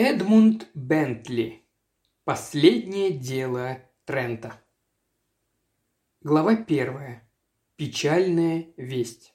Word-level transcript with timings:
Эдмунд 0.00 0.68
Бентли. 0.74 1.64
Последнее 2.22 3.10
дело 3.10 3.78
Трента. 4.04 4.62
Глава 6.20 6.54
первая. 6.54 7.28
Печальная 7.74 8.68
весть. 8.76 9.34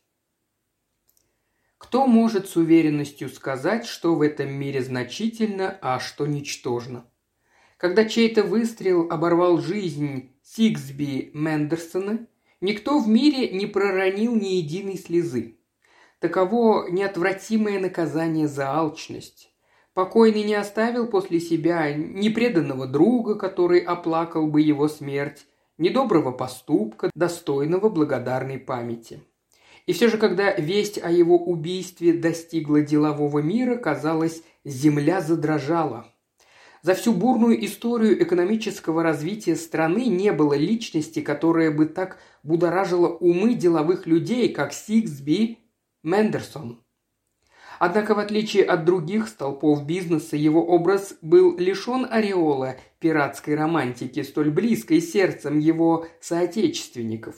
Кто 1.78 2.08
может 2.08 2.48
с 2.48 2.56
уверенностью 2.56 3.28
сказать, 3.28 3.86
что 3.86 4.16
в 4.16 4.22
этом 4.22 4.54
мире 4.54 4.82
значительно, 4.82 5.78
а 5.82 6.00
что 6.00 6.28
ничтожно? 6.28 7.12
Когда 7.76 8.06
чей-то 8.06 8.44
выстрел 8.44 9.12
оборвал 9.12 9.58
жизнь 9.58 10.32
Сиксби 10.44 11.32
Мендерсона, 11.34 12.26
никто 12.62 13.00
в 13.00 13.10
мире 13.10 13.50
не 13.50 13.66
проронил 13.66 14.34
ни 14.34 14.54
единой 14.54 14.98
слезы. 14.98 15.58
Таково 16.20 16.88
неотвратимое 16.90 17.82
наказание 17.82 18.48
за 18.48 18.72
алчность. 18.72 19.53
Покойный 19.94 20.44
не 20.44 20.56
оставил 20.56 21.08
после 21.08 21.40
себя 21.40 21.94
ни 21.94 22.30
преданного 22.30 22.88
друга, 22.88 23.36
который 23.36 23.80
оплакал 23.80 24.48
бы 24.48 24.62
его 24.62 24.88
смерть, 24.88 25.46
ни 25.78 25.90
доброго 25.90 26.32
поступка, 26.32 27.12
достойного 27.14 27.90
благодарной 27.90 28.58
памяти. 28.58 29.22
И 29.86 29.94
все 29.94 30.08
же, 30.08 30.18
когда 30.18 30.52
весть 30.54 30.98
о 30.98 31.12
его 31.12 31.38
убийстве 31.38 32.14
достигла 32.14 32.82
делового 32.82 33.40
мира, 33.40 33.76
казалось, 33.76 34.42
земля 34.64 35.22
задрожала. 35.22 36.08
За 36.82 36.96
всю 36.96 37.14
бурную 37.14 37.64
историю 37.66 38.22
экономического 38.22 39.04
развития 39.04 39.56
страны 39.56 40.08
не 40.08 40.34
было 40.34 40.54
личности, 40.54 41.22
которая 41.22 41.72
бы 41.72 41.86
так 41.86 42.18
будоражила 42.44 43.08
умы 43.08 43.54
деловых 43.54 44.06
людей, 44.06 44.52
как 44.52 44.74
Сиксби 44.74 45.60
Мендерсон. 46.04 46.83
Однако, 47.86 48.16
в 48.16 48.20
отличие 48.20 48.64
от 48.64 48.86
других 48.86 49.28
столпов 49.28 49.86
бизнеса, 49.86 50.38
его 50.38 50.66
образ 50.66 51.18
был 51.22 51.58
лишен 51.58 52.08
ореола 52.10 52.78
пиратской 53.00 53.56
романтики, 53.56 54.24
столь 54.24 54.52
близкой 54.52 55.02
сердцем 55.02 55.60
его 55.60 56.08
соотечественников. 56.22 57.36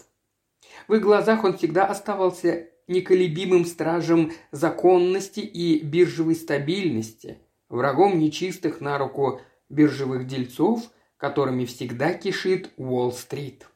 В 0.87 0.93
их 0.93 1.01
глазах 1.01 1.45
он 1.45 1.57
всегда 1.57 1.87
оставался 1.87 2.67
неколебимым 2.87 3.65
стражем 3.65 4.33
законности 4.51 5.39
и 5.39 5.83
биржевой 5.83 6.35
стабильности, 6.35 7.39
врагом 7.67 8.19
нечистых 8.19 8.81
на 8.81 8.99
руку 8.99 9.41
биржевых 9.69 10.27
дельцов, 10.27 10.91
которыми 11.17 11.65
всегда 11.65 12.13
кишит 12.13 12.69
Уолл-стрит. 12.77 13.67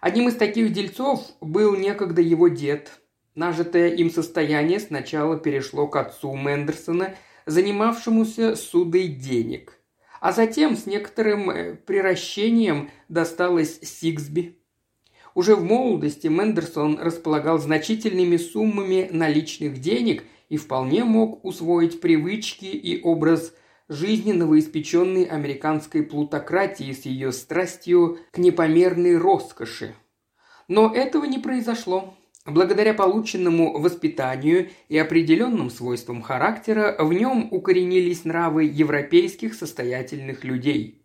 Одним 0.00 0.28
из 0.28 0.36
таких 0.36 0.72
дельцов 0.72 1.20
был 1.42 1.76
некогда 1.76 2.22
его 2.22 2.48
дед, 2.48 2.90
Нажитое 3.38 3.90
им 3.90 4.10
состояние 4.10 4.80
сначала 4.80 5.38
перешло 5.38 5.86
к 5.86 5.94
отцу 5.94 6.34
Мендерсона, 6.34 7.14
занимавшемуся 7.46 8.56
судой 8.56 9.06
денег, 9.06 9.78
а 10.20 10.32
затем 10.32 10.76
с 10.76 10.86
некоторым 10.86 11.48
э, 11.48 11.74
приращением 11.76 12.90
досталось 13.08 13.78
Сиксби. 13.80 14.58
Уже 15.36 15.54
в 15.54 15.62
молодости 15.62 16.26
Мендерсон 16.26 16.98
располагал 16.98 17.60
значительными 17.60 18.38
суммами 18.38 19.08
наличных 19.12 19.80
денег 19.80 20.24
и 20.48 20.56
вполне 20.56 21.04
мог 21.04 21.44
усвоить 21.44 22.00
привычки 22.00 22.64
и 22.64 23.00
образ 23.00 23.54
жизни 23.88 24.32
новоиспеченной 24.32 25.26
американской 25.26 26.02
плутократии 26.02 26.90
с 26.90 27.06
ее 27.06 27.30
страстью 27.30 28.18
к 28.32 28.38
непомерной 28.38 29.16
роскоши. 29.16 29.94
Но 30.66 30.92
этого 30.92 31.24
не 31.24 31.38
произошло. 31.38 32.17
Благодаря 32.48 32.94
полученному 32.94 33.78
воспитанию 33.78 34.70
и 34.88 34.96
определенным 34.96 35.68
свойствам 35.68 36.22
характера 36.22 36.96
в 36.98 37.12
нем 37.12 37.48
укоренились 37.50 38.24
нравы 38.24 38.64
европейских 38.64 39.52
состоятельных 39.52 40.44
людей. 40.44 41.04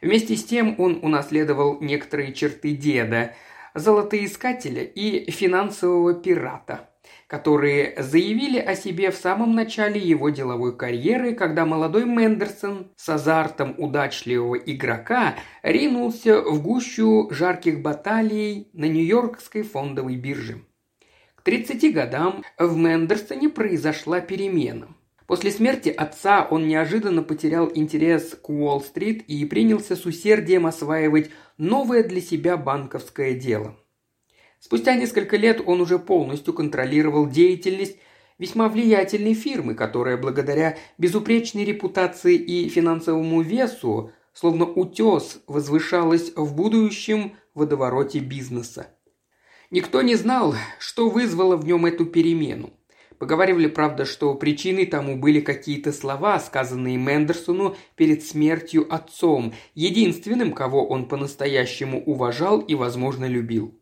Вместе 0.00 0.36
с 0.36 0.44
тем 0.44 0.76
он 0.78 1.00
унаследовал 1.02 1.80
некоторые 1.80 2.32
черты 2.32 2.76
деда, 2.76 3.34
золотоискателя 3.74 4.84
и 4.84 5.28
финансового 5.32 6.14
пирата, 6.14 6.88
которые 7.26 8.00
заявили 8.00 8.60
о 8.60 8.76
себе 8.76 9.10
в 9.10 9.16
самом 9.16 9.56
начале 9.56 10.00
его 10.00 10.30
деловой 10.30 10.76
карьеры, 10.76 11.34
когда 11.34 11.66
молодой 11.66 12.04
Мендерсон 12.04 12.92
с 12.94 13.08
азартом 13.08 13.74
удачливого 13.78 14.54
игрока 14.54 15.34
ринулся 15.64 16.40
в 16.40 16.62
гущу 16.62 17.28
жарких 17.32 17.82
баталий 17.82 18.68
на 18.72 18.84
Нью-Йоркской 18.84 19.64
фондовой 19.64 20.14
бирже. 20.14 20.60
30 21.44 21.92
годам 21.92 22.42
в 22.58 22.74
Мендерсоне 22.74 23.50
произошла 23.50 24.20
перемена. 24.20 24.88
После 25.26 25.50
смерти 25.50 25.90
отца 25.90 26.48
он 26.50 26.66
неожиданно 26.66 27.22
потерял 27.22 27.70
интерес 27.74 28.34
к 28.34 28.48
Уолл-стрит 28.48 29.24
и 29.28 29.44
принялся 29.44 29.94
с 29.94 30.06
усердием 30.06 30.64
осваивать 30.64 31.30
новое 31.58 32.02
для 32.02 32.22
себя 32.22 32.56
банковское 32.56 33.34
дело. 33.34 33.76
Спустя 34.58 34.94
несколько 34.94 35.36
лет 35.36 35.60
он 35.66 35.82
уже 35.82 35.98
полностью 35.98 36.54
контролировал 36.54 37.28
деятельность 37.28 37.98
весьма 38.38 38.70
влиятельной 38.70 39.34
фирмы, 39.34 39.74
которая 39.74 40.16
благодаря 40.16 40.78
безупречной 40.96 41.66
репутации 41.66 42.36
и 42.36 42.70
финансовому 42.70 43.42
весу, 43.42 44.12
словно 44.32 44.64
утес, 44.64 45.42
возвышалась 45.46 46.32
в 46.36 46.56
будущем 46.56 47.36
водовороте 47.52 48.20
бизнеса. 48.20 48.86
Никто 49.74 50.02
не 50.02 50.14
знал, 50.14 50.54
что 50.78 51.08
вызвало 51.08 51.56
в 51.56 51.66
нем 51.66 51.84
эту 51.84 52.06
перемену. 52.06 52.70
Поговаривали, 53.18 53.66
правда, 53.66 54.04
что 54.04 54.32
причиной 54.36 54.86
тому 54.86 55.16
были 55.16 55.40
какие-то 55.40 55.92
слова, 55.92 56.38
сказанные 56.38 56.96
Мендерсону 56.96 57.74
перед 57.96 58.22
смертью 58.22 58.86
отцом, 58.88 59.52
единственным, 59.74 60.52
кого 60.52 60.86
он 60.86 61.08
по-настоящему 61.08 62.00
уважал 62.04 62.60
и, 62.60 62.76
возможно, 62.76 63.24
любил. 63.24 63.76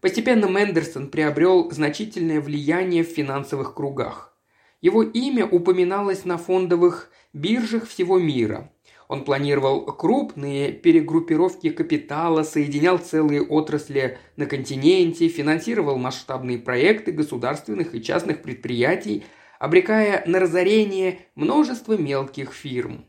Постепенно 0.00 0.46
Мендерсон 0.46 1.10
приобрел 1.10 1.70
значительное 1.70 2.40
влияние 2.40 3.04
в 3.04 3.08
финансовых 3.08 3.74
кругах. 3.74 4.34
Его 4.80 5.02
имя 5.02 5.44
упоминалось 5.44 6.24
на 6.24 6.38
фондовых 6.38 7.10
биржах 7.34 7.86
всего 7.86 8.18
мира. 8.18 8.72
Он 9.10 9.24
планировал 9.24 9.86
крупные 9.86 10.70
перегруппировки 10.70 11.70
капитала, 11.70 12.44
соединял 12.44 12.98
целые 12.98 13.42
отрасли 13.42 14.18
на 14.36 14.46
континенте, 14.46 15.26
финансировал 15.26 15.98
масштабные 15.98 16.58
проекты 16.58 17.10
государственных 17.10 17.96
и 17.96 18.04
частных 18.04 18.40
предприятий, 18.40 19.24
обрекая 19.58 20.22
на 20.26 20.38
разорение 20.38 21.22
множество 21.34 21.96
мелких 21.96 22.52
фирм. 22.52 23.04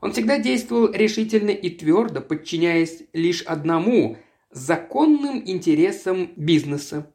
Он 0.00 0.12
всегда 0.12 0.38
действовал 0.38 0.92
решительно 0.92 1.50
и 1.50 1.70
твердо, 1.70 2.20
подчиняясь 2.20 3.02
лишь 3.12 3.42
одному– 3.42 4.18
законным 4.52 5.42
интересам 5.44 6.34
бизнеса. 6.36 7.10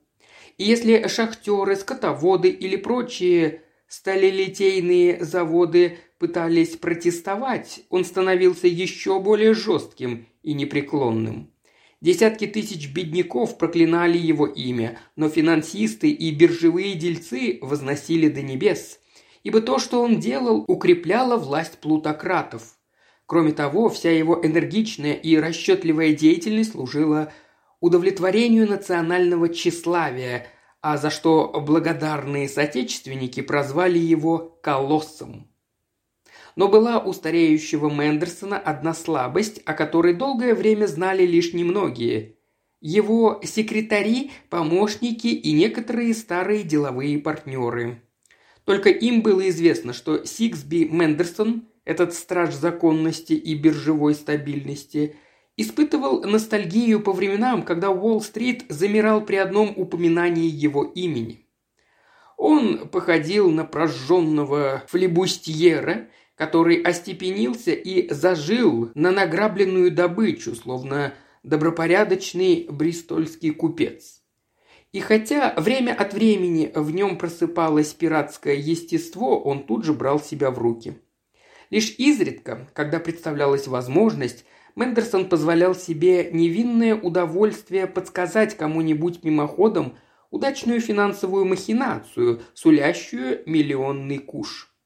И 0.58 0.66
если 0.66 1.08
шахтеры, 1.08 1.78
скотоводы 1.78 2.50
или 2.50 2.76
прочие 2.76 3.62
сталелитейные 3.88 5.24
заводы 5.24 6.00
пытались 6.17 6.75
протестовать, 6.78 7.81
он 7.89 8.05
становился 8.05 8.67
еще 8.67 9.19
более 9.19 9.53
жестким 9.53 10.28
и 10.44 10.53
непреклонным. 10.53 11.51
Десятки 12.00 12.45
тысяч 12.45 12.94
бедняков 12.94 13.57
проклинали 13.57 14.17
его 14.17 14.45
имя, 14.45 15.00
но 15.16 15.29
финансисты 15.29 16.09
и 16.09 16.31
биржевые 16.31 16.94
дельцы 16.94 17.57
возносили 17.61 18.29
до 18.29 18.44
небес, 18.44 19.00
ибо 19.44 19.61
то, 19.61 19.79
что 19.79 20.01
он 20.01 20.19
делал, 20.19 20.63
укрепляло 20.67 21.38
власть 21.38 21.79
плутократов. 21.79 22.78
Кроме 23.25 23.51
того, 23.51 23.89
вся 23.89 24.11
его 24.11 24.39
энергичная 24.44 25.13
и 25.13 25.35
расчетливая 25.38 26.13
деятельность 26.13 26.73
служила 26.73 27.34
удовлетворению 27.79 28.67
национального 28.69 29.49
тщеславия, 29.49 30.47
а 30.81 30.97
за 30.97 31.09
что 31.09 31.51
благодарные 31.66 32.47
соотечественники 32.47 33.41
прозвали 33.41 33.97
его 33.97 34.59
«колоссом». 34.61 35.49
Но 36.58 36.68
была 36.70 36.98
у 36.98 37.14
стареющего 37.14 37.88
Мендерсона 37.88 38.58
одна 38.58 38.96
слабость, 38.96 39.62
о 39.66 39.74
которой 39.74 40.16
долгое 40.16 40.56
время 40.56 40.88
знали 40.88 41.24
лишь 41.24 41.54
немногие. 41.54 42.36
Его 42.82 43.40
секретари, 43.44 44.32
помощники 44.50 45.28
и 45.28 45.54
некоторые 45.54 46.16
старые 46.16 46.64
деловые 46.64 47.20
партнеры. 47.20 48.02
Только 48.66 48.90
им 48.90 49.22
было 49.22 49.48
известно, 49.50 49.94
что 49.94 50.26
Сиксби 50.26 50.88
Мендерсон, 50.92 51.68
этот 51.86 52.16
страж 52.16 52.56
законности 52.56 53.34
и 53.34 53.54
биржевой 53.54 54.16
стабильности, 54.16 55.16
испытывал 55.58 56.24
ностальгию 56.24 57.02
по 57.02 57.14
временам, 57.14 57.62
когда 57.62 57.92
Уолл-стрит 57.92 58.66
замирал 58.70 59.22
при 59.22 59.36
одном 59.36 59.74
упоминании 59.78 60.50
его 60.50 60.84
имени. 60.84 61.46
Он 62.36 62.88
походил 62.90 63.52
на 63.52 63.64
прожженного 63.64 64.84
флебустьера, 64.88 66.08
который 66.37 66.81
остепенился 66.81 67.72
и 67.72 68.13
зажил 68.13 68.91
на 68.93 69.11
награбленную 69.11 69.91
добычу, 69.91 70.55
словно 70.55 71.16
добропорядочный 71.43 72.67
бристольский 72.69 73.49
купец. 73.49 74.22
И 74.93 74.99
хотя 74.99 75.53
время 75.57 75.93
от 75.93 76.13
времени 76.13 76.72
в 76.73 76.91
нем 76.91 77.17
просыпалось 77.17 77.93
пиратское 77.93 78.55
естество, 78.55 79.41
он 79.41 79.66
тут 79.66 79.84
же 79.84 79.93
брал 79.93 80.19
себя 80.19 80.51
в 80.51 80.59
руки. 80.59 81.01
Лишь 81.72 81.95
изредка, 81.97 82.69
когда 82.73 82.99
представлялась 82.99 83.67
возможность, 83.67 84.45
Мендерсон 84.75 85.28
позволял 85.28 85.73
себе 85.73 86.29
невинное 86.31 86.95
удовольствие 86.95 87.87
подсказать 87.87 88.55
кому-нибудь 88.55 89.23
мимоходом 89.23 89.97
удачную 90.29 90.81
финансовую 90.81 91.45
махинацию, 91.45 92.41
сулящую 92.53 93.41
миллионный 93.47 94.19
куш. 94.19 94.77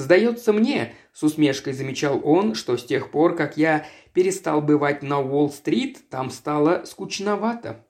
«Сдается 0.00 0.54
мне»,– 0.54 0.94
с 1.12 1.22
усмешкой 1.22 1.74
замечал 1.74 2.22
он, 2.24 2.54
что 2.54 2.78
с 2.78 2.84
тех 2.84 3.10
пор, 3.10 3.36
как 3.36 3.58
я 3.58 3.86
перестал 4.14 4.62
бывать 4.62 5.02
на 5.02 5.20
Уолл-стрит, 5.20 6.08
там 6.08 6.30
стало 6.30 6.84
скучновато. 6.86 7.84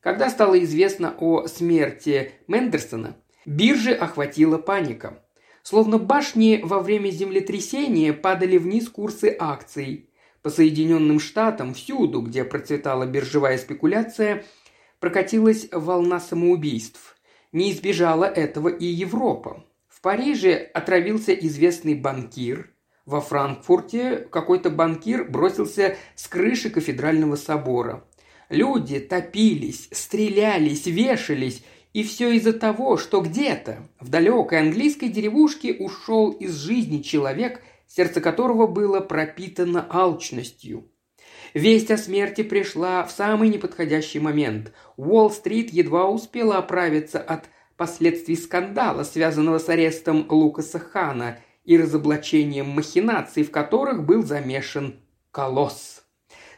Когда 0.00 0.30
стало 0.30 0.58
известно 0.64 1.14
о 1.18 1.46
смерти 1.46 2.32
Мендерсона, 2.46 3.18
биржи 3.44 3.92
охватила 3.92 4.56
паника. 4.56 5.22
Словно 5.62 5.98
башни 5.98 6.60
во 6.64 6.80
время 6.80 7.10
землетрясения 7.10 8.14
падали 8.14 8.56
вниз 8.56 8.88
курсы 8.88 9.36
акций. 9.38 10.08
По 10.40 10.48
Соединенным 10.48 11.20
Штатам, 11.20 11.74
всюду, 11.74 12.22
где 12.22 12.44
процветала 12.44 13.04
биржевая 13.04 13.58
спекуляция, 13.58 14.42
прокатилась 15.00 15.68
волна 15.70 16.18
самоубийств. 16.18 17.18
Не 17.52 17.72
избежала 17.72 18.24
этого 18.24 18.68
и 18.70 18.86
Европа. 18.86 19.67
В 19.98 20.00
Париже 20.00 20.54
отравился 20.74 21.34
известный 21.34 21.96
банкир. 21.96 22.72
Во 23.04 23.20
Франкфурте 23.20 24.28
какой-то 24.30 24.70
банкир 24.70 25.24
бросился 25.28 25.96
с 26.14 26.28
крыши 26.28 26.70
кафедрального 26.70 27.34
собора. 27.34 28.04
Люди 28.48 29.00
топились, 29.00 29.88
стрелялись, 29.90 30.86
вешались, 30.86 31.64
и 31.94 32.04
все 32.04 32.30
из-за 32.36 32.52
того, 32.52 32.96
что 32.96 33.20
где-то 33.22 33.88
в 33.98 34.08
далекой 34.08 34.60
английской 34.60 35.08
деревушке 35.08 35.74
ушел 35.74 36.30
из 36.30 36.54
жизни 36.54 37.02
человек, 37.02 37.60
сердце 37.88 38.20
которого 38.20 38.68
было 38.68 39.00
пропитано 39.00 39.84
алчностью. 39.90 40.88
Весть 41.54 41.90
о 41.90 41.96
смерти 41.96 42.44
пришла 42.44 43.02
в 43.02 43.10
самый 43.10 43.48
неподходящий 43.48 44.20
момент. 44.20 44.72
Уолл-стрит 44.96 45.72
едва 45.72 46.08
успела 46.08 46.58
оправиться 46.58 47.18
от 47.18 47.46
последствий 47.78 48.36
скандала, 48.36 49.04
связанного 49.04 49.58
с 49.58 49.68
арестом 49.70 50.26
Лукаса 50.28 50.78
Хана 50.78 51.38
и 51.64 51.78
разоблачением 51.78 52.68
махинаций, 52.68 53.44
в 53.44 53.50
которых 53.50 54.04
был 54.04 54.22
замешан 54.22 54.96
Колосс. 55.30 56.04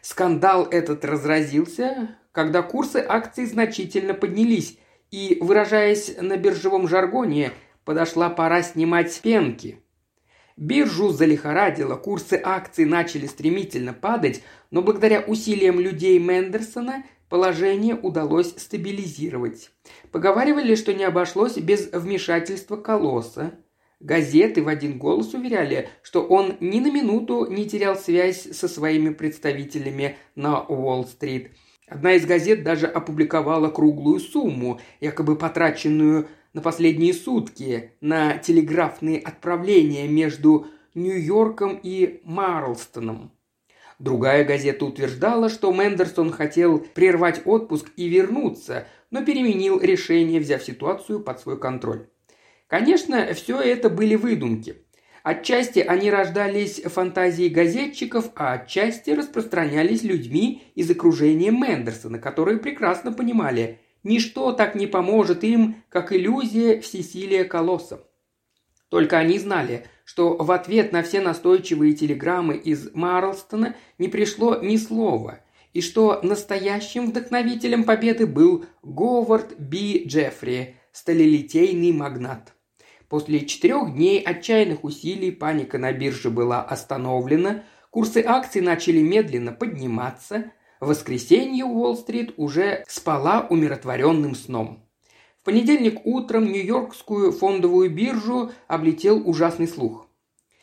Скандал 0.00 0.64
этот 0.64 1.04
разразился, 1.04 2.16
когда 2.32 2.62
курсы 2.62 3.04
акций 3.06 3.44
значительно 3.44 4.14
поднялись, 4.14 4.78
и, 5.10 5.38
выражаясь 5.40 6.16
на 6.20 6.36
биржевом 6.36 6.88
жаргоне, 6.88 7.52
подошла 7.84 8.30
пора 8.30 8.62
снимать 8.62 9.20
пенки. 9.20 9.82
Биржу 10.56 11.10
залихорадило, 11.10 11.96
курсы 11.96 12.40
акций 12.42 12.84
начали 12.84 13.26
стремительно 13.26 13.92
падать, 13.92 14.42
но 14.70 14.82
благодаря 14.82 15.20
усилиям 15.20 15.80
людей 15.80 16.18
Мендерсона 16.18 17.04
Положение 17.30 17.94
удалось 17.94 18.54
стабилизировать. 18.56 19.70
Поговаривали, 20.10 20.74
что 20.74 20.92
не 20.92 21.04
обошлось 21.04 21.56
без 21.56 21.88
вмешательства 21.92 22.76
колосса. 22.76 23.54
Газеты 24.00 24.64
в 24.64 24.68
один 24.68 24.98
голос 24.98 25.32
уверяли, 25.32 25.88
что 26.02 26.24
он 26.26 26.56
ни 26.58 26.80
на 26.80 26.90
минуту 26.90 27.46
не 27.48 27.68
терял 27.68 27.94
связь 27.94 28.48
со 28.50 28.66
своими 28.66 29.10
представителями 29.10 30.16
на 30.34 30.60
Уолл-стрит. 30.60 31.52
Одна 31.86 32.14
из 32.14 32.26
газет 32.26 32.64
даже 32.64 32.88
опубликовала 32.88 33.68
круглую 33.68 34.18
сумму, 34.18 34.80
якобы 35.00 35.36
потраченную 35.36 36.26
на 36.52 36.60
последние 36.62 37.14
сутки 37.14 37.92
на 38.00 38.38
телеграфные 38.38 39.20
отправления 39.20 40.08
между 40.08 40.66
Нью-Йорком 40.94 41.78
и 41.80 42.22
Марлстоном. 42.24 43.30
Другая 44.00 44.44
газета 44.44 44.86
утверждала, 44.86 45.50
что 45.50 45.70
Мендерсон 45.74 46.32
хотел 46.32 46.78
прервать 46.78 47.42
отпуск 47.44 47.90
и 47.96 48.08
вернуться, 48.08 48.86
но 49.10 49.22
переменил 49.22 49.78
решение, 49.78 50.40
взяв 50.40 50.64
ситуацию 50.64 51.20
под 51.20 51.38
свой 51.38 51.60
контроль. 51.60 52.06
Конечно, 52.66 53.34
все 53.34 53.60
это 53.60 53.90
были 53.90 54.14
выдумки. 54.14 54.76
Отчасти 55.22 55.80
они 55.80 56.10
рождались 56.10 56.80
фантазией 56.80 57.50
газетчиков, 57.50 58.30
а 58.36 58.54
отчасти 58.54 59.10
распространялись 59.10 60.02
людьми 60.02 60.62
из 60.74 60.90
окружения 60.90 61.50
Мендерсона, 61.50 62.18
которые 62.18 62.56
прекрасно 62.56 63.12
понимали, 63.12 63.80
ничто 64.02 64.52
так 64.52 64.74
не 64.76 64.86
поможет 64.86 65.44
им, 65.44 65.82
как 65.90 66.14
иллюзия 66.14 66.80
всесилия 66.80 67.44
колосса. 67.44 68.00
Только 68.88 69.18
они 69.18 69.38
знали, 69.38 69.84
что 70.10 70.34
в 70.36 70.50
ответ 70.50 70.90
на 70.90 71.04
все 71.04 71.20
настойчивые 71.20 71.92
телеграммы 71.92 72.56
из 72.56 72.92
Марлстона 72.94 73.76
не 73.96 74.08
пришло 74.08 74.56
ни 74.56 74.76
слова, 74.76 75.38
и 75.72 75.80
что 75.80 76.18
настоящим 76.24 77.10
вдохновителем 77.10 77.84
победы 77.84 78.26
был 78.26 78.64
Говард 78.82 79.56
Би 79.56 80.02
Джеффри, 80.04 80.74
сталелитейный 80.90 81.92
магнат. 81.92 82.54
После 83.08 83.46
четырех 83.46 83.94
дней 83.94 84.20
отчаянных 84.20 84.82
усилий 84.82 85.30
паника 85.30 85.78
на 85.78 85.92
бирже 85.92 86.30
была 86.30 86.60
остановлена, 86.60 87.62
курсы 87.90 88.24
акций 88.26 88.62
начали 88.62 89.00
медленно 89.00 89.52
подниматься, 89.52 90.50
в 90.80 90.88
воскресенье 90.88 91.64
Уолл-стрит 91.64 92.34
уже 92.36 92.82
спала 92.88 93.46
умиротворенным 93.48 94.34
сном. 94.34 94.89
В 95.40 95.44
понедельник 95.46 96.04
утром 96.04 96.52
Нью-Йоркскую 96.52 97.32
фондовую 97.32 97.90
биржу 97.90 98.50
облетел 98.68 99.26
ужасный 99.26 99.66
слух. 99.66 100.06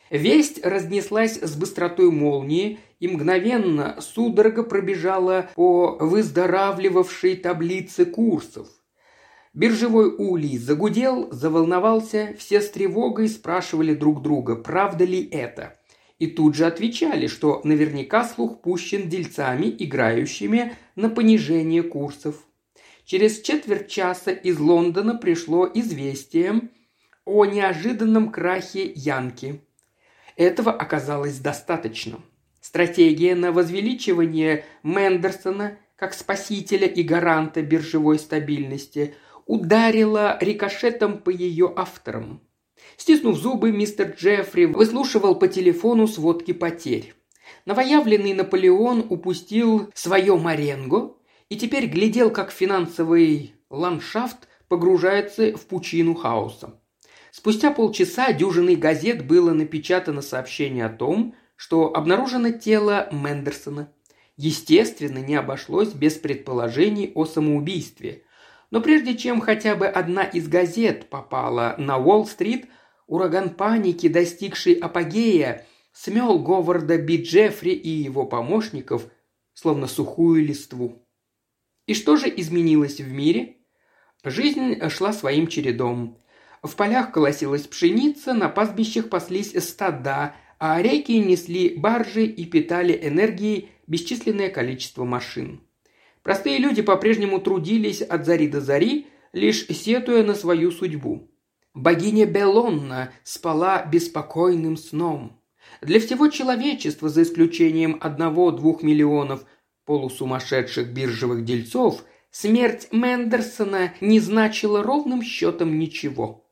Весть 0.08 0.64
разнеслась 0.64 1.36
с 1.36 1.56
быстротой 1.56 2.12
молнии 2.12 2.78
и 3.00 3.08
мгновенно 3.08 3.96
судорога 4.00 4.62
пробежала 4.62 5.50
по 5.56 5.96
выздоравливавшей 5.98 7.36
таблице 7.36 8.06
курсов. 8.06 8.68
Биржевой 9.52 10.14
улей 10.14 10.56
загудел, 10.58 11.28
заволновался, 11.32 12.36
все 12.38 12.60
с 12.60 12.70
тревогой 12.70 13.28
спрашивали 13.28 13.94
друг 13.94 14.22
друга, 14.22 14.54
правда 14.54 15.04
ли 15.04 15.28
это. 15.28 15.76
И 16.20 16.28
тут 16.28 16.54
же 16.54 16.66
отвечали, 16.66 17.26
что 17.26 17.60
наверняка 17.64 18.22
слух 18.22 18.60
пущен 18.60 19.08
дельцами, 19.08 19.74
играющими 19.76 20.76
на 20.94 21.10
понижение 21.10 21.82
курсов. 21.82 22.44
Через 23.08 23.40
четверть 23.40 23.88
часа 23.88 24.32
из 24.32 24.58
Лондона 24.58 25.14
пришло 25.14 25.66
известие 25.72 26.68
о 27.24 27.46
неожиданном 27.46 28.30
крахе 28.30 28.92
Янки. 28.94 29.62
Этого 30.36 30.72
оказалось 30.72 31.38
достаточно. 31.38 32.20
Стратегия 32.60 33.34
на 33.34 33.50
возвеличивание 33.50 34.66
Мендерсона 34.82 35.78
как 35.96 36.12
спасителя 36.12 36.86
и 36.86 37.02
гаранта 37.02 37.62
биржевой 37.62 38.18
стабильности 38.18 39.14
ударила 39.46 40.36
рикошетом 40.42 41.16
по 41.16 41.30
ее 41.30 41.72
авторам. 41.74 42.42
Стиснув 42.98 43.38
зубы, 43.38 43.72
мистер 43.72 44.14
Джеффри 44.18 44.66
выслушивал 44.66 45.34
по 45.36 45.48
телефону 45.48 46.08
сводки 46.08 46.52
потерь. 46.52 47.14
Новоявленный 47.64 48.34
Наполеон 48.34 49.06
упустил 49.08 49.90
свое 49.94 50.36
Маренго 50.36 51.14
и 51.48 51.56
теперь 51.56 51.86
глядел, 51.86 52.30
как 52.30 52.50
финансовый 52.50 53.54
ландшафт 53.70 54.48
погружается 54.68 55.56
в 55.56 55.66
пучину 55.66 56.14
хаоса. 56.14 56.80
Спустя 57.30 57.70
полчаса 57.70 58.32
дюжиной 58.32 58.76
газет 58.76 59.26
было 59.26 59.52
напечатано 59.52 60.22
сообщение 60.22 60.86
о 60.86 60.90
том, 60.90 61.34
что 61.56 61.94
обнаружено 61.94 62.50
тело 62.50 63.08
Мендерсона. 63.12 63.92
Естественно, 64.36 65.18
не 65.18 65.34
обошлось 65.34 65.92
без 65.92 66.14
предположений 66.14 67.12
о 67.14 67.24
самоубийстве. 67.26 68.22
Но 68.70 68.80
прежде 68.80 69.16
чем 69.16 69.40
хотя 69.40 69.74
бы 69.74 69.86
одна 69.86 70.22
из 70.22 70.46
газет 70.48 71.08
попала 71.08 71.74
на 71.78 71.98
Уолл-стрит, 71.98 72.66
ураган 73.06 73.50
паники, 73.50 74.08
достигший 74.08 74.74
апогея, 74.74 75.66
смел 75.92 76.38
Говарда 76.38 76.98
Би 76.98 77.22
Джеффри 77.22 77.72
и 77.72 77.88
его 77.88 78.26
помощников, 78.26 79.06
словно 79.54 79.86
сухую 79.88 80.44
листву. 80.44 81.07
И 81.88 81.94
что 81.94 82.16
же 82.16 82.28
изменилось 82.28 83.00
в 83.00 83.10
мире? 83.10 83.56
Жизнь 84.22 84.78
шла 84.90 85.14
своим 85.14 85.46
чередом. 85.46 86.18
В 86.62 86.76
полях 86.76 87.12
колосилась 87.12 87.66
пшеница, 87.66 88.34
на 88.34 88.50
пастбищах 88.50 89.08
паслись 89.08 89.54
стада, 89.64 90.34
а 90.58 90.82
реки 90.82 91.18
несли 91.18 91.76
баржи 91.76 92.26
и 92.26 92.44
питали 92.44 92.98
энергией 93.02 93.70
бесчисленное 93.86 94.50
количество 94.50 95.04
машин. 95.04 95.62
Простые 96.22 96.58
люди 96.58 96.82
по-прежнему 96.82 97.40
трудились 97.40 98.02
от 98.02 98.26
зари 98.26 98.48
до 98.48 98.60
зари, 98.60 99.06
лишь 99.32 99.66
сетуя 99.68 100.22
на 100.24 100.34
свою 100.34 100.72
судьбу. 100.72 101.30
Богиня 101.72 102.26
Белонна 102.26 103.12
спала 103.22 103.82
беспокойным 103.86 104.76
сном. 104.76 105.40
Для 105.80 106.00
всего 106.00 106.28
человечества, 106.28 107.08
за 107.08 107.22
исключением 107.22 107.96
одного-двух 108.02 108.82
миллионов– 108.82 109.46
полусумасшедших 109.88 110.92
биржевых 110.92 111.46
дельцов, 111.46 112.04
смерть 112.30 112.88
Мендерсона 112.92 113.94
не 114.02 114.20
значила 114.20 114.82
ровным 114.82 115.22
счетом 115.22 115.78
ничего. 115.78 116.44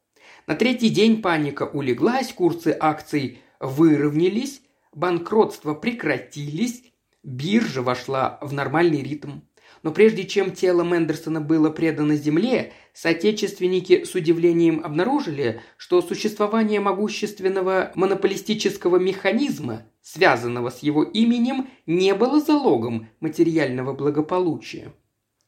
На 0.47 0.55
третий 0.55 0.89
день 0.89 1.21
паника 1.21 1.65
улеглась, 1.65 2.33
курсы 2.33 2.75
акций 2.81 3.43
выровнялись, 3.61 4.63
банкротства 4.95 5.75
прекратились, 5.75 6.83
биржа 7.23 7.83
вошла 7.83 8.39
в 8.41 8.55
нормальный 8.55 9.03
ритм. 9.03 9.41
Но 9.87 9.93
прежде 9.93 10.25
чем 10.25 10.51
тело 10.51 10.83
Мендерсона 10.83 11.41
было 11.41 11.71
предано 11.71 12.17
земле, 12.17 12.73
соотечественники 12.93 14.03
с 14.03 14.17
удивлением 14.17 14.81
обнаружили, 14.85 15.61
что 15.77 16.03
существование 16.03 16.81
могущественного 16.81 17.93
монополистического 17.95 18.97
механизма, 18.97 19.87
связанного 20.03 20.71
с 20.71 20.81
его 20.81 21.05
именем, 21.05 21.69
не 21.87 22.15
было 22.15 22.41
залогом 22.41 23.07
материального 23.21 23.93
благополучия. 23.93 24.93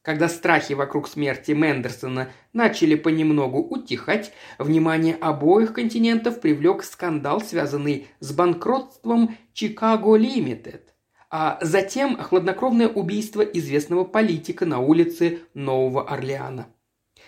Когда 0.02 0.28
страхи 0.28 0.74
вокруг 0.74 1.08
смерти 1.08 1.50
Мендерсона 1.50 2.30
начали 2.52 2.94
понемногу 2.94 3.58
утихать, 3.58 4.32
внимание 4.60 5.16
обоих 5.16 5.72
континентов 5.72 6.40
привлек 6.40 6.84
скандал, 6.84 7.40
связанный 7.40 8.06
с 8.20 8.32
банкротством 8.32 9.36
Chicago 9.52 10.16
Limited 10.16 10.82
а 11.30 11.58
затем 11.60 12.16
хладнокровное 12.16 12.88
убийство 12.88 13.42
известного 13.42 14.04
политика 14.04 14.64
на 14.64 14.80
улице 14.80 15.40
Нового 15.54 16.08
Орлеана. 16.08 16.68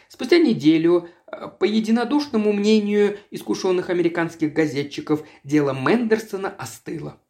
Спустя 0.08 0.38
неделю, 0.38 1.08
э, 1.26 1.48
по 1.48 1.64
единодушному 1.64 2.52
мнению 2.52 3.18
искушенных 3.30 3.90
американских 3.90 4.52
газетчиков, 4.52 5.22
дело 5.44 5.72
Мендерсона 5.72 6.48
остыло. 6.48 7.20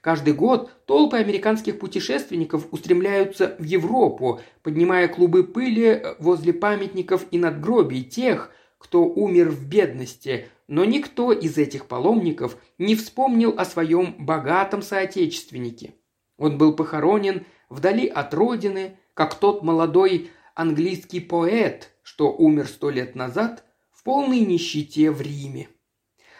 Каждый 0.00 0.34
год 0.34 0.70
толпы 0.86 1.16
американских 1.16 1.78
путешественников 1.78 2.68
устремляются 2.70 3.56
в 3.58 3.64
Европу, 3.64 4.40
поднимая 4.62 5.08
клубы 5.08 5.44
пыли 5.44 5.86
э, 5.86 6.14
возле 6.18 6.52
памятников 6.52 7.26
и 7.30 7.38
надгробий 7.38 8.02
тех, 8.04 8.50
кто 8.78 9.04
умер 9.04 9.50
в 9.50 9.66
бедности, 9.66 10.48
но 10.66 10.84
никто 10.84 11.32
из 11.32 11.58
этих 11.58 11.86
паломников 11.86 12.56
не 12.78 12.94
вспомнил 12.94 13.54
о 13.56 13.64
своем 13.64 14.14
богатом 14.18 14.82
соотечественнике. 14.82 15.94
Он 16.38 16.56
был 16.56 16.74
похоронен 16.74 17.44
вдали 17.68 18.06
от 18.06 18.32
родины, 18.32 18.96
как 19.14 19.34
тот 19.34 19.62
молодой 19.62 20.30
английский 20.54 21.20
поэт, 21.20 21.90
что 22.02 22.32
умер 22.32 22.68
сто 22.68 22.90
лет 22.90 23.14
назад 23.14 23.64
в 23.90 24.02
полной 24.04 24.40
нищете 24.40 25.10
в 25.10 25.20
Риме. 25.20 25.68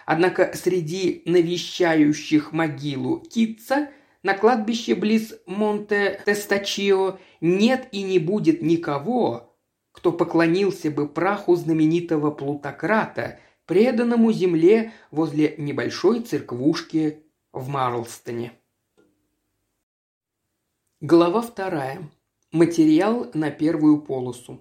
Однако 0.06 0.52
среди 0.54 1.22
навещающих 1.26 2.52
могилу 2.52 3.20
Китца 3.20 3.90
на 4.22 4.34
кладбище 4.34 4.94
близ 4.94 5.34
Монте-Тестачио 5.46 7.18
нет 7.40 7.88
и 7.92 8.02
не 8.02 8.18
будет 8.18 8.62
никого, 8.62 9.56
кто 9.92 10.12
поклонился 10.12 10.90
бы 10.90 11.08
праху 11.08 11.56
знаменитого 11.56 12.30
плутократа, 12.30 13.40
преданному 13.66 14.32
земле 14.32 14.92
возле 15.10 15.54
небольшой 15.58 16.20
церквушки 16.20 17.24
в 17.52 17.68
Марлстоне. 17.68 18.57
Глава 21.00 21.42
вторая. 21.42 22.10
Материал 22.50 23.30
на 23.32 23.52
первую 23.52 24.02
полосу. 24.02 24.58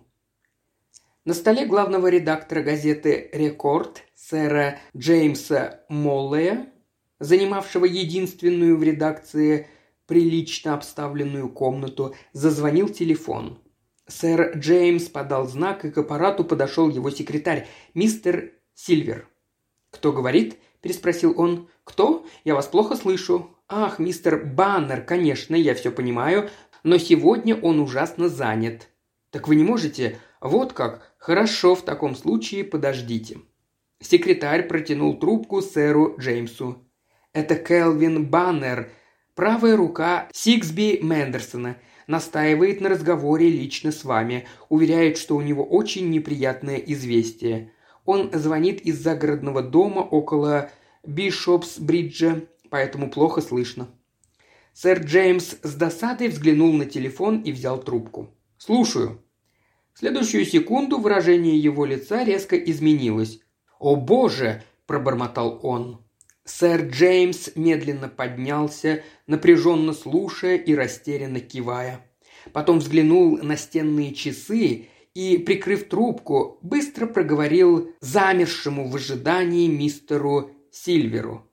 На 1.26 1.34
столе 1.34 1.66
главного 1.66 2.10
редактора 2.10 2.62
газеты 2.62 3.32
«Рекорд» 3.34 4.04
сэра 4.14 4.78
Джеймса 4.96 5.80
Моллея, 5.90 6.72
занимавшего 7.18 7.86
единственную 7.86 8.78
в 8.78 8.84
редакции 8.84 9.68
прилично 10.06 10.76
обставленную 10.76 11.50
комнату, 11.50 12.14
зазвонил 12.34 12.88
телефон. 12.90 13.58
Сэр 14.06 14.60
Джеймс 14.60 15.06
подал 15.06 15.48
знак, 15.48 15.86
и 15.86 15.90
к 15.90 15.98
аппарату 15.98 16.44
подошел 16.44 16.88
его 16.88 17.10
секретарь, 17.10 17.68
мистер 17.96 18.54
Сильвер. 18.76 19.28
«Кто 19.90 20.12
говорит?»– 20.12 20.60
переспросил 20.82 21.34
он. 21.36 21.68
«Кто? 21.84 22.28
Я 22.44 22.54
вас 22.54 22.68
плохо 22.68 22.96
слышу. 22.96 23.57
«Ах, 23.70 24.00
мистер 24.00 24.46
Баннер, 24.46 25.02
конечно, 25.02 25.54
я 25.54 25.76
все 25.76 25.92
понимаю, 25.92 26.50
но 26.84 26.98
сегодня 26.98 27.54
он 27.54 27.82
ужасно 27.82 28.30
занят». 28.30 28.88
«Так 29.30 29.50
вы 29.50 29.56
не 29.56 29.64
можете?» 29.64 30.20
«Вот 30.40 30.72
как. 30.72 31.14
Хорошо, 31.18 31.76
в 31.76 31.84
таком 31.84 32.16
случае 32.16 32.64
подождите». 32.64 33.40
Секретарь 34.00 34.68
протянул 34.68 35.20
трубку 35.20 35.62
сэру 35.62 36.16
Джеймсу. 36.18 36.88
«Это 37.34 37.56
Келвин 37.56 38.26
Баннер, 38.26 38.90
правая 39.36 39.76
рука 39.76 40.30
Сиксби 40.32 41.00
Мендерсона. 41.02 41.76
Настаивает 42.08 42.80
на 42.80 42.88
разговоре 42.88 43.50
лично 43.50 43.92
с 43.92 44.06
вами. 44.06 44.48
Уверяет, 44.70 45.18
что 45.18 45.36
у 45.36 45.42
него 45.42 45.66
очень 45.66 46.10
неприятное 46.10 46.78
известие. 46.78 47.74
Он 48.06 48.32
звонит 48.32 48.80
из 48.80 48.98
загородного 49.02 49.62
дома 49.62 50.00
около 50.00 50.72
Бишопс-Бриджа 51.06 52.48
поэтому 52.70 53.10
плохо 53.10 53.42
слышно». 53.42 53.88
Сэр 54.74 55.00
Джеймс 55.04 55.56
с 55.64 55.74
досадой 55.74 56.28
взглянул 56.28 56.72
на 56.74 56.86
телефон 56.86 57.42
и 57.42 57.52
взял 57.52 57.82
трубку. 57.82 58.30
«Слушаю». 58.58 59.24
В 59.94 60.00
следующую 60.00 60.46
секунду 60.46 61.00
выражение 61.00 61.58
его 61.58 61.84
лица 61.84 62.24
резко 62.24 62.56
изменилось. 62.56 63.40
«О 63.80 63.96
боже!»– 63.96 64.62
пробормотал 64.86 65.60
он. 65.64 66.06
Сэр 66.46 66.90
Джеймс 66.90 67.50
медленно 67.56 68.08
поднялся, 68.08 69.04
напряженно 69.26 69.94
слушая 69.94 70.58
и 70.58 70.76
растерянно 70.76 71.40
кивая. 71.40 72.06
Потом 72.54 72.78
взглянул 72.78 73.38
на 73.38 73.58
стенные 73.58 74.14
часы 74.14 74.90
и, 75.16 75.38
прикрыв 75.40 75.90
трубку, 75.90 76.60
быстро 76.62 77.08
проговорил 77.08 77.92
замершему 78.00 78.88
в 78.88 78.96
ожидании 78.96 79.68
мистеру 79.68 80.52
Сильверу. 80.72 81.47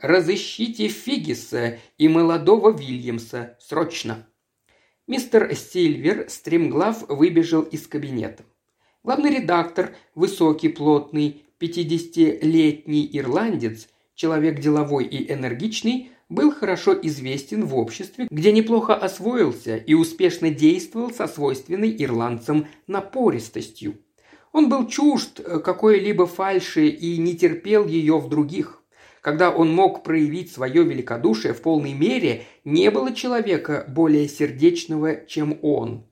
Разыщите 0.00 0.88
Фигиса 0.88 1.78
и 1.98 2.08
молодого 2.08 2.70
Вильямса. 2.70 3.56
Срочно!» 3.60 4.26
Мистер 5.08 5.54
Сильвер, 5.56 6.26
стремглав, 6.28 7.08
выбежал 7.08 7.62
из 7.62 7.86
кабинета. 7.86 8.44
Главный 9.02 9.34
редактор, 9.34 9.96
высокий, 10.14 10.68
плотный, 10.68 11.42
пятидесятилетний 11.58 13.08
ирландец, 13.12 13.88
человек 14.14 14.60
деловой 14.60 15.04
и 15.04 15.32
энергичный, 15.32 16.10
был 16.28 16.52
хорошо 16.52 16.94
известен 17.00 17.64
в 17.64 17.74
обществе, 17.74 18.28
где 18.30 18.52
неплохо 18.52 18.94
освоился 18.94 19.76
и 19.76 19.94
успешно 19.94 20.50
действовал 20.50 21.10
со 21.10 21.26
свойственной 21.26 21.96
ирландцам 21.98 22.66
напористостью. 22.86 23.96
Он 24.52 24.68
был 24.68 24.86
чужд 24.86 25.40
какой-либо 25.64 26.26
фальши 26.26 26.88
и 26.88 27.18
не 27.18 27.36
терпел 27.36 27.86
ее 27.86 28.18
в 28.18 28.28
других. 28.28 28.77
Когда 29.20 29.50
он 29.50 29.72
мог 29.72 30.02
проявить 30.02 30.52
свое 30.52 30.84
великодушие 30.84 31.52
в 31.52 31.62
полной 31.62 31.92
мере, 31.92 32.44
не 32.64 32.90
было 32.90 33.14
человека 33.14 33.84
более 33.88 34.28
сердечного, 34.28 35.26
чем 35.26 35.58
он. 35.62 36.06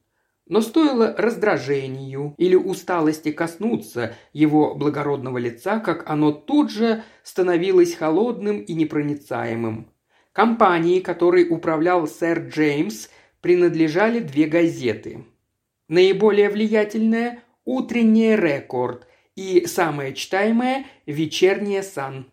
Но 0.49 0.61
стоило 0.61 1.15
раздражению 1.19 2.35
или 2.39 2.55
усталости 2.55 3.33
коснуться 3.33 4.15
его 4.33 4.75
благородного 4.75 5.39
лица, 5.39 5.81
как 5.81 6.09
оно 6.09 6.31
тут 6.31 6.71
же 6.71 7.03
становилось 7.25 7.95
холодным 7.95 8.61
и 8.61 8.75
непроницаемым. 8.75 9.89
Компании, 10.33 11.01
которой 11.01 11.49
управлял 11.49 12.07
сэр 12.07 12.49
Джеймс, 12.49 13.09
принадлежали 13.41 14.21
две 14.21 14.47
газеты. 14.47 15.25
Наиболее 15.89 16.51
влиятельная– 16.51 17.43
«Утренняя 17.65 18.37
рекорд» 18.37 19.09
и 19.35 19.67
самая 19.67 20.13
читаемая– 20.13 20.87
«Вечерняя 21.07 21.83
сан». 21.83 22.27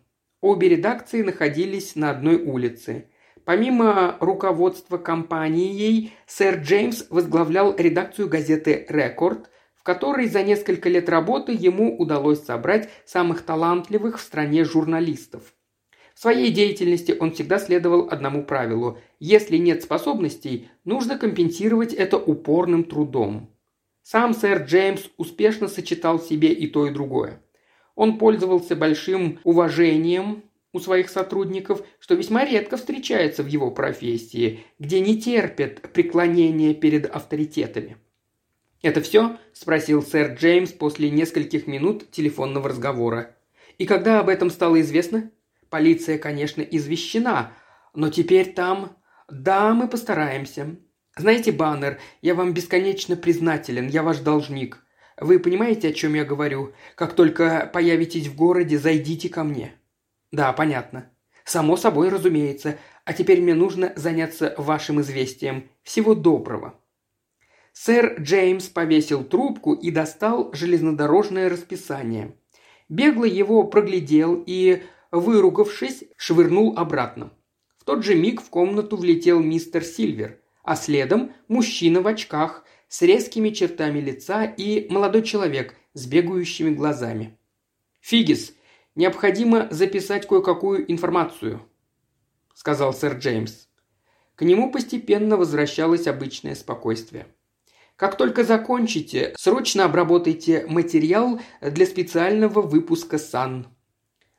Обе 0.44 0.68
редакции 0.68 1.22
находились 1.22 1.96
на 1.96 2.10
одной 2.10 2.36
улице. 2.36 3.06
Помимо 3.46 4.18
руководства 4.20 4.98
компанией, 4.98 6.12
сэр 6.26 6.56
Джеймс 6.56 7.06
возглавлял 7.08 7.74
редакцию 7.74 8.28
газеты 8.28 8.84
«Рекорд», 8.90 9.48
в 9.74 9.82
которой 9.82 10.28
за 10.28 10.42
несколько 10.42 10.90
лет 10.90 11.08
работы 11.08 11.52
ему 11.58 11.96
удалось 11.96 12.44
собрать 12.44 12.90
самых 13.06 13.40
талантливых 13.40 14.18
в 14.18 14.20
стране 14.20 14.64
журналистов. 14.64 15.54
В 16.14 16.20
своей 16.20 16.50
деятельности 16.50 17.16
он 17.18 17.32
всегда 17.32 17.58
следовал 17.58 18.10
одному 18.10 18.44
правилу– 18.44 18.98
если 19.20 19.56
нет 19.56 19.82
способностей, 19.82 20.68
нужно 20.84 21.16
компенсировать 21.16 21.94
это 21.94 22.18
упорным 22.18 22.84
трудом. 22.84 23.48
Сам 24.02 24.34
сэр 24.34 24.64
Джеймс 24.64 25.04
успешно 25.16 25.68
сочетал 25.68 26.18
в 26.18 26.24
себе 26.24 26.52
и 26.52 26.66
то, 26.66 26.86
и 26.86 26.90
другое. 26.90 27.40
Он 27.94 28.18
пользовался 28.18 28.74
большим 28.74 29.38
уважением 29.44 30.44
у 30.72 30.80
своих 30.80 31.08
сотрудников, 31.08 31.82
что 32.00 32.14
весьма 32.14 32.44
редко 32.44 32.76
встречается 32.76 33.42
в 33.42 33.46
его 33.46 33.70
профессии, 33.70 34.64
где 34.78 35.00
не 35.00 35.20
терпят 35.20 35.80
преклонения 35.92 36.74
перед 36.74 37.06
авторитетами. 37.06 37.96
«Это 38.82 39.00
все?»– 39.00 39.38
спросил 39.52 40.02
сэр 40.02 40.34
Джеймс 40.34 40.72
после 40.72 41.10
нескольких 41.10 41.66
минут 41.66 42.10
телефонного 42.10 42.68
разговора. 42.68 43.36
«И 43.78 43.86
когда 43.86 44.20
об 44.20 44.28
этом 44.28 44.50
стало 44.50 44.80
известно?» 44.80 45.30
«Полиция, 45.70 46.18
конечно, 46.18 46.60
извещена, 46.60 47.52
но 47.94 48.10
теперь 48.10 48.52
там...» 48.52 48.96
«Да, 49.30 49.72
мы 49.72 49.88
постараемся. 49.88 50.76
Знаете, 51.16 51.50
Баннер, 51.50 51.98
я 52.20 52.34
вам 52.34 52.52
бесконечно 52.52 53.16
признателен, 53.16 53.88
я 53.88 54.02
ваш 54.02 54.18
должник. 54.18 54.83
Вы 55.20 55.38
понимаете, 55.38 55.88
о 55.88 55.92
чем 55.92 56.14
я 56.14 56.24
говорю? 56.24 56.72
Как 56.96 57.14
только 57.14 57.70
появитесь 57.72 58.26
в 58.26 58.34
городе, 58.34 58.78
зайдите 58.78 59.28
ко 59.28 59.44
мне». 59.44 59.74
«Да, 60.32 60.52
понятно». 60.52 61.10
«Само 61.44 61.76
собой, 61.76 62.08
разумеется. 62.08 62.78
А 63.04 63.12
теперь 63.12 63.42
мне 63.42 63.52
нужно 63.54 63.92
заняться 63.96 64.54
вашим 64.56 65.00
известием. 65.02 65.68
Всего 65.82 66.14
доброго». 66.14 66.80
Сэр 67.74 68.20
Джеймс 68.20 68.68
повесил 68.68 69.24
трубку 69.24 69.74
и 69.74 69.90
достал 69.90 70.52
железнодорожное 70.54 71.50
расписание. 71.50 72.34
Бегло 72.88 73.24
его 73.24 73.64
проглядел 73.64 74.42
и, 74.46 74.82
выругавшись, 75.10 76.04
швырнул 76.16 76.78
обратно. 76.78 77.32
В 77.78 77.84
тот 77.84 78.04
же 78.04 78.14
миг 78.14 78.40
в 78.40 78.48
комнату 78.48 78.96
влетел 78.96 79.40
мистер 79.40 79.84
Сильвер, 79.84 80.38
а 80.62 80.76
следом 80.76 81.32
мужчина 81.48 82.00
в 82.00 82.06
очках 82.06 82.64
с 82.94 83.02
резкими 83.02 83.50
чертами 83.50 83.98
лица 83.98 84.44
и 84.44 84.86
молодой 84.88 85.24
человек 85.24 85.74
с 85.94 86.06
бегающими 86.06 86.70
глазами. 86.70 87.36
«Фигис, 88.00 88.54
необходимо 88.94 89.66
записать 89.72 90.28
кое-какую 90.28 90.88
информацию»,– 90.92 91.60
сказал 92.54 92.94
сэр 92.94 93.14
Джеймс. 93.14 93.66
К 94.36 94.42
нему 94.42 94.70
постепенно 94.70 95.36
возвращалось 95.36 96.06
обычное 96.06 96.54
спокойствие. 96.54 97.26
Как 97.96 98.16
только 98.16 98.44
закончите, 98.44 99.34
срочно 99.36 99.86
обработайте 99.86 100.64
материал 100.68 101.40
для 101.60 101.86
специального 101.86 102.62
выпуска 102.62 103.18
САН. 103.18 103.66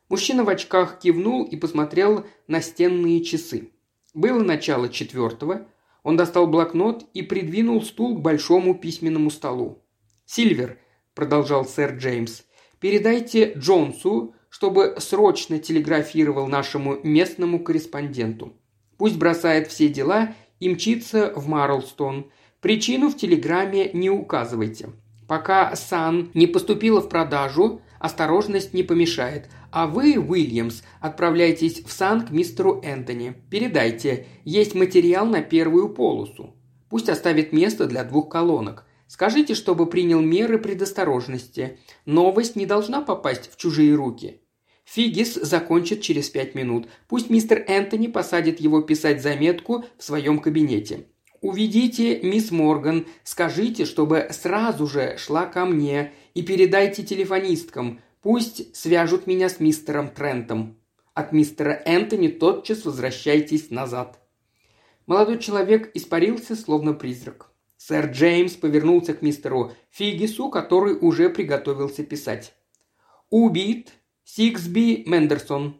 Мужчина 0.08 0.46
в 0.46 0.50
очках 0.50 1.00
кивнул 1.00 1.44
и 1.44 1.58
посмотрел 1.58 2.26
на 2.48 2.62
стенные 2.62 3.22
часы. 3.22 3.72
Было 4.14 4.42
начало 4.42 4.88
четвертого. 4.88 5.68
Он 6.06 6.16
достал 6.16 6.48
блокнот 6.48 7.06
и 7.14 7.22
придвинул 7.22 7.82
стул 7.82 8.16
к 8.16 8.22
большому 8.22 8.76
письменному 8.76 9.30
столу. 9.30 9.84
«Сильвер»,– 10.26 10.80
продолжал 11.14 11.66
сэр 11.66 11.98
Джеймс,– 11.98 12.44
«передайте 12.80 13.52
Джонсу, 13.58 14.34
чтобы 14.48 14.96
срочно 15.00 15.60
телеграфировал 15.60 16.48
нашему 16.48 17.00
местному 17.04 17.62
корреспонденту. 17.62 18.54
Пусть 18.98 19.18
бросает 19.18 19.68
все 19.68 19.90
дела 19.90 20.34
и 20.62 20.70
мчится 20.70 21.34
в 21.36 21.50
Марлстон– 21.50 22.32
Причину 22.66 23.10
в 23.10 23.16
телеграмме 23.16 23.92
не 23.94 24.10
указывайте. 24.10 24.90
Пока 25.28 25.76
Сан 25.76 26.32
не 26.34 26.48
поступила 26.48 27.00
в 27.00 27.10
продажу, 27.10 27.82
осторожность 28.06 28.74
не 28.74 28.84
помешает. 28.84 29.50
А 29.72 29.88
вы, 29.88 30.18
Уильямс, 30.18 30.84
отправляйтесь 31.02 31.84
в 31.84 31.92
Сан 31.92 32.26
к 32.26 32.32
мистеру 32.32 32.80
Энтони. 32.84 33.34
Передайте, 33.50 34.28
есть 34.44 34.76
материал 34.76 35.26
на 35.26 35.42
первую 35.42 35.90
полосу. 35.90 36.56
Пусть 36.90 37.10
оставит 37.10 37.52
место 37.52 37.88
для 37.88 38.04
двух 38.04 38.30
колонок. 38.30 38.86
Скажите, 39.08 39.56
чтобы 39.56 39.88
принял 39.88 40.22
меры 40.22 40.60
предосторожности. 40.60 41.80
Новость 42.06 42.56
не 42.56 42.66
должна 42.66 43.02
попасть 43.02 43.52
в 43.52 43.58
чужие 43.58 43.96
руки. 43.96 44.42
Фигис 44.86 45.34
закончит 45.34 46.02
через 46.02 46.30
пять 46.30 46.54
минут. 46.54 46.88
Пусть 47.08 47.30
мистер 47.30 47.66
Энтони 47.68 48.08
посадит 48.08 48.60
его 48.60 48.82
писать 48.82 49.22
заметку 49.22 49.84
в 49.98 50.04
своем 50.04 50.40
кабинете. 50.40 51.08
Уведите 51.42 52.22
мисс 52.22 52.50
Морган, 52.52 53.08
скажите, 53.24 53.86
чтобы 53.86 54.28
сразу 54.32 54.88
же 54.88 55.16
шла 55.18 55.46
ко 55.46 55.66
мне 55.66 56.14
и 56.36 56.44
передайте 56.44 57.02
телефонисткам, 57.02 58.02
пусть 58.22 58.76
свяжут 58.76 59.26
меня 59.26 59.50
с 59.50 59.60
мистером 59.60 60.10
Трентом. 60.10 60.78
От 61.16 61.32
мистера 61.32 61.82
Энтони 61.86 62.28
тотчас 62.28 62.86
возвращайтесь 62.86 63.72
назад». 63.72 64.20
Молодой 65.08 65.40
человек 65.40 65.92
испарился, 65.94 66.56
словно 66.56 66.94
призрак. 66.94 67.52
Сэр 67.78 68.08
Джеймс 68.08 68.54
повернулся 68.54 69.14
к 69.14 69.22
мистеру 69.22 69.74
Фигису, 69.92 70.50
который 70.50 70.98
уже 71.00 71.30
приготовился 71.30 72.04
писать. 72.04 72.54
«Убит 73.30 73.94
Сиксби 74.24 75.04
Мендерсон». 75.06 75.80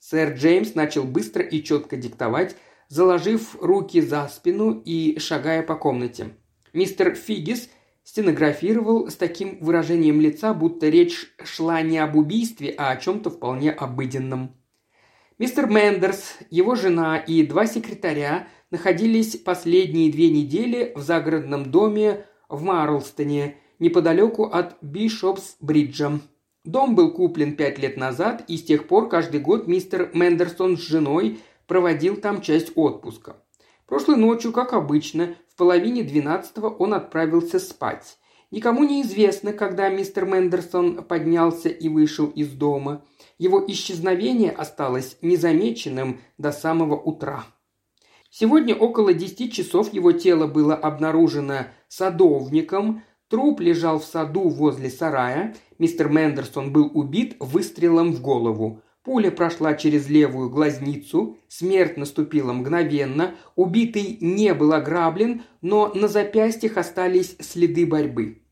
Сэр 0.00 0.34
Джеймс 0.34 0.74
начал 0.74 1.04
быстро 1.04 1.42
и 1.42 1.62
четко 1.62 1.96
диктовать, 1.96 2.56
заложив 2.88 3.56
руки 3.62 4.00
за 4.00 4.28
спину 4.28 4.82
и 4.84 5.18
шагая 5.18 5.62
по 5.62 5.76
комнате. 5.76 6.36
Мистер 6.72 7.14
Фигис 7.14 7.70
стенографировал 8.04 9.10
с 9.10 9.16
таким 9.16 9.58
выражением 9.60 10.20
лица, 10.20 10.54
будто 10.54 10.88
речь 10.88 11.32
шла 11.42 11.82
не 11.82 11.98
об 11.98 12.14
убийстве, 12.16 12.72
а 12.78 12.90
о 12.90 12.96
чем-то 12.96 13.30
вполне 13.30 13.72
обыденном. 13.72 14.54
Мистер 15.38 15.68
Мендерс, 15.68 16.36
его 16.50 16.76
жена 16.76 17.16
и 17.16 17.44
два 17.44 17.66
секретаря 17.66 18.46
находились 18.70 19.36
последние 19.36 20.12
две 20.12 20.30
недели 20.30 20.92
в 20.94 21.00
загородном 21.00 21.72
доме 21.72 22.26
в 22.48 22.62
Марлстоне, 22.62 23.56
неподалеку 23.80 24.44
от 24.44 24.80
Бишопс-Бриджа. 24.80 26.20
Дом 26.64 26.94
был 26.94 27.12
куплен 27.12 27.56
пять 27.56 27.80
лет 27.80 27.96
назад, 27.96 28.44
и 28.46 28.56
с 28.56 28.62
тех 28.62 28.86
пор 28.86 29.08
каждый 29.08 29.40
год 29.40 29.66
мистер 29.66 30.10
Мендерсон 30.14 30.76
с 30.76 30.80
женой– 30.80 31.40
проводил 31.66 32.16
там 32.16 32.40
часть 32.40 32.72
отпуска. 32.74 33.36
Прошлой 33.86 34.16
ночью, 34.16 34.52
как 34.52 34.72
обычно, 34.72 35.34
в 35.54 35.56
половине 35.56 36.02
двенадцатого 36.02 36.68
он 36.68 36.94
отправился 36.94 37.60
спать. 37.60 38.18
Никому 38.50 38.82
не 38.82 39.02
известно, 39.02 39.52
когда 39.52 39.88
мистер 39.88 40.26
Мендерсон 40.26 41.04
поднялся 41.04 41.68
и 41.68 41.88
вышел 41.88 42.26
из 42.26 42.50
дома. 42.50 43.04
Его 43.38 43.64
исчезновение 43.64 44.50
осталось 44.50 45.16
незамеченным 45.22 46.20
до 46.38 46.50
самого 46.50 46.96
утра. 46.96 47.44
Сегодня 48.30 48.74
около 48.74 49.14
десяти 49.14 49.48
часов 49.48 49.92
его 49.92 50.10
тело 50.10 50.48
было 50.48 50.74
обнаружено 50.74 51.68
садовником, 51.86 53.04
труп 53.28 53.60
лежал 53.60 54.00
в 54.00 54.04
саду 54.04 54.48
возле 54.48 54.90
сарая, 54.90 55.54
мистер 55.78 56.08
Мендерсон 56.08 56.72
был 56.72 56.90
убит 56.92 57.36
выстрелом 57.38 58.12
в 58.12 58.20
голову. 58.20 58.82
Пуля 59.04 59.30
прошла 59.30 59.74
через 59.74 60.08
левую 60.08 60.48
глазницу, 60.48 61.36
смерть 61.46 61.98
наступила 61.98 62.54
мгновенно, 62.54 63.34
убитый 63.54 64.16
не 64.22 64.54
был 64.54 64.72
ограблен, 64.72 65.42
но 65.60 65.92
на 65.94 66.08
запястьях 66.08 66.78
остались 66.78 67.36
следы 67.38 67.86
борьбы. 67.86 68.42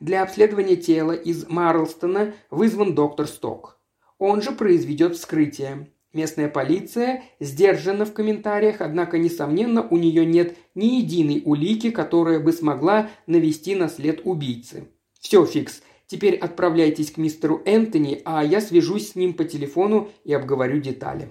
Для 0.00 0.24
обследования 0.24 0.74
тела 0.74 1.12
из 1.12 1.48
Марлстона 1.48 2.34
вызван 2.50 2.96
доктор 2.96 3.28
Сток. 3.28 3.78
Он 4.18 4.42
же 4.42 4.50
произведет 4.50 5.14
вскрытие. 5.14 5.92
Местная 6.12 6.48
полиция 6.48 7.22
сдержана 7.38 8.04
в 8.04 8.12
комментариях, 8.12 8.80
однако, 8.80 9.16
несомненно, 9.16 9.86
у 9.86 9.96
нее 9.96 10.26
нет 10.26 10.56
ни 10.74 10.96
единой 10.96 11.42
улики, 11.44 11.90
которая 11.90 12.40
бы 12.40 12.52
смогла 12.52 13.10
навести 13.28 13.76
на 13.76 13.88
след 13.88 14.22
убийцы. 14.24 14.88
Все, 15.20 15.44
Фикс, 15.46 15.82
Теперь 16.10 16.34
отправляйтесь 16.34 17.12
к 17.12 17.18
мистеру 17.18 17.62
Энтони, 17.64 18.20
а 18.24 18.44
я 18.44 18.60
свяжусь 18.60 19.12
с 19.12 19.14
ним 19.14 19.32
по 19.32 19.44
телефону 19.44 20.10
и 20.24 20.32
обговорю 20.32 20.80
детали». 20.80 21.30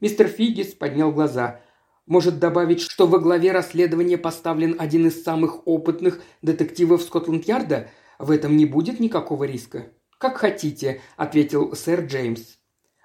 Мистер 0.00 0.28
Фигис 0.28 0.68
поднял 0.74 1.10
глаза. 1.10 1.60
«Может 2.06 2.38
добавить, 2.38 2.80
что 2.80 3.08
во 3.08 3.18
главе 3.18 3.50
расследования 3.50 4.16
поставлен 4.16 4.76
один 4.78 5.08
из 5.08 5.24
самых 5.24 5.66
опытных 5.66 6.22
детективов 6.40 7.02
Скотланд-Ярда? 7.02 7.88
В 8.20 8.30
этом 8.30 8.56
не 8.56 8.64
будет 8.64 9.00
никакого 9.00 9.42
риска». 9.42 9.88
«Как 10.18 10.36
хотите»,– 10.36 11.00
ответил 11.16 11.74
сэр 11.74 12.04
Джеймс. 12.04 12.58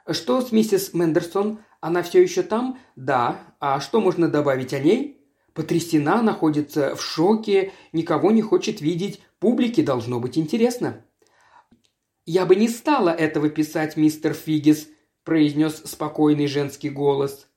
«Что 0.08 0.40
с 0.40 0.52
миссис 0.52 0.94
Мендерсон? 0.94 1.62
Она 1.82 2.04
все 2.04 2.22
еще 2.22 2.44
там?» 2.44 2.78
«Да. 2.96 3.40
А 3.60 3.80
что 3.80 4.02
можно 4.02 4.30
добавить 4.30 4.74
о 4.76 4.80
ней?» 4.80 5.20
«Потрясена, 5.56 6.22
находится 6.22 6.96
в 6.96 7.02
шоке, 7.02 7.72
никого 7.92 8.30
не 8.30 8.44
хочет 8.44 8.82
видеть, 8.82 9.22
Публике 9.40 9.84
должно 9.84 10.20
быть 10.20 10.38
интересно». 10.38 11.04
«Я 12.26 12.46
бы 12.46 12.56
не 12.56 12.68
стала 12.68 13.10
этого 13.10 13.50
писать, 13.50 13.98
мистер 13.98 14.34
Фигис»,– 14.34 14.88
произнес 15.24 15.84
спокойный 15.86 16.48
женский 16.48 16.90
голос. 16.90 17.48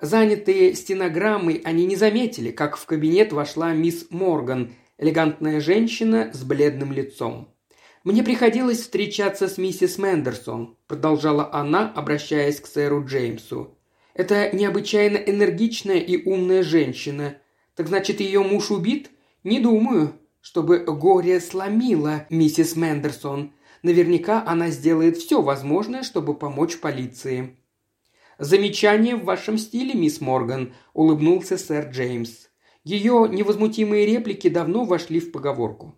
Занятые 0.00 0.74
стенограммой, 0.74 1.62
они 1.64 1.86
не 1.86 1.94
заметили, 1.94 2.50
как 2.50 2.76
в 2.76 2.84
кабинет 2.86 3.32
вошла 3.32 3.72
мисс 3.72 4.06
Морган, 4.10 4.74
элегантная 4.98 5.60
женщина 5.60 6.32
с 6.34 6.42
бледным 6.42 6.90
лицом. 6.92 7.54
«Мне 8.02 8.24
приходилось 8.24 8.80
встречаться 8.80 9.46
с 9.46 9.58
миссис 9.58 9.98
Мендерсон»,– 9.98 10.76
продолжала 10.88 11.54
она, 11.54 11.92
обращаясь 11.94 12.58
к 12.58 12.66
сэру 12.66 13.04
Джеймсу. 13.04 13.78
«Это 14.14 14.50
необычайно 14.50 15.16
энергичная 15.16 16.00
и 16.00 16.28
умная 16.28 16.64
женщина. 16.64 17.36
Так 17.76 17.86
значит, 17.86 18.18
ее 18.18 18.42
муж 18.42 18.72
убит? 18.72 19.12
Не 19.44 19.60
думаю 19.60 20.18
чтобы 20.42 20.80
горе 20.80 21.40
сломило 21.40 22.26
миссис 22.28 22.76
Мендерсон. 22.76 23.54
Наверняка 23.82 24.44
она 24.46 24.68
сделает 24.68 25.16
все 25.16 25.40
возможное, 25.40 26.02
чтобы 26.02 26.34
помочь 26.34 26.78
полиции». 26.78 27.56
«Замечание 28.38 29.14
в 29.14 29.24
вашем 29.24 29.56
стиле, 29.56 29.94
мисс 29.94 30.20
Морган»,– 30.20 30.74
улыбнулся 30.94 31.56
сэр 31.56 31.90
Джеймс. 31.90 32.48
Ее 32.82 33.28
невозмутимые 33.30 34.04
реплики 34.04 34.48
давно 34.48 34.84
вошли 34.84 35.20
в 35.20 35.30
поговорку. 35.30 35.94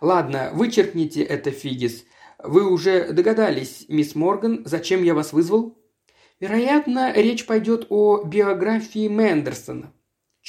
«Ладно, 0.00 0.50
вычеркните 0.54 1.22
это, 1.22 1.50
Фигис. 1.50 2.04
Вы 2.38 2.70
уже 2.70 3.12
догадались, 3.12 3.86
мисс 3.88 4.14
Морган, 4.14 4.62
зачем 4.64 5.02
я 5.02 5.14
вас 5.14 5.32
вызвал?» 5.32 5.76
«Вероятно, 6.38 7.12
речь 7.12 7.44
пойдет 7.44 7.86
о 7.90 8.22
биографии 8.22 9.08
Мендерсона. 9.08 9.92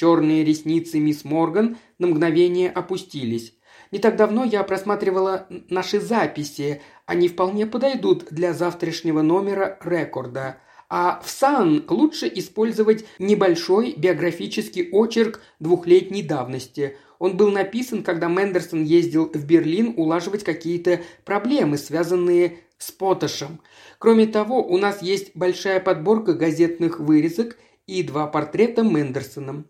Черные 0.02 0.42
ресницы 0.42 0.98
мисс 0.98 1.24
Морган 1.24 1.76
на 2.00 2.08
мгновение 2.08 2.72
опустились. 2.72 3.54
Не 3.92 4.00
так 4.00 4.16
давно 4.16 4.42
я 4.42 4.64
просматривала 4.64 5.46
наши 5.68 6.00
записи. 6.00 6.82
Они 7.06 7.28
вполне 7.28 7.66
подойдут 7.66 8.24
для 8.28 8.52
завтрашнего 8.52 9.22
номера 9.22 9.78
рекорда. 9.80 10.58
А 10.88 11.22
в 11.24 11.30
Сан 11.30 11.84
лучше 11.88 12.28
использовать 12.34 13.04
небольшой 13.20 13.94
биографический 13.96 14.88
очерк 14.90 15.40
двухлетней 15.60 16.24
давности. 16.24 16.96
Он 17.20 17.36
был 17.36 17.52
написан, 17.52 18.02
когда 18.02 18.26
Мендерсон 18.26 18.82
ездил 18.82 19.30
в 19.32 19.46
Берлин 19.46 19.94
улаживать 19.96 20.42
какие-то 20.42 21.00
проблемы, 21.24 21.78
связанные 21.78 22.58
с 22.76 22.90
Поташем. 22.90 23.60
Кроме 24.00 24.26
того, 24.26 24.66
у 24.66 24.78
нас 24.78 25.00
есть 25.00 25.36
большая 25.36 25.78
подборка 25.78 26.34
газетных 26.34 26.98
вырезок 26.98 27.56
и 27.86 28.02
два 28.02 28.26
портрета 28.26 28.82
Мендерсоном. 28.82 29.68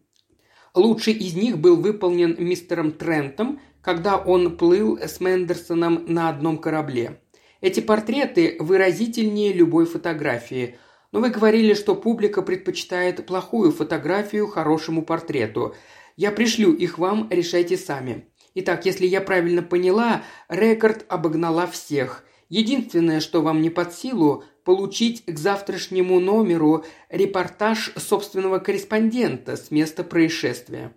Лучший 0.75 1.13
из 1.15 1.35
них 1.35 1.59
был 1.59 1.77
выполнен 1.77 2.37
мистером 2.39 2.93
Трентом, 2.93 3.61
когда 3.83 4.17
он 4.17 4.57
плыл 4.57 4.99
с 4.99 5.21
Мендерсоном 5.21 6.05
на 6.07 6.29
одном 6.29 6.59
корабле. 6.59 7.21
Эти 7.61 7.81
портреты 7.81 8.57
выразительнее 8.59 9.53
любой 9.53 9.87
фотографии– 9.87 10.77
но 11.13 11.21
вы 11.21 11.29
говорили, 11.29 11.75
что 11.75 11.95
публика 11.95 12.43
предпочитает 12.43 13.27
плохую 13.27 13.71
фотографию 13.71 14.49
хорошему 14.49 15.03
портрету. 15.03 15.75
Я 16.17 16.33
пришлю 16.33 16.73
их 16.73 16.99
вам, 16.99 17.29
решайте 17.31 17.77
сами. 17.77 18.27
Итак, 18.55 18.87
если 18.87 19.07
я 19.07 19.21
правильно 19.21 19.63
поняла, 19.63 20.23
рекорд 20.49 21.05
обогнала 21.09 21.67
всех. 21.67 22.25
Единственное, 22.49 23.21
что 23.21 23.41
вам 23.41 23.63
не 23.63 23.71
под 23.71 23.95
силу, 23.95 24.45
получить 24.65 25.25
к 25.27 25.39
завтрашнему 25.39 26.21
номеру 26.21 26.85
репортаж 27.09 27.93
собственного 27.97 28.59
корреспондента 28.59 29.57
с 29.57 29.71
места 29.71 30.05
происшествия. 30.05 30.93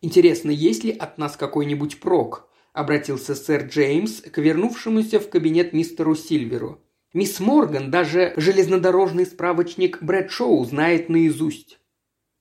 Интересно, 0.00 0.50
есть 0.50 0.84
ли 0.84 0.92
от 0.92 1.18
нас 1.18 1.36
какой-нибудь 1.36 2.00
прок? 2.00 2.48
обратился 2.72 3.34
сэр 3.34 3.64
Джеймс 3.64 4.20
к 4.20 4.36
вернувшемуся 4.36 5.18
в 5.18 5.30
кабинет 5.30 5.72
мистеру 5.72 6.14
Сильверу. 6.14 6.82
Мисс 7.14 7.40
Морган 7.40 7.90
даже 7.90 8.34
железнодорожный 8.36 9.24
справочник 9.24 10.02
Брэдшоу 10.02 10.62
знает 10.66 11.08
наизусть. 11.08 11.80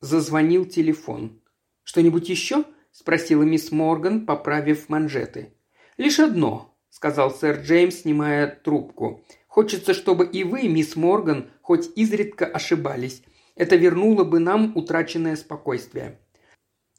Зазвонил 0.02 0.66
телефон. 0.66 1.42
«Что-нибудь 1.84 2.28
еще?»– 2.28 2.66
спросила 2.92 3.44
мисс 3.44 3.72
Морган, 3.72 4.26
поправив 4.26 4.90
манжеты. 4.90 5.54
«Лишь 5.96 6.20
одно»,– 6.20 6.76
сказал 6.90 7.34
сэр 7.34 7.62
Джеймс, 7.62 8.02
снимая 8.02 8.48
трубку. 8.48 9.24
«Хочется, 9.56 9.94
чтобы 9.94 10.26
и 10.26 10.44
вы, 10.44 10.68
мисс 10.68 10.98
Морган, 10.98 11.50
хоть 11.62 11.90
изредка 11.96 12.46
ошибались. 12.46 13.24
Это 13.56 13.78
вернуло 13.78 14.26
бы 14.26 14.40
нам 14.40 14.76
утраченное 14.76 15.38
спокойствие». 15.38 16.20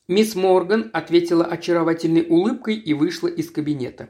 Мисс 0.09 0.35
Морган 0.35 0.89
ответила 0.95 1.45
очаровательной 1.45 2.25
улыбкой 2.27 2.77
и 2.77 2.95
вышла 2.95 3.29
из 3.29 3.51
кабинета. 3.51 4.09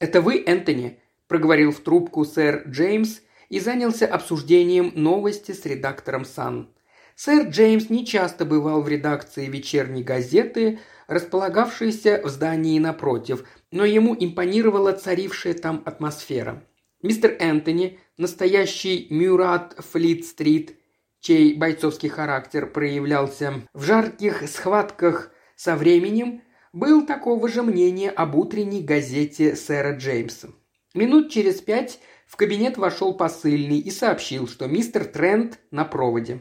«Это 0.00 0.20
вы, 0.20 0.42
Энтони?»– 0.44 0.98
проговорил 1.28 1.70
в 1.70 1.78
трубку 1.78 2.24
сэр 2.24 2.64
Джеймс 2.66 3.20
и 3.48 3.60
занялся 3.60 4.08
обсуждением 4.08 4.90
новости 4.96 5.52
с 5.52 5.64
редактором 5.64 6.24
Сан. 6.24 6.74
Сэр 7.14 7.46
Джеймс 7.46 7.90
нечасто 7.90 8.44
бывал 8.44 8.82
в 8.82 8.88
редакции 8.88 9.46
вечерней 9.46 10.02
газеты, 10.02 10.80
располагавшейся 11.06 12.22
в 12.24 12.28
здании 12.28 12.80
напротив, 12.80 13.44
но 13.70 13.84
ему 13.84 14.16
импонировала 14.18 14.90
царившая 14.94 15.54
там 15.54 15.80
атмосфера. 15.86 16.64
Мистер 17.04 17.36
Энтони, 17.38 17.98
настоящий 18.16 19.08
Мюрат 19.10 19.76
Флит-стрит, 19.92 20.78
чей 21.20 21.52
бойцовский 21.52 22.08
характер 22.08 22.66
проявлялся 22.66 23.60
в 23.74 23.84
жарких 23.84 24.48
схватках 24.48 25.30
со 25.54 25.76
временем, 25.76 26.40
был 26.72 27.04
такого 27.04 27.46
же 27.46 27.62
мнения 27.62 28.08
об 28.08 28.34
утренней 28.36 28.82
газете 28.82 29.54
сэра 29.54 29.98
Джеймса. 29.98 30.48
Минут 30.94 31.30
через 31.30 31.60
пять 31.60 32.00
в 32.26 32.36
кабинет 32.36 32.78
вошел 32.78 33.14
посыльный 33.14 33.80
и 33.80 33.90
сообщил, 33.90 34.48
что 34.48 34.66
мистер 34.66 35.04
Трент 35.04 35.58
на 35.70 35.84
проводе. 35.84 36.40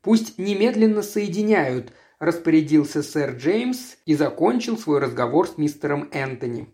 «Пусть 0.00 0.38
немедленно 0.38 1.02
соединяют»,– 1.02 1.92
распорядился 2.18 3.02
сэр 3.02 3.32
Джеймс 3.32 3.96
и 4.06 4.14
закончил 4.14 4.78
свой 4.78 5.00
разговор 5.00 5.46
с 5.46 5.58
мистером 5.58 6.08
Энтони. 6.10 6.70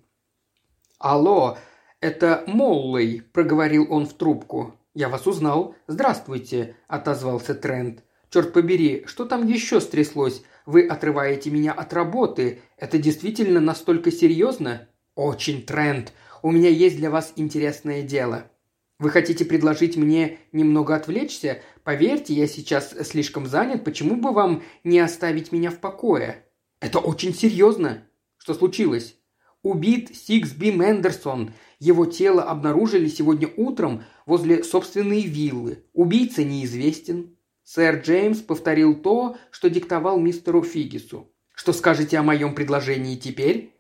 «Алло, 1.01 1.57
это 2.01 2.45
Моллей»,– 2.47 3.23
проговорил 3.33 3.87
он 3.91 4.07
в 4.07 4.15
трубку. 4.15 4.75
«Я 4.95 5.09
вас 5.09 5.27
узнал. 5.27 5.75
Здравствуйте»,– 5.87 6.77
отозвался 6.89 7.55
Трент. 7.55 8.03
«Черт 8.31 8.53
побери, 8.53 9.05
что 9.07 9.25
там 9.25 9.47
еще 9.47 9.81
стряслось? 9.81 10.43
Вы 10.67 10.87
отрываете 10.87 11.51
меня 11.51 11.73
от 11.73 11.93
работы. 11.93 12.61
Это 12.77 12.99
действительно 12.99 13.61
настолько 13.61 14.11
серьезно?» 14.11 14.89
«Очень, 15.15 15.63
Трент 15.63 16.13
у 16.43 16.51
меня 16.51 16.69
есть 16.69 16.97
для 16.97 17.11
вас 17.11 17.33
интересное 17.37 18.03
дело. 18.03 18.51
Вы 18.99 19.11
хотите 19.11 19.45
предложить 19.45 19.97
мне 19.97 20.39
немного 20.53 20.95
отвлечься? 20.95 21.63
Поверьте, 21.85 22.35
я 22.35 22.47
сейчас 22.47 22.95
слишком 23.09 23.47
занят, 23.47 23.85
почему 23.85 24.17
бы 24.17 24.33
вам 24.33 24.63
не 24.85 24.99
оставить 24.99 25.53
меня 25.53 25.71
в 25.71 25.79
покое? 25.79 26.45
Это 26.81 26.99
очень 26.99 27.35
серьезно. 27.35 28.07
Что 28.37 28.55
случилось? 28.55 29.17
Убит 29.63 30.15
Сиксби 30.17 30.71
Мендерсон. 30.71 31.53
Его 31.81 32.05
тело 32.05 32.43
обнаружили 32.43 33.09
сегодня 33.09 33.49
утром 33.57 34.05
возле 34.27 34.63
собственной 34.63 35.23
виллы. 35.23 35.83
Убийца 35.95 36.45
неизвестен. 36.45 37.37
Сэр 37.65 38.01
Джеймс 38.01 38.41
повторил 38.41 38.95
то, 38.95 39.37
что 39.51 39.71
диктовал 39.71 40.21
мистеру 40.21 40.63
Фигису. 40.63 41.33
Что 41.55 41.73
скажете 41.73 42.19
о 42.19 42.23
моем 42.23 42.55
предложении 42.55 43.17
теперь? 43.17 43.75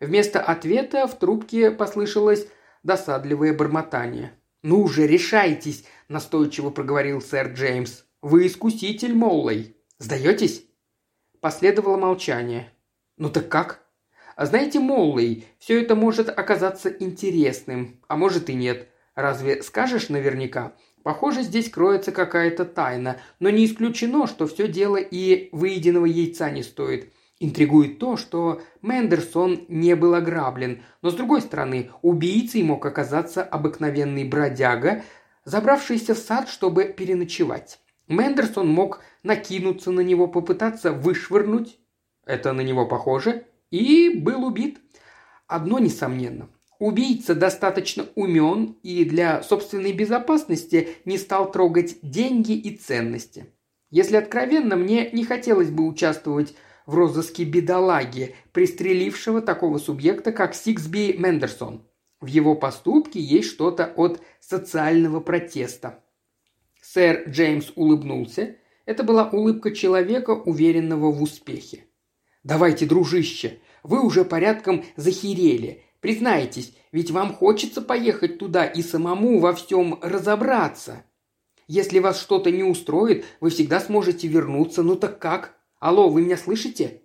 Вместо 0.00 0.40
ответа 0.40 1.06
в 1.06 1.16
трубке 1.16 1.70
послышалось 1.70 2.48
досадливое 2.82 3.54
бормотание. 3.54 4.32
«Ну 4.62 4.88
же, 4.88 5.06
решайтесь!»– 5.06 5.84
настойчиво 6.08 6.70
проговорил 6.70 7.20
сэр 7.20 7.52
Джеймс. 7.52 8.02
«Вы 8.20 8.46
искуситель, 8.46 9.14
Моллой. 9.14 9.76
Сдаетесь?» 9.98 10.64
Последовало 11.40 11.98
молчание. 11.98 12.72
«Ну 13.16 13.30
так 13.30 13.48
как?» 13.48 13.83
«А 14.36 14.46
знаете, 14.46 14.80
Моллой, 14.80 15.46
все 15.58 15.80
это 15.80 15.94
может 15.94 16.28
оказаться 16.28 16.88
интересным, 16.88 18.00
а 18.08 18.16
может 18.16 18.50
и 18.50 18.54
нет. 18.54 18.88
Разве 19.14 19.62
скажешь 19.62 20.08
наверняка? 20.08 20.74
Похоже, 21.04 21.42
здесь 21.42 21.70
кроется 21.70 22.12
какая-то 22.12 22.64
тайна, 22.64 23.18
но 23.38 23.50
не 23.50 23.66
исключено, 23.66 24.26
что 24.26 24.46
все 24.46 24.66
дело 24.66 24.96
и 24.96 25.50
выеденного 25.52 26.06
яйца 26.06 26.50
не 26.50 26.62
стоит. 26.62 27.12
Интригует 27.40 27.98
то, 27.98 28.16
что 28.16 28.62
Мендерсон 28.80 29.66
не 29.68 29.94
был 29.96 30.14
ограблен, 30.14 30.82
но 31.02 31.10
с 31.10 31.14
другой 31.14 31.42
стороны, 31.42 31.90
убийцей 32.00 32.62
мог 32.62 32.86
оказаться 32.86 33.42
обыкновенный 33.42 34.24
бродяга, 34.24 35.02
забравшийся 35.44 36.14
в 36.14 36.18
сад, 36.18 36.48
чтобы 36.48 36.84
переночевать. 36.84 37.80
Мендерсон 38.08 38.68
мог 38.68 39.02
накинуться 39.22 39.90
на 39.90 40.00
него, 40.00 40.26
попытаться 40.26 40.92
вышвырнуть, 40.92 41.78
это 42.24 42.52
на 42.52 42.62
него 42.62 42.86
похоже, 42.86 43.44
и 43.74 44.10
был 44.10 44.44
убит. 44.44 44.78
Одно 45.48 45.80
несомненно. 45.80 46.48
Убийца 46.78 47.34
достаточно 47.34 48.06
умен 48.14 48.76
и 48.82 49.04
для 49.04 49.42
собственной 49.42 49.92
безопасности 49.92 50.90
не 51.04 51.18
стал 51.18 51.50
трогать 51.50 51.96
деньги 52.02 52.52
и 52.52 52.76
ценности. 52.76 53.46
Если 53.90 54.16
откровенно, 54.16 54.76
мне 54.76 55.10
не 55.10 55.24
хотелось 55.24 55.70
бы 55.70 55.86
участвовать 55.88 56.54
в 56.86 56.94
розыске 56.94 57.44
бедолаги, 57.44 58.36
пристрелившего 58.52 59.40
такого 59.40 59.78
субъекта, 59.78 60.30
как 60.30 60.54
Сиксби 60.54 61.16
Мендерсон. 61.18 61.84
В 62.20 62.26
его 62.26 62.54
поступке 62.54 63.20
есть 63.20 63.50
что-то 63.50 63.92
от 63.96 64.20
социального 64.40 65.18
протеста. 65.18 66.04
Сэр 66.80 67.28
Джеймс 67.28 67.72
улыбнулся. 67.74 68.56
Это 68.86 69.02
была 69.02 69.28
улыбка 69.30 69.74
человека, 69.74 70.30
уверенного 70.30 71.10
в 71.10 71.22
успехе. 71.22 71.86
«Давайте, 72.44 72.84
дружище, 72.84 73.58
вы 73.82 74.04
уже 74.04 74.24
порядком 74.24 74.84
захерели. 74.96 75.82
Признайтесь, 76.00 76.76
ведь 76.92 77.10
вам 77.10 77.32
хочется 77.32 77.80
поехать 77.80 78.38
туда 78.38 78.66
и 78.66 78.82
самому 78.82 79.40
во 79.40 79.54
всем 79.54 79.98
разобраться. 80.02 81.04
Если 81.66 81.98
вас 81.98 82.20
что-то 82.20 82.50
не 82.50 82.62
устроит, 82.62 83.24
вы 83.40 83.48
всегда 83.48 83.80
сможете 83.80 84.28
вернуться. 84.28 84.82
Ну 84.82 84.94
так 84.94 85.18
как? 85.18 85.56
Алло, 85.80 86.10
вы 86.10 86.22
меня 86.22 86.36
слышите?» 86.36 87.00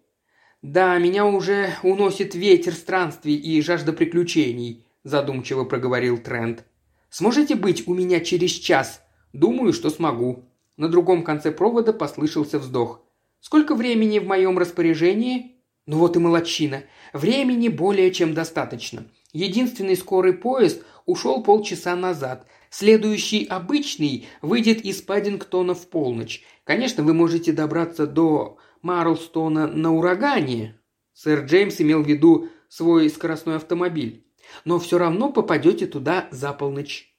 «Да, 0.61 0.97
меня 0.97 1.25
уже 1.25 1.73
уносит 1.83 2.35
ветер 2.35 2.73
странствий 2.73 3.35
и 3.35 3.61
жажда 3.61 3.93
приключений»,– 3.93 4.85
задумчиво 5.05 5.63
проговорил 5.63 6.17
Трент. 6.17 6.65
«Сможете 7.09 7.55
быть 7.55 7.87
у 7.87 7.93
меня 7.93 8.19
через 8.19 8.51
час?» 8.51 9.01
«Думаю, 9.31 9.71
что 9.71 9.89
смогу». 9.89 10.49
На 10.75 10.89
другом 10.89 11.23
конце 11.23 11.51
провода 11.51 11.93
послышался 11.93 12.59
вздох. 12.59 13.05
«Сколько 13.39 13.75
времени 13.75 14.19
в 14.19 14.27
моем 14.27 14.57
распоряжении?» 14.57 15.55
«Ну 15.85 15.97
вот 15.97 16.15
и 16.15 16.19
молодчина. 16.19 16.83
Времени 17.13 17.67
более 17.67 18.11
чем 18.11 18.33
достаточно. 18.33 19.05
Единственный 19.33 19.95
скорый 19.95 20.33
поезд 20.33 20.83
ушел 21.05 21.43
полчаса 21.43 21.95
назад. 21.95 22.45
Следующий 22.69 23.45
обычный 23.45 24.27
выйдет 24.41 24.85
из 24.85 25.01
Паддингтона 25.01 25.73
в 25.73 25.87
полночь. 25.87 26.43
Конечно, 26.63 27.03
вы 27.03 27.13
можете 27.13 27.51
добраться 27.51 28.05
до 28.05 28.57
Марлстона 28.81 29.67
на 29.67 29.93
урагане. 29.93 30.79
Сэр 31.13 31.45
Джеймс 31.45 31.81
имел 31.81 32.03
в 32.03 32.07
виду 32.07 32.49
свой 32.67 33.09
скоростной 33.09 33.55
автомобиль. 33.55 34.25
Но 34.65 34.79
все 34.79 34.97
равно 34.97 35.31
попадете 35.31 35.87
туда 35.87 36.27
за 36.31 36.53
полночь. 36.53 37.15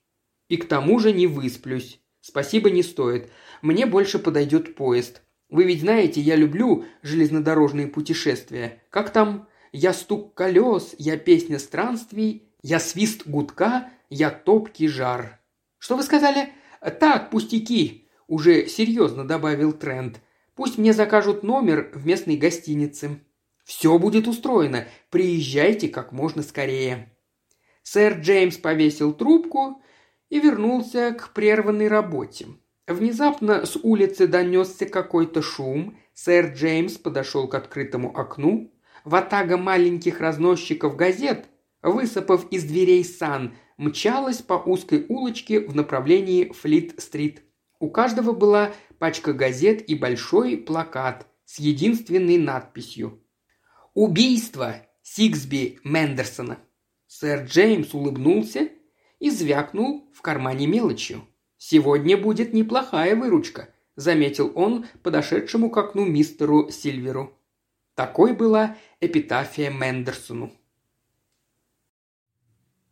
И 0.48 0.56
к 0.56 0.66
тому 0.66 0.98
же 0.98 1.12
не 1.12 1.26
высплюсь. 1.26 2.00
«Спасибо, 2.20 2.70
не 2.70 2.82
стоит. 2.82 3.30
Мне 3.62 3.86
больше 3.86 4.18
подойдет 4.18 4.74
поезд. 4.74 5.22
Вы 5.50 5.64
ведь 5.64 5.80
знаете, 5.80 6.20
я 6.20 6.36
люблю 6.36 6.84
железнодорожные 7.02 7.88
путешествия. 7.88 8.82
Как 8.90 9.10
там? 9.10 9.48
Я 9.72 9.92
стук 9.92 10.34
колес, 10.34 10.94
я 10.98 11.16
песня 11.16 11.58
странствий, 11.58 12.48
я 12.62 12.78
свист 12.78 13.26
гудка, 13.26 13.90
я 14.08 14.30
топкий 14.30 14.88
жар». 14.88 15.40
«Что 15.78 15.96
вы 15.96 16.02
сказали?» 16.02 16.52
«Так, 16.98 17.30
пустяки»,– 17.30 18.08
уже 18.26 18.66
серьезно 18.66 19.26
добавил 19.26 19.72
Трент. 19.72 20.20
«Пусть 20.54 20.78
мне 20.78 20.92
закажут 20.92 21.42
номер 21.42 21.90
в 21.94 22.06
местной 22.06 22.36
гостинице». 22.36 23.20
«Все 23.64 23.98
будет 23.98 24.26
устроено. 24.26 24.86
Приезжайте 25.10 25.88
как 25.88 26.12
можно 26.12 26.42
скорее». 26.42 27.14
Сэр 27.82 28.18
Джеймс 28.20 28.56
повесил 28.56 29.12
трубку 29.12 29.80
и 30.28 30.40
вернулся 30.40 31.12
к 31.12 31.32
прерванной 31.32 31.88
работе. 31.88 32.48
Внезапно 32.90 33.66
с 33.66 33.76
улицы 33.76 34.26
донесся 34.26 34.84
какой-то 34.84 35.42
шум. 35.42 35.96
Сэр 36.12 36.52
Джеймс 36.52 36.94
подошел 36.94 37.46
к 37.46 37.54
открытому 37.54 38.18
окну. 38.18 38.74
Ватага 39.04 39.56
маленьких 39.56 40.20
разносчиков 40.20 40.96
газет, 40.96 41.46
высыпав 41.82 42.50
из 42.50 42.64
дверей 42.64 43.04
сан, 43.04 43.54
мчалась 43.76 44.42
по 44.42 44.54
узкой 44.54 45.06
улочке 45.08 45.60
в 45.60 45.76
направлении 45.76 46.50
Флит-стрит. 46.52 47.44
У 47.78 47.90
каждого 47.90 48.32
была 48.32 48.72
пачка 48.98 49.34
газет 49.34 49.88
и 49.88 49.94
большой 49.94 50.56
плакат 50.56 51.28
с 51.44 51.60
единственной 51.60 52.38
надписью 52.38 53.22
«Убийство 53.94 54.74
Сиксби 55.02 55.78
Мендерсона». 55.84 56.58
Сэр 57.06 57.44
Джеймс 57.44 57.94
улыбнулся 57.94 58.68
и 59.20 59.30
звякнул 59.30 60.10
в 60.12 60.22
кармане 60.22 60.66
мелочью. 60.66 61.22
«Сегодня 61.62 62.16
будет 62.16 62.54
неплохая 62.54 63.14
выручка»,– 63.14 63.68
заметил 63.94 64.50
он 64.54 64.86
подошедшему 65.02 65.68
к 65.68 65.76
окну 65.76 66.06
мистеру 66.06 66.70
Сильверу. 66.70 67.38
Такой 67.94 68.32
была 68.32 68.78
эпитафия 68.98 69.70
Мендерсону. 69.70 70.52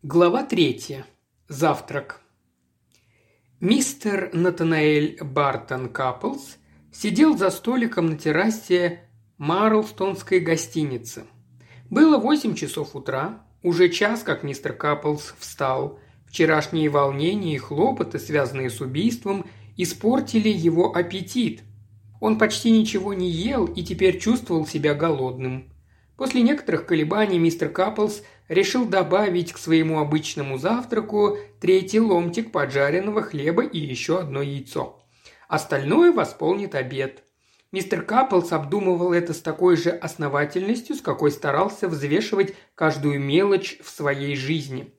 Глава 0.03 0.45
третья. 0.45 1.07
Завтрак. 1.49 2.21
Мистер 3.59 4.29
Натанаэль 4.35 5.17
Бартон 5.23 5.89
Каплс 5.89 6.59
сидел 6.93 7.39
за 7.39 7.49
столиком 7.49 8.05
на 8.05 8.19
террасе 8.19 9.09
Марлстонской 9.39 10.41
гостиницы. 10.41 11.25
Было 11.89 12.19
восемь 12.19 12.55
часов 12.55 12.95
утра, 12.95 13.47
уже 13.63 13.89
час, 13.89 14.23
как 14.23 14.43
мистер 14.43 14.75
Каплс 14.75 15.35
встал. 15.39 15.99
Вчерашние 16.29 16.89
волнения 16.89 17.55
и 17.55 17.59
хлопоты, 17.59 18.19
связанные 18.19 18.71
с 18.71 18.81
убийством, 18.81 19.47
испортили 19.77 20.49
его 20.49 20.95
аппетит. 20.95 21.63
Он 22.21 22.39
почти 22.39 22.71
ничего 22.71 23.15
не 23.15 23.31
ел 23.31 23.65
и 23.67 23.83
теперь 23.83 24.19
чувствовал 24.19 24.67
себя 24.67 24.95
голодным. 24.95 25.73
После 26.17 26.43
некоторых 26.43 26.85
колебаний 26.85 27.39
мистер 27.39 27.69
Каплс 27.69 28.23
решил 28.49 28.87
добавить 28.87 29.53
к 29.53 29.59
своему 29.59 30.01
обычному 30.01 30.59
завтраку 30.59 31.39
третий 31.61 32.01
ломтик 32.01 32.51
поджаренного 32.51 33.23
хлеба 33.23 33.63
и 33.63 33.79
еще 33.79 34.19
одно 34.19 34.43
яйцо. 34.43 35.01
Остальное 35.47 36.13
восполнит 36.13 36.75
обед. 36.75 37.23
Мистер 37.71 38.03
Каплс 38.03 38.51
обдумывал 38.53 39.13
это 39.13 39.33
с 39.33 39.41
такой 39.41 39.77
же 39.77 39.91
основательностью, 39.91 40.97
с 40.97 41.01
какой 41.01 41.31
старался 41.31 41.87
взвешивать 41.87 42.55
каждую 42.75 43.21
мелочь 43.21 43.79
в 43.83 43.89
своей 43.89 44.35
жизни. 44.35 44.93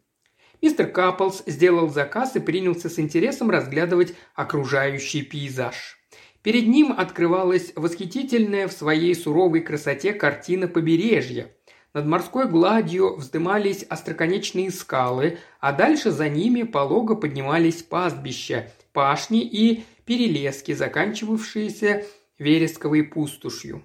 Мистер 0.61 0.87
Каплс 0.87 1.43
сделал 1.45 1.89
заказ 1.89 2.35
и 2.35 2.39
принялся 2.39 2.89
с 2.89 2.99
интересом 2.99 3.49
разглядывать 3.49 4.13
окружающий 4.35 5.21
пейзаж. 5.21 5.97
Перед 6.41 6.67
ним 6.67 6.93
открывалась 6.97 7.73
восхитительная 7.75 8.67
в 8.67 8.73
своей 8.73 9.15
суровой 9.15 9.61
красоте 9.61 10.13
картина 10.13 10.67
побережья. 10.67 11.51
Над 11.93 12.05
морской 12.05 12.47
гладью 12.47 13.15
вздымались 13.15 13.83
остроконечные 13.83 14.69
скалы, 14.71 15.39
а 15.59 15.73
дальше 15.73 16.11
за 16.11 16.29
ними 16.29 16.63
полого 16.63 17.15
поднимались 17.15 17.81
пастбища, 17.81 18.71
пашни 18.93 19.41
и 19.41 19.83
перелески, 20.05 20.73
заканчивавшиеся 20.73 22.05
вересковой 22.37 23.03
пустошью. 23.03 23.83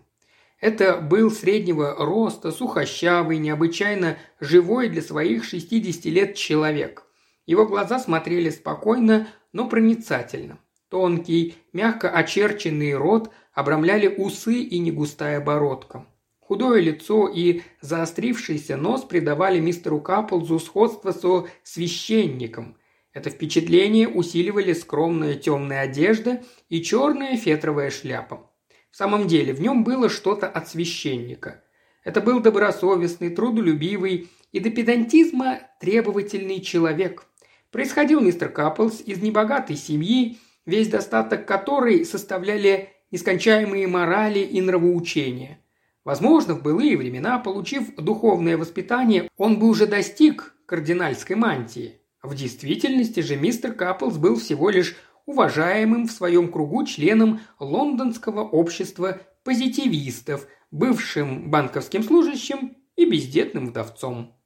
Это 0.64 0.96
был 0.96 1.30
среднего 1.30 1.94
роста, 1.98 2.50
сухощавый, 2.50 3.36
необычайно 3.36 4.16
живой 4.40 4.88
для 4.88 5.02
своих 5.02 5.44
60 5.44 6.06
лет 6.06 6.36
человек. 6.36 7.04
Его 7.44 7.66
глаза 7.66 7.98
смотрели 7.98 8.48
спокойно, 8.48 9.28
но 9.52 9.68
проницательно. 9.68 10.58
Тонкий, 10.88 11.56
мягко 11.74 12.08
очерченный 12.08 12.94
рот 12.94 13.30
обрамляли 13.52 14.06
усы 14.08 14.54
и 14.54 14.78
негустая 14.78 15.38
бородка. 15.38 16.06
Худое 16.40 16.80
лицо 16.80 17.28
и 17.28 17.60
заострившийся 17.82 18.78
нос 18.78 19.04
придавали 19.04 19.60
мистеру 19.60 20.00
Каплзу 20.00 20.58
сходство 20.58 21.12
со 21.12 21.46
священником. 21.62 22.78
Это 23.12 23.28
впечатление 23.28 24.08
усиливали 24.08 24.72
скромная 24.72 25.34
темная 25.34 25.82
одежда 25.82 26.42
и 26.70 26.80
черная 26.80 27.36
фетровая 27.36 27.90
шляпа. 27.90 28.50
В 28.94 28.96
самом 28.96 29.26
деле, 29.26 29.52
в 29.52 29.60
нем 29.60 29.82
было 29.82 30.08
что-то 30.08 30.46
от 30.46 30.68
священника. 30.68 31.64
Это 32.04 32.20
был 32.20 32.38
добросовестный, 32.38 33.30
трудолюбивый 33.30 34.30
и 34.52 34.60
до 34.60 34.70
педантизма 34.70 35.58
требовательный 35.80 36.60
человек. 36.60 37.26
Происходил 37.72 38.20
мистер 38.20 38.50
Каплс 38.50 39.00
из 39.00 39.20
небогатой 39.20 39.74
семьи, 39.74 40.38
весь 40.64 40.86
достаток 40.86 41.44
которой 41.44 42.04
составляли 42.04 42.90
нескончаемые 43.10 43.88
морали 43.88 44.38
и 44.38 44.60
нравоучения. 44.60 45.58
Возможно, 46.04 46.54
в 46.54 46.62
былые 46.62 46.96
времена, 46.96 47.40
получив 47.40 47.96
духовное 47.96 48.56
воспитание, 48.56 49.28
он 49.36 49.58
бы 49.58 49.70
уже 49.70 49.88
достиг 49.88 50.54
кардинальской 50.66 51.34
мантии. 51.34 52.00
В 52.22 52.36
действительности 52.36 53.18
же 53.18 53.34
мистер 53.34 53.72
Каплс 53.72 54.18
был 54.18 54.36
всего 54.36 54.70
лишь 54.70 54.94
уважаемым 55.26 56.06
в 56.06 56.12
своем 56.12 56.50
кругу 56.50 56.84
членом 56.84 57.40
лондонского 57.58 58.42
общества 58.42 59.20
позитивистов, 59.42 60.46
бывшим 60.70 61.50
банковским 61.50 62.02
служащим 62.02 62.76
и 62.96 63.04
бездетным 63.04 63.68
вдовцом. 63.68 64.36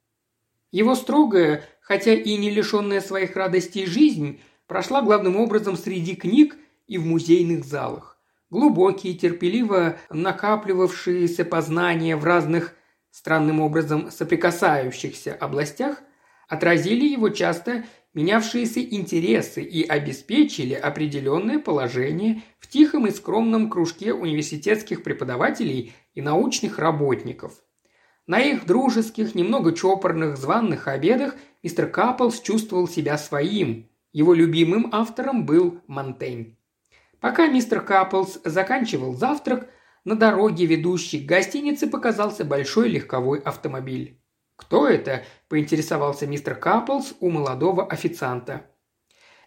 Его 0.70 0.94
строгая, 0.94 1.64
хотя 1.80 2.12
и 2.12 2.36
не 2.36 2.50
лишенная 2.50 3.00
своих 3.00 3.36
радостей 3.36 3.86
жизнь, 3.86 4.40
прошла 4.66 5.00
главным 5.02 5.36
образом 5.36 5.76
среди 5.76 6.14
книг 6.14 6.56
и 6.86 6.98
в 6.98 7.06
музейных 7.06 7.64
залах. 7.64 8.18
Глубокие, 8.50 9.14
терпеливо 9.14 9.98
накапливавшиеся 10.10 11.44
познания 11.44 12.16
в 12.16 12.24
разных 12.24 12.74
странным 13.10 13.60
образом 13.60 14.10
соприкасающихся 14.10 15.34
областях 15.34 16.02
отразили 16.48 17.04
его 17.04 17.28
часто 17.28 17.84
менявшиеся 18.18 18.80
интересы 18.80 19.62
и 19.62 19.84
обеспечили 19.84 20.74
определенное 20.74 21.60
положение 21.60 22.42
в 22.58 22.66
тихом 22.66 23.06
и 23.06 23.12
скромном 23.12 23.70
кружке 23.70 24.12
университетских 24.12 25.04
преподавателей 25.04 25.92
и 26.16 26.20
научных 26.20 26.80
работников. 26.80 27.52
На 28.26 28.40
их 28.40 28.66
дружеских, 28.66 29.36
немного 29.36 29.72
чопорных 29.72 30.36
званных 30.36 30.88
обедах 30.88 31.36
мистер 31.62 31.88
Каплс 31.88 32.40
чувствовал 32.40 32.88
себя 32.88 33.16
своим, 33.18 33.88
его 34.12 34.34
любимым 34.34 34.88
автором 34.90 35.46
был 35.46 35.80
Монтень. 35.86 36.58
Пока 37.20 37.46
мистер 37.46 37.82
Каплс 37.82 38.40
заканчивал 38.44 39.14
завтрак, 39.14 39.70
на 40.04 40.16
дороге, 40.16 40.66
ведущей 40.66 41.20
к 41.20 41.28
гостинице, 41.28 41.86
показался 41.86 42.44
большой 42.44 42.88
легковой 42.88 43.38
автомобиль. 43.38 44.18
«Кто 44.58 44.88
это?»– 44.88 45.24
поинтересовался 45.48 46.26
мистер 46.26 46.56
Каплс 46.56 47.14
у 47.20 47.30
молодого 47.30 47.86
официанта. 47.86 48.66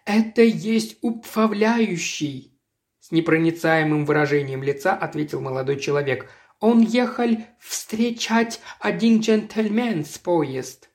«Это 0.06 0.41
есть 0.41 0.97
упфавляющий»,– 1.02 2.58
с 3.00 3.12
непроницаемым 3.12 4.06
выражением 4.06 4.63
лица 4.63 4.93
ответил 4.93 5.41
молодой 5.41 5.80
человек. 5.80 6.32
«Он 6.62 6.80
ехал 6.80 7.30
встречать 7.60 8.62
один 8.80 9.19
джентльмен 9.19 10.06
с 10.06 10.17
поезд». 10.17 10.89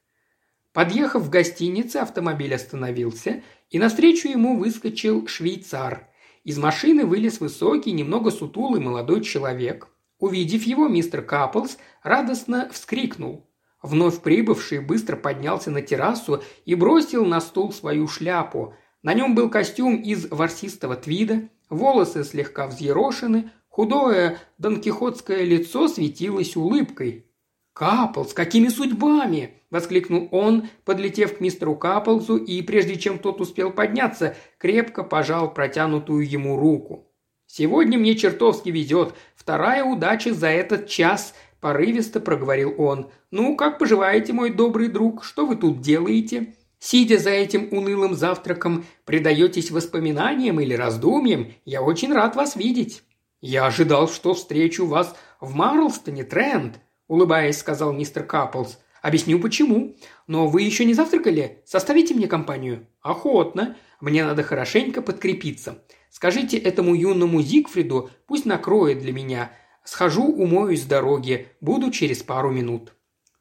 Подъехав 0.73 1.23
в 1.23 1.31
гостиницу, 1.31 2.01
автомобиль 2.01 2.55
остановился, 2.55 3.43
и 3.69 3.79
навстречу 3.79 4.29
ему 4.29 4.59
выскочил 4.59 5.27
швейцар. 5.27 6.09
Из 6.43 6.57
машины 6.59 7.05
вылез 7.05 7.41
высокий, 7.41 7.93
немного 7.93 8.31
сутулый 8.31 8.81
молодой 8.81 9.23
человек. 9.23 9.89
Увидев 10.19 10.63
его, 10.63 10.89
мистер 10.89 11.23
Каплс 11.23 11.77
радостно 12.03 12.71
вскрикнул. 12.73 13.47
Вновь 13.83 14.21
прибывший 14.21 14.81
быстро 14.81 15.17
поднялся 15.17 15.71
на 15.71 15.83
террасу 15.83 16.43
и 16.65 16.75
бросил 16.75 17.25
на 17.25 17.41
стол 17.41 17.73
свою 17.73 18.09
шляпу. 18.09 18.75
На 19.03 19.15
нем 19.15 19.35
был 19.35 19.51
костюм 19.51 19.97
из 19.97 20.29
ворсистого 20.31 20.97
твида, 20.97 21.49
волосы 21.69 22.25
слегка 22.25 22.67
взъерошены, 22.67 23.51
худое 23.69 24.39
донкихотское 24.59 25.45
лицо 25.45 25.89
светилось 25.89 26.57
улыбкой. 26.57 27.27
«Каплс, 27.75 28.33
какими 28.33 28.69
судьбами?»– 28.69 29.61
воскликнул 29.71 30.29
он, 30.31 30.69
подлетев 30.87 31.37
к 31.37 31.41
мистеру 31.41 31.77
Каплзу 31.77 32.39
и, 32.39 32.63
прежде 32.63 32.97
чем 32.97 33.19
тот 33.19 33.43
успел 33.43 33.71
подняться, 33.71 34.35
крепко 34.57 35.03
пожал 35.03 35.53
протянутую 35.53 36.27
ему 36.27 36.57
руку. 36.57 37.13
«Сегодня 37.47 37.99
мне 37.99 38.17
чертовски 38.17 38.71
везет. 38.71 39.15
Вторая 39.35 39.85
удача 39.85 40.33
за 40.33 40.49
этот 40.49 40.89
час»,– 40.89 41.35
порывисто 41.67 42.21
проговорил 42.21 42.77
он. 42.79 43.11
«Ну, 43.33 43.57
как 43.57 43.81
поживаете, 43.81 44.33
мой 44.33 44.51
добрый 44.51 44.87
друг? 44.87 45.25
Что 45.25 45.47
вы 45.47 45.57
тут 45.57 45.81
делаете?» 45.81 46.55
Сидя 46.79 47.19
за 47.19 47.31
этим 47.31 47.67
унылым 47.73 48.15
завтраком, 48.15 48.85
предаетесь 49.05 49.73
воспоминаниям 49.73 50.61
или 50.61 50.75
раздумьям, 50.75 51.49
я 51.65 51.83
очень 51.83 52.13
рад 52.13 52.37
вас 52.37 52.55
видеть. 52.55 53.03
Я 53.41 53.67
ожидал, 53.67 54.09
что 54.09 54.35
встречу 54.35 54.87
вас 54.87 55.17
в 55.41 55.57
Марлстоне, 55.57 56.23
Трент, 56.23 56.79
улыбаясь, 57.09 57.59
сказал 57.59 57.93
мистер 57.93 58.23
Каплс. 58.23 58.79
Объясню 59.03 59.41
почему. 59.41 59.97
Но 60.29 60.47
вы 60.47 60.63
еще 60.63 60.85
не 60.85 60.95
завтракали? 60.95 61.63
Составите 61.65 62.15
мне 62.15 62.29
компанию. 62.29 62.87
Охотно. 63.01 63.77
Мне 64.01 64.25
надо 64.25 64.45
хорошенько 64.45 65.03
подкрепиться. 65.03 65.83
Скажите 66.11 66.59
этому 66.59 66.95
юному 66.95 67.43
Зигфриду, 67.43 68.11
пусть 68.29 68.47
накроет 68.47 69.01
для 69.01 69.13
меня. 69.13 69.51
Схожу, 69.87 70.25
умоюсь 70.25 70.83
с 70.83 70.87
дороги. 70.87 71.47
Буду 71.61 71.93
через 71.93 72.23
пару 72.25 72.51
минут. 72.51 72.93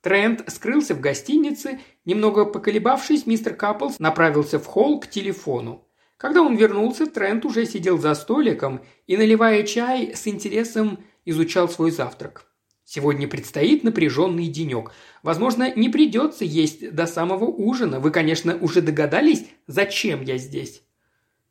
Трент 0.02 0.44
скрылся 0.48 0.94
в 0.94 1.00
гостинице. 1.02 1.80
Немного 2.06 2.46
поколебавшись, 2.46 3.26
мистер 3.26 3.56
Каплс 3.56 3.98
направился 3.98 4.60
в 4.60 4.66
холл 4.68 5.00
к 5.00 5.08
телефону. 5.08 5.88
Когда 6.18 6.44
он 6.44 6.56
вернулся, 6.56 7.08
Трент 7.08 7.46
уже 7.46 7.66
сидел 7.66 7.98
за 7.98 8.14
столиком 8.14 8.82
и, 9.08 9.18
наливая 9.18 9.64
чай, 9.64 10.14
с 10.16 10.28
интересом 10.28 11.00
изучал 11.26 11.68
свой 11.68 11.90
завтрак. 11.90 12.46
Сегодня 12.84 13.28
предстоит 13.28 13.84
напряженный 13.84 14.48
денек. 14.48 14.92
Возможно, 15.24 15.74
не 15.76 15.90
придется 15.90 16.46
есть 16.46 16.94
до 16.94 17.08
самого 17.08 17.46
ужина. 17.46 18.00
Вы, 18.00 18.12
конечно, 18.12 18.56
уже 18.56 18.84
догадались, 18.84 19.48
зачем 19.66 20.22
я 20.22 20.38
здесь? 20.38 20.84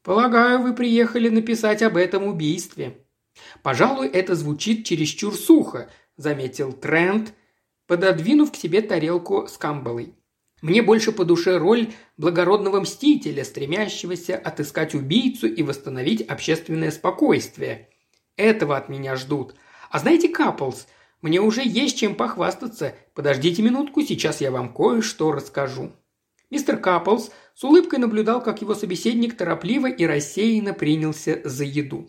Полагаю, 0.04 0.62
вы 0.62 0.72
приехали 0.72 1.28
написать 1.28 1.82
об 1.82 1.96
этом 1.96 2.28
убийстве. 2.28 3.03
Пожалуй, 3.62 4.08
это 4.08 4.34
звучит 4.34 4.84
чересчур 4.84 5.34
сухо, 5.34 5.90
заметил 6.16 6.72
Трент, 6.72 7.34
пододвинув 7.86 8.52
к 8.52 8.56
себе 8.56 8.82
тарелку 8.82 9.46
с 9.46 9.56
камбалой. 9.58 10.14
Мне 10.62 10.82
больше 10.82 11.12
по 11.12 11.24
душе 11.24 11.58
роль 11.58 11.92
благородного 12.16 12.80
мстителя, 12.80 13.44
стремящегося 13.44 14.36
отыскать 14.36 14.94
убийцу 14.94 15.46
и 15.46 15.62
восстановить 15.62 16.22
общественное 16.22 16.90
спокойствие. 16.90 17.90
Этого 18.36 18.76
от 18.76 18.88
меня 18.88 19.16
ждут. 19.16 19.54
А 19.90 19.98
знаете, 19.98 20.28
Каплс, 20.28 20.86
мне 21.20 21.40
уже 21.40 21.62
есть 21.64 21.98
чем 21.98 22.14
похвастаться. 22.14 22.94
Подождите 23.14 23.62
минутку, 23.62 24.02
сейчас 24.02 24.40
я 24.40 24.50
вам 24.50 24.72
кое-что 24.72 25.32
расскажу». 25.32 25.92
Мистер 26.50 26.78
Каплс 26.78 27.30
с 27.54 27.64
улыбкой 27.64 27.98
наблюдал, 27.98 28.42
как 28.42 28.60
его 28.60 28.74
собеседник 28.74 29.36
торопливо 29.36 29.90
и 29.90 30.06
рассеянно 30.06 30.72
принялся 30.72 31.40
за 31.44 31.64
еду. 31.64 32.08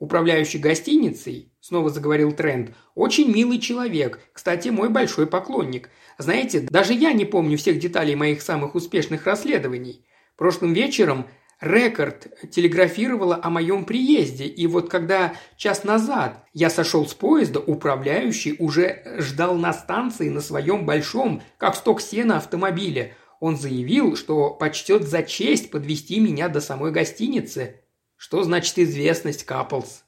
Управляющий 0.00 0.58
гостиницей, 0.58 1.52
снова 1.60 1.90
заговорил 1.90 2.32
Трент, 2.32 2.74
очень 2.94 3.30
милый 3.30 3.58
человек, 3.58 4.18
кстати, 4.32 4.70
мой 4.70 4.88
большой 4.88 5.26
поклонник. 5.26 5.90
Знаете, 6.16 6.60
даже 6.60 6.94
я 6.94 7.12
не 7.12 7.26
помню 7.26 7.58
всех 7.58 7.78
деталей 7.78 8.14
моих 8.14 8.40
самых 8.40 8.74
успешных 8.74 9.26
расследований. 9.26 10.06
Прошлым 10.38 10.72
вечером 10.72 11.26
Рекорд 11.60 12.28
телеграфировала 12.50 13.38
о 13.42 13.50
моем 13.50 13.84
приезде, 13.84 14.46
и 14.46 14.66
вот 14.66 14.88
когда 14.88 15.34
час 15.58 15.84
назад 15.84 16.46
я 16.54 16.70
сошел 16.70 17.06
с 17.06 17.12
поезда, 17.12 17.60
управляющий 17.60 18.56
уже 18.58 19.02
ждал 19.18 19.56
на 19.56 19.74
станции 19.74 20.30
на 20.30 20.40
своем 20.40 20.86
большом, 20.86 21.42
как 21.58 21.76
сток 21.76 22.00
сена, 22.00 22.38
автомобиле. 22.38 23.14
Он 23.38 23.58
заявил, 23.58 24.16
что 24.16 24.48
почтет 24.48 25.02
за 25.02 25.22
честь 25.22 25.70
подвести 25.70 26.20
меня 26.20 26.48
до 26.48 26.62
самой 26.62 26.90
гостиницы. 26.90 27.79
Что 28.22 28.42
значит 28.42 28.78
известность, 28.78 29.44
Каплс? 29.44 30.04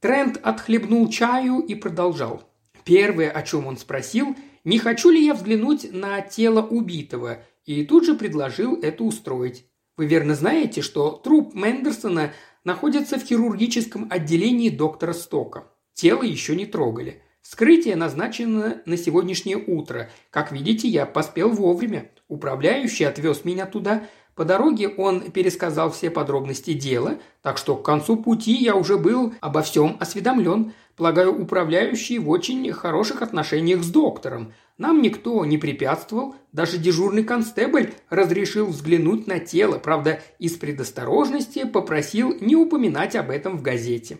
Трент 0.00 0.38
отхлебнул 0.42 1.08
чаю 1.08 1.60
и 1.60 1.74
продолжал. 1.74 2.42
Первое, 2.84 3.30
о 3.30 3.42
чем 3.42 3.66
он 3.66 3.78
спросил, 3.78 4.36
не 4.64 4.78
хочу 4.78 5.08
ли 5.08 5.24
я 5.24 5.32
взглянуть 5.32 5.94
на 5.94 6.20
тело 6.20 6.60
убитого, 6.60 7.42
и 7.64 7.86
тут 7.86 8.04
же 8.04 8.16
предложил 8.16 8.78
это 8.82 9.02
устроить. 9.02 9.64
Вы 9.96 10.08
верно 10.08 10.34
знаете, 10.34 10.82
что 10.82 11.10
труп 11.10 11.54
Мендерсона 11.54 12.34
находится 12.64 13.18
в 13.18 13.24
хирургическом 13.24 14.08
отделении 14.10 14.68
доктора 14.68 15.14
Стока. 15.14 15.68
Тело 15.94 16.24
еще 16.24 16.54
не 16.54 16.66
трогали. 16.66 17.22
Вскрытие 17.40 17.96
назначено 17.96 18.82
на 18.84 18.98
сегодняшнее 18.98 19.56
утро. 19.56 20.10
Как 20.28 20.52
видите, 20.52 20.86
я 20.86 21.06
поспел 21.06 21.48
вовремя. 21.48 22.10
Управляющий 22.28 23.04
отвез 23.04 23.46
меня 23.46 23.64
туда. 23.64 24.06
По 24.34 24.44
дороге 24.46 24.88
он 24.88 25.30
пересказал 25.30 25.90
все 25.90 26.10
подробности 26.10 26.72
дела, 26.72 27.18
так 27.42 27.58
что 27.58 27.76
к 27.76 27.84
концу 27.84 28.16
пути 28.16 28.52
я 28.52 28.74
уже 28.74 28.96
был 28.96 29.34
обо 29.40 29.60
всем 29.62 29.96
осведомлен. 30.00 30.72
Полагаю, 30.96 31.38
управляющий 31.38 32.18
в 32.18 32.30
очень 32.30 32.70
хороших 32.72 33.22
отношениях 33.22 33.82
с 33.82 33.90
доктором. 33.90 34.52
Нам 34.78 35.02
никто 35.02 35.44
не 35.44 35.58
препятствовал, 35.58 36.34
даже 36.50 36.78
дежурный 36.78 37.24
констебль 37.24 37.92
разрешил 38.08 38.66
взглянуть 38.66 39.26
на 39.26 39.38
тело, 39.38 39.78
правда, 39.78 40.20
из 40.38 40.56
предосторожности 40.56 41.64
попросил 41.64 42.36
не 42.40 42.56
упоминать 42.56 43.16
об 43.16 43.30
этом 43.30 43.58
в 43.58 43.62
газете. 43.62 44.18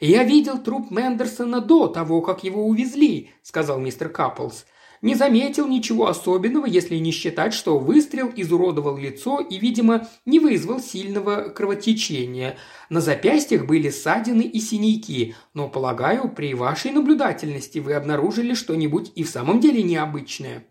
«Я 0.00 0.24
видел 0.24 0.58
труп 0.58 0.90
Мендерсона 0.90 1.60
до 1.60 1.88
того, 1.88 2.22
как 2.22 2.42
его 2.42 2.66
увезли»,– 2.66 3.30
сказал 3.42 3.78
мистер 3.78 4.08
Каплс 4.08 4.64
не 5.02 5.14
заметил 5.14 5.66
ничего 5.66 6.08
особенного, 6.08 6.66
если 6.66 6.96
не 6.96 7.10
считать, 7.10 7.54
что 7.54 7.78
выстрел 7.78 8.30
изуродовал 8.34 8.96
лицо 8.96 9.40
и, 9.40 9.58
видимо, 9.58 10.08
не 10.26 10.38
вызвал 10.38 10.80
сильного 10.80 11.48
кровотечения. 11.48 12.56
На 12.90 13.00
запястьях 13.00 13.66
были 13.66 13.88
ссадины 13.90 14.42
и 14.42 14.60
синяки, 14.60 15.34
но, 15.54 15.68
полагаю, 15.68 16.28
при 16.28 16.54
вашей 16.54 16.90
наблюдательности 16.90 17.78
вы 17.78 17.94
обнаружили 17.94 18.54
что-нибудь 18.54 19.12
и 19.14 19.24
в 19.24 19.30
самом 19.30 19.60
деле 19.60 19.82
необычное. 19.82 20.66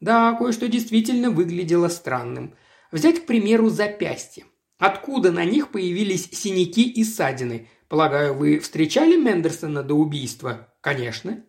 Да, 0.00 0.32
кое-что 0.34 0.68
действительно 0.68 1.30
выглядело 1.30 1.88
странным. 1.88 2.54
Взять, 2.92 3.22
к 3.22 3.26
примеру, 3.26 3.68
запястье. 3.68 4.44
Откуда 4.78 5.32
на 5.32 5.44
них 5.44 5.70
появились 5.70 6.28
синяки 6.32 6.88
и 6.88 7.02
ссадины? 7.02 7.68
Полагаю, 7.88 8.34
вы 8.34 8.58
встречали 8.58 9.16
Мендерсона 9.16 9.82
до 9.82 9.94
убийства? 9.94 10.74
Конечно. 10.80 11.44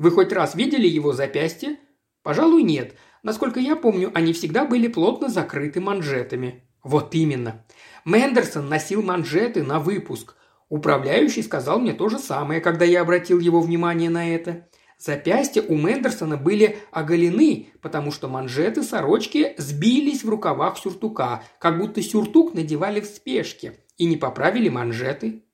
Вы 0.00 0.12
хоть 0.12 0.32
раз 0.32 0.54
видели 0.54 0.88
его 0.88 1.12
запястье? 1.12 1.76
Пожалуй, 2.22 2.62
нет. 2.62 2.94
Насколько 3.22 3.60
я 3.60 3.76
помню, 3.76 4.10
они 4.14 4.32
всегда 4.32 4.64
были 4.64 4.88
плотно 4.88 5.28
закрыты 5.28 5.82
манжетами. 5.82 6.64
Вот 6.82 7.14
именно. 7.14 7.66
Мендерсон 8.06 8.66
носил 8.66 9.02
манжеты 9.02 9.62
на 9.62 9.78
выпуск. 9.78 10.36
Управляющий 10.70 11.42
сказал 11.42 11.80
мне 11.80 11.92
то 11.92 12.08
же 12.08 12.18
самое, 12.18 12.62
когда 12.62 12.86
я 12.86 13.02
обратил 13.02 13.40
его 13.40 13.60
внимание 13.60 14.08
на 14.08 14.34
это. 14.34 14.68
Запястья 14.96 15.60
у 15.60 15.76
Мендерсона 15.76 16.38
были 16.38 16.78
оголены, 16.92 17.68
потому 17.82 18.10
что 18.10 18.26
манжеты 18.26 18.82
сорочки 18.82 19.52
сбились 19.58 20.24
в 20.24 20.30
рукавах 20.30 20.78
сюртука, 20.78 21.42
как 21.58 21.76
будто 21.76 22.00
сюртук 22.00 22.54
надевали 22.54 23.02
в 23.02 23.04
спешке 23.04 23.80
и 23.98 24.06
не 24.06 24.16
поправили 24.16 24.70
манжеты. 24.70 25.44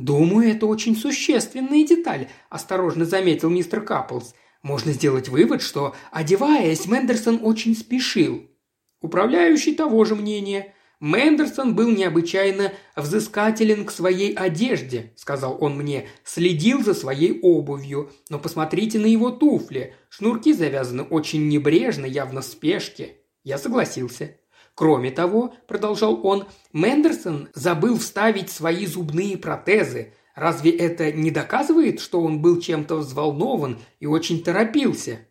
«Думаю, 0.00 0.50
это 0.50 0.64
очень 0.64 0.96
существенная 0.96 1.86
деталь»,– 1.86 2.28
осторожно 2.48 3.04
заметил 3.04 3.50
мистер 3.50 3.82
Каплс. 3.82 4.34
«Можно 4.62 4.92
сделать 4.92 5.28
вывод, 5.28 5.60
что, 5.60 5.94
одеваясь, 6.10 6.86
Мендерсон 6.86 7.40
очень 7.42 7.76
спешил». 7.76 8.46
Управляющий 9.02 9.74
того 9.74 10.06
же 10.06 10.14
мнения. 10.14 10.74
«Мендерсон 11.00 11.74
был 11.74 11.90
необычайно 11.90 12.72
взыскателен 12.96 13.84
к 13.84 13.90
своей 13.90 14.32
одежде»,– 14.32 15.12
сказал 15.16 15.58
он 15.60 15.76
мне,– 15.76 16.08
«следил 16.24 16.82
за 16.82 16.94
своей 16.94 17.38
обувью. 17.42 18.10
Но 18.30 18.38
посмотрите 18.38 18.98
на 18.98 19.06
его 19.06 19.30
туфли. 19.30 19.94
Шнурки 20.08 20.54
завязаны 20.54 21.02
очень 21.02 21.46
небрежно, 21.48 22.06
явно 22.06 22.40
в 22.40 22.46
спешке». 22.46 23.18
Я 23.44 23.58
согласился. 23.58 24.36
Кроме 24.80 25.10
того, 25.10 25.52
продолжал 25.66 26.26
он, 26.26 26.46
Мендерсон 26.72 27.50
забыл 27.52 27.98
вставить 27.98 28.48
свои 28.48 28.86
зубные 28.86 29.36
протезы. 29.36 30.14
Разве 30.34 30.70
это 30.70 31.12
не 31.12 31.30
доказывает, 31.30 32.00
что 32.00 32.22
он 32.22 32.40
был 32.40 32.58
чем-то 32.58 32.96
взволнован 32.96 33.78
и 33.98 34.06
очень 34.06 34.42
торопился? 34.42 35.28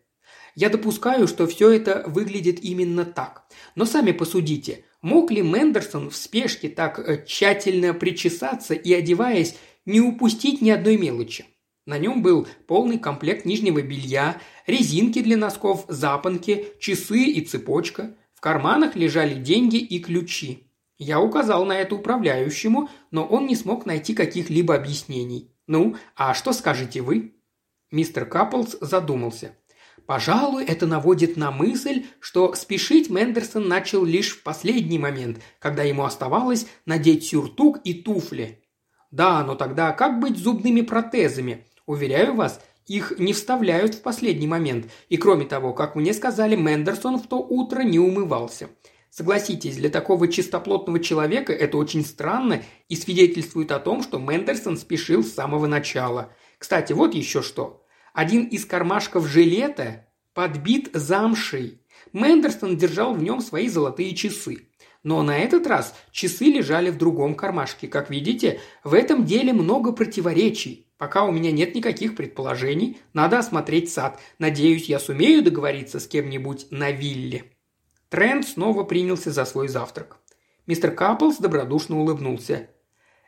Я 0.54 0.68
допускаю, 0.70 1.26
что 1.26 1.48
все 1.48 1.72
это 1.72 2.04
выглядит 2.06 2.62
именно 2.62 3.04
так. 3.04 3.42
Но 3.74 3.86
сами 3.86 4.12
посудите, 4.12 4.84
мог 5.02 5.32
ли 5.32 5.42
Мендерсон 5.42 6.10
в 6.10 6.14
спешке 6.14 6.68
так 6.68 7.00
э, 7.00 7.24
тщательно 7.26 7.92
причесаться 7.92 8.74
и, 8.74 8.92
одеваясь, 8.92 9.56
не 9.84 10.00
упустить 10.00 10.62
ни 10.62 10.70
одной 10.70 10.96
мелочи? 10.96 11.44
На 11.86 11.98
нем 11.98 12.22
был 12.22 12.46
полный 12.68 13.00
комплект 13.00 13.44
нижнего 13.44 13.82
белья, 13.82 14.40
резинки 14.68 15.20
для 15.20 15.36
носков, 15.36 15.86
запонки, 15.88 16.66
часы 16.78 17.24
и 17.24 17.40
цепочка. 17.40 18.14
В 18.40 18.42
карманах 18.42 18.96
лежали 18.96 19.34
деньги 19.34 19.76
и 19.76 19.98
ключи. 19.98 20.72
Я 20.96 21.20
указал 21.20 21.66
на 21.66 21.78
это 21.78 21.94
управляющему, 21.94 22.88
но 23.10 23.26
он 23.26 23.46
не 23.46 23.54
смог 23.54 23.84
найти 23.84 24.14
каких-либо 24.14 24.74
объяснений. 24.74 25.54
Ну, 25.66 25.96
а 26.16 26.32
что 26.32 26.54
скажете 26.54 27.02
вы? 27.02 27.34
Мистер 27.90 28.24
Каплс 28.24 28.78
задумался. 28.80 29.58
Пожалуй, 30.06 30.64
это 30.64 30.86
наводит 30.86 31.36
на 31.36 31.50
мысль, 31.50 32.06
что 32.18 32.54
спешить 32.54 33.10
Мендерсон 33.10 33.68
начал 33.68 34.06
лишь 34.06 34.30
в 34.30 34.42
последний 34.42 34.98
момент, 34.98 35.42
когда 35.58 35.82
ему 35.82 36.04
оставалось 36.04 36.66
надеть 36.86 37.26
сюртук 37.26 37.80
и 37.84 37.92
туфли. 37.92 38.64
Да, 39.10 39.44
но 39.44 39.54
тогда 39.54 39.92
как 39.92 40.18
быть 40.18 40.38
зубными 40.38 40.80
протезами? 40.80 41.66
Уверяю 41.84 42.36
вас, 42.36 42.64
их 42.86 43.18
не 43.18 43.32
вставляют 43.32 43.94
в 43.94 44.02
последний 44.02 44.46
момент. 44.46 44.90
И 45.08 45.16
кроме 45.16 45.44
того, 45.44 45.72
как 45.72 45.94
мне 45.94 46.12
сказали, 46.12 46.56
Мендерсон 46.56 47.18
в 47.18 47.26
то 47.26 47.36
утро 47.38 47.82
не 47.82 47.98
умывался. 47.98 48.70
Согласитесь, 49.10 49.76
для 49.76 49.90
такого 49.90 50.28
чистоплотного 50.28 51.00
человека 51.00 51.52
это 51.52 51.76
очень 51.76 52.04
странно 52.04 52.62
и 52.88 52.94
свидетельствует 52.94 53.72
о 53.72 53.80
том, 53.80 54.02
что 54.02 54.18
Мендерсон 54.18 54.76
спешил 54.76 55.24
с 55.24 55.32
самого 55.32 55.66
начала. 55.66 56.32
Кстати, 56.58 56.92
вот 56.92 57.14
еще 57.14 57.42
что. 57.42 57.84
Один 58.14 58.44
из 58.44 58.64
кармашков 58.64 59.26
жилета 59.26 60.06
подбит 60.32 60.90
замшей. 60.92 61.82
Мендерсон 62.12 62.76
держал 62.76 63.14
в 63.14 63.22
нем 63.22 63.40
свои 63.40 63.68
золотые 63.68 64.14
часы. 64.14 64.68
Но 65.02 65.22
на 65.22 65.38
этот 65.38 65.66
раз 65.66 65.94
часы 66.12 66.44
лежали 66.44 66.90
в 66.90 66.98
другом 66.98 67.34
кармашке. 67.34 67.88
Как 67.88 68.10
видите, 68.10 68.60
в 68.84 68.94
этом 68.94 69.24
деле 69.24 69.52
много 69.52 69.92
противоречий. 69.92 70.89
Пока 71.00 71.24
у 71.24 71.32
меня 71.32 71.50
нет 71.50 71.74
никаких 71.74 72.14
предположений, 72.14 72.98
надо 73.14 73.38
осмотреть 73.38 73.90
сад. 73.90 74.20
Надеюсь, 74.38 74.84
я 74.84 74.98
сумею 74.98 75.42
договориться 75.42 75.98
с 75.98 76.06
кем-нибудь 76.06 76.66
на 76.70 76.90
вилле». 76.90 77.44
Трент 78.10 78.46
снова 78.46 78.84
принялся 78.84 79.30
за 79.30 79.46
свой 79.46 79.68
завтрак. 79.68 80.18
Мистер 80.66 80.90
Каплс 80.90 81.38
добродушно 81.38 81.98
улыбнулся. 81.98 82.68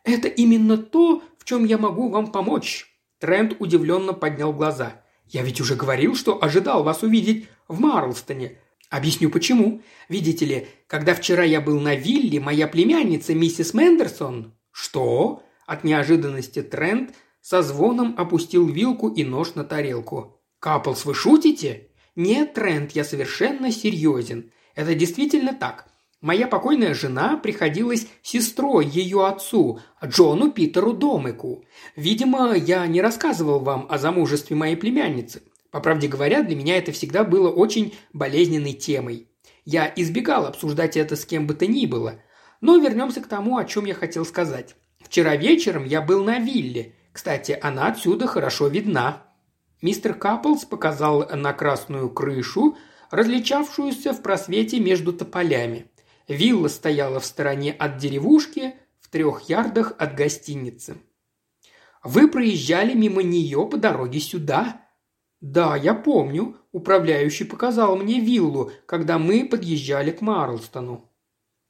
«Это 0.05 0.29
именно 0.29 0.77
то, 0.77 1.23
в 1.39 1.47
чем 1.47 1.65
я 1.65 1.79
могу 1.79 2.11
вам 2.11 2.31
помочь». 2.31 2.95
Трент 3.19 3.57
удивленно 3.59 4.13
поднял 4.13 4.53
глаза. 4.53 5.03
«Я 5.27 5.41
ведь 5.41 5.63
уже 5.63 5.75
говорил, 5.75 6.15
что 6.15 6.45
ожидал 6.45 6.83
вас 6.83 7.03
увидеть 7.03 7.49
в 7.69 7.81
Марлстоне. 7.81 8.59
Объясню 8.91 9.31
почему. 9.31 9.81
Видите 10.11 10.45
ли, 10.45 10.67
когда 10.87 11.15
вчера 11.15 11.43
я 11.43 11.63
был 11.63 11.81
на 11.81 11.95
вилле, 11.95 12.39
моя 12.39 12.69
племянница 12.69 13.35
миссис 13.35 13.73
Мендерсон...» 13.73 14.53
«Что?» 14.73 15.43
От 15.65 15.85
неожиданности 15.85 16.61
Трент 16.61 17.15
со 17.43 17.61
звоном 17.63 18.15
опустил 18.17 18.67
вилку 18.67 19.09
и 19.09 19.25
нож 19.25 19.55
на 19.55 19.65
тарелку. 19.65 20.41
«Каплс, 20.61 21.05
вы 21.05 21.15
шутите?» 21.15 21.89
«Нет, 22.15 22.55
Трент, 22.55 22.93
я 22.93 23.05
совершенно 23.05 23.73
серьезен. 23.73 24.53
Это 24.75 24.95
действительно 24.95 25.53
так. 25.53 25.89
Моя 26.23 26.47
покойная 26.47 26.95
жена 26.95 27.37
приходилась 27.37 28.07
сестрой 28.23 28.87
ее 28.87 29.27
отцу, 29.27 29.81
Джону 30.05 30.53
Питеру 30.53 30.93
Домыку. 30.93 31.65
Видимо, 31.97 32.55
я 32.55 32.87
не 32.87 33.01
рассказывал 33.01 33.59
вам 33.59 33.87
о 33.91 33.99
замужестве 33.99 34.55
моей 34.55 34.77
племянницы. 34.77 35.43
По 35.73 35.81
правде 35.81 36.07
говоря, 36.07 36.43
для 36.43 36.55
меня 36.55 36.77
это 36.77 36.93
всегда 36.93 37.25
было 37.25 37.51
очень 37.51 37.95
болезненной 38.13 38.75
темой. 38.75 39.27
Я 39.65 39.93
избегал 39.97 40.47
обсуждать 40.47 40.97
это 40.97 41.17
с 41.17 41.25
кем 41.25 41.49
бы 41.49 41.55
то 41.55 41.67
ни 41.67 41.87
было. 41.87 42.21
Но 42.61 42.77
вернемся 42.77 43.21
к 43.21 43.27
тому, 43.27 43.57
о 43.57 43.65
чем 43.65 43.85
я 43.87 43.95
хотел 43.95 44.25
сказать. 44.25 44.77
Вчера 45.01 45.35
вечером 45.35 45.85
я 45.85 46.01
был 46.03 46.23
на 46.23 46.39
вилле, 46.39 46.95
кстати, 47.13 47.59
она 47.61 47.89
отсюда 47.89 48.27
хорошо 48.27 48.69
видна». 48.69 49.23
Мистер 49.83 50.15
Каплс 50.15 50.65
показал 50.65 51.29
на 51.29 51.53
красную 51.53 52.09
крышу, 52.09 52.77
различавшуюся 53.11 54.13
в 54.13 54.23
просвете 54.23 54.79
между 54.81 55.13
тополями. 55.13 55.91
Вилла 56.29 56.69
стояла 56.69 57.21
в 57.21 57.27
стороне 57.27 57.73
от 57.73 57.99
деревушки, 57.99 58.75
в 59.01 59.09
трех 59.09 59.43
ярдах 59.49 59.95
от 59.99 60.15
гостиницы. 60.15 60.97
«Вы 62.05 62.29
проезжали 62.29 62.95
мимо 62.95 63.23
нее 63.23 63.67
по 63.67 63.77
дороге 63.77 64.21
сюда?» 64.21 64.81
«Да, 65.41 65.77
я 65.77 65.95
помню. 65.95 66.57
Управляющий 66.71 67.45
показал 67.45 67.97
мне 67.97 68.21
виллу, 68.21 68.71
когда 68.87 69.19
мы 69.19 69.45
подъезжали 69.45 70.13
к 70.13 70.21
Марлстону». 70.21 71.11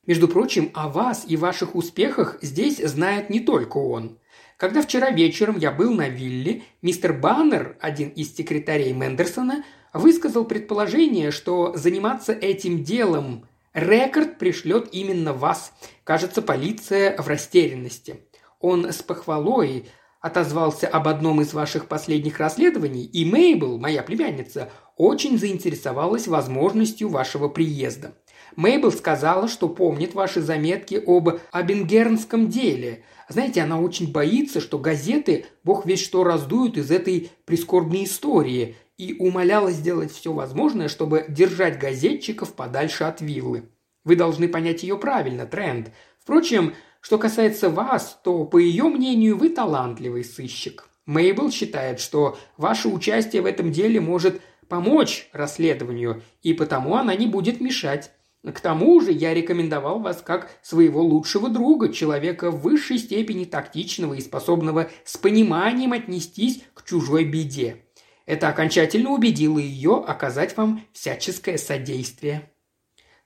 «Между 0.06 0.28
прочим, 0.28 0.70
о 0.74 0.88
вас 0.88 1.24
и 1.26 1.38
ваших 1.38 1.74
успехах 1.74 2.38
здесь 2.42 2.76
знает 2.76 3.30
не 3.30 3.40
только 3.40 3.78
он. 3.78 4.18
Когда 4.62 4.80
вчера 4.80 5.10
вечером 5.10 5.58
я 5.58 5.72
был 5.72 5.92
на 5.92 6.08
вилле, 6.08 6.62
мистер 6.82 7.12
Баннер, 7.12 7.76
один 7.80 8.10
из 8.10 8.32
секретарей 8.32 8.92
Мендерсона, 8.92 9.64
высказал 9.92 10.44
предположение, 10.44 11.32
что 11.32 11.72
заниматься 11.76 12.32
этим 12.32 12.84
делом 12.84 13.44
Рекорд 13.74 14.38
пришлет 14.38 14.90
именно 14.92 15.32
вас. 15.32 15.72
Кажется, 16.04 16.42
полиция 16.42 17.20
в 17.20 17.26
растерянности. 17.26 18.20
Он 18.60 18.92
с 18.92 19.02
похвалой 19.02 19.86
отозвался 20.20 20.86
об 20.86 21.08
одном 21.08 21.40
из 21.40 21.52
ваших 21.52 21.86
последних 21.86 22.38
расследований, 22.38 23.04
и 23.04 23.24
Мейбл, 23.24 23.78
моя 23.78 24.04
племянница, 24.04 24.70
очень 24.96 25.40
заинтересовалась 25.40 26.28
возможностью 26.28 27.08
вашего 27.08 27.48
приезда. 27.48 28.14
Мейбл 28.54 28.92
сказала, 28.92 29.48
что 29.48 29.68
помнит 29.68 30.14
ваши 30.14 30.40
заметки 30.40 31.02
об 31.04 31.40
Абингернском 31.50 32.48
деле, 32.48 33.02
знаете, 33.32 33.62
она 33.62 33.80
очень 33.80 34.12
боится, 34.12 34.60
что 34.60 34.78
газеты 34.78 35.46
бог 35.64 35.86
весь 35.86 36.02
что 36.04 36.22
раздуют 36.22 36.76
из 36.76 36.90
этой 36.90 37.30
прискорбной 37.44 38.04
истории, 38.04 38.76
и 38.98 39.16
умоляла 39.18 39.72
сделать 39.72 40.12
все 40.12 40.32
возможное, 40.32 40.88
чтобы 40.88 41.24
держать 41.28 41.78
газетчиков 41.78 42.54
подальше 42.54 43.04
от 43.04 43.20
виллы. 43.20 43.64
Вы 44.04 44.14
должны 44.16 44.48
понять 44.48 44.82
ее 44.82 44.96
правильно, 44.96 45.46
Трент. 45.46 45.90
Впрочем, 46.20 46.74
что 47.00 47.18
касается 47.18 47.68
вас, 47.68 48.20
то, 48.22 48.44
по 48.44 48.58
ее 48.58 48.84
мнению, 48.84 49.36
вы 49.36 49.48
талантливый 49.48 50.24
сыщик. 50.24 50.88
Мейбл 51.06 51.50
считает, 51.50 51.98
что 51.98 52.38
ваше 52.56 52.88
участие 52.88 53.42
в 53.42 53.46
этом 53.46 53.72
деле 53.72 54.00
может 54.00 54.40
помочь 54.68 55.28
расследованию, 55.32 56.22
и 56.42 56.54
потому 56.54 56.94
она 56.94 57.14
не 57.16 57.26
будет 57.26 57.60
мешать. 57.60 58.12
К 58.44 58.58
тому 58.58 59.00
же 59.00 59.12
я 59.12 59.34
рекомендовал 59.34 60.00
вас 60.00 60.20
как 60.20 60.50
своего 60.62 61.00
лучшего 61.00 61.48
друга, 61.48 61.92
человека 61.92 62.50
в 62.50 62.62
высшей 62.62 62.98
степени 62.98 63.44
тактичного 63.44 64.14
и 64.14 64.20
способного 64.20 64.90
с 65.04 65.16
пониманием 65.16 65.92
отнестись 65.92 66.62
к 66.74 66.84
чужой 66.84 67.24
беде. 67.24 67.84
Это 68.26 68.48
окончательно 68.48 69.10
убедило 69.10 69.58
ее 69.58 70.02
оказать 70.04 70.56
вам 70.56 70.84
всяческое 70.92 71.56
содействие. 71.56 72.50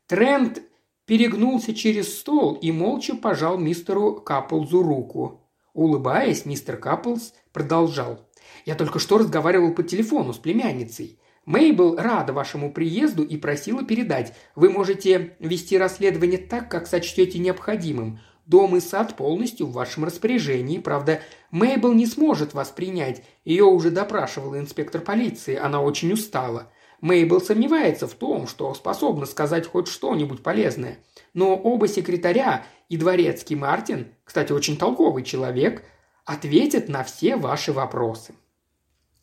Трент 0.06 0.62
перегнулся 1.06 1.74
через 1.74 2.18
стол 2.18 2.54
и 2.54 2.70
молча 2.70 3.16
пожал 3.16 3.56
мистеру 3.56 4.20
Каплзу 4.20 4.82
руку. 4.82 5.40
Улыбаясь, 5.72 6.44
мистер 6.44 6.76
Каплз 6.76 7.32
продолжал. 7.52 8.28
«Я 8.66 8.74
только 8.74 8.98
что 8.98 9.18
разговаривал 9.18 9.74
по 9.74 9.82
телефону 9.82 10.34
с 10.34 10.38
племянницей. 10.38 11.18
Мейбл 11.46 11.94
рада 11.96 12.32
вашему 12.32 12.72
приезду 12.72 13.22
и 13.22 13.36
просила 13.36 13.84
передать. 13.84 14.34
Вы 14.56 14.68
можете 14.68 15.36
вести 15.38 15.78
расследование 15.78 16.38
так, 16.38 16.68
как 16.68 16.88
сочтете 16.88 17.38
необходимым. 17.38 18.18
Дом 18.46 18.76
и 18.76 18.80
сад 18.80 19.16
полностью 19.16 19.66
в 19.66 19.72
вашем 19.72 20.04
распоряжении. 20.04 20.78
Правда, 20.78 21.20
Мейбл 21.52 21.92
не 21.92 22.06
сможет 22.06 22.52
вас 22.52 22.70
принять. 22.70 23.22
Ее 23.44 23.64
уже 23.64 23.90
допрашивал 23.90 24.56
инспектор 24.56 25.00
полиции. 25.00 25.54
Она 25.54 25.80
очень 25.80 26.12
устала. 26.12 26.70
Мейбл 27.00 27.40
сомневается 27.40 28.08
в 28.08 28.14
том, 28.14 28.48
что 28.48 28.74
способна 28.74 29.26
сказать 29.26 29.66
хоть 29.66 29.86
что-нибудь 29.86 30.42
полезное. 30.42 30.98
Но 31.32 31.54
оба 31.54 31.86
секретаря 31.86 32.66
и 32.88 32.96
дворецкий 32.96 33.54
Мартин, 33.54 34.08
кстати, 34.24 34.50
очень 34.52 34.76
толковый 34.76 35.22
человек, 35.22 35.84
ответят 36.24 36.88
на 36.88 37.04
все 37.04 37.36
ваши 37.36 37.72
вопросы. 37.72 38.34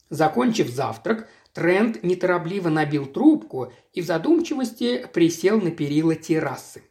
Закончив 0.10 0.70
завтрак, 0.70 1.28
Трент 1.54 2.04
неторопливо 2.04 2.70
набил 2.70 3.06
трубку 3.06 3.72
и 3.94 4.02
в 4.02 4.06
задумчивости 4.06 5.08
присел 5.14 5.62
на 5.62 5.70
перила 5.70 6.16
террасы. 6.16 6.84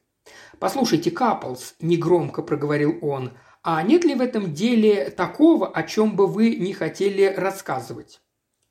«Послушайте, 0.60 1.10
Каплс»,– 1.10 1.74
негромко 1.80 2.42
проговорил 2.42 2.98
он,– 3.02 3.32
«а 3.64 3.82
нет 3.82 4.04
ли 4.04 4.14
в 4.14 4.20
этом 4.20 4.54
деле 4.54 5.10
такого, 5.10 5.68
о 5.68 5.82
чем 5.82 6.14
бы 6.14 6.26
вы 6.26 6.56
не 6.56 6.72
хотели 6.72 7.24
рассказывать?» 7.24 8.20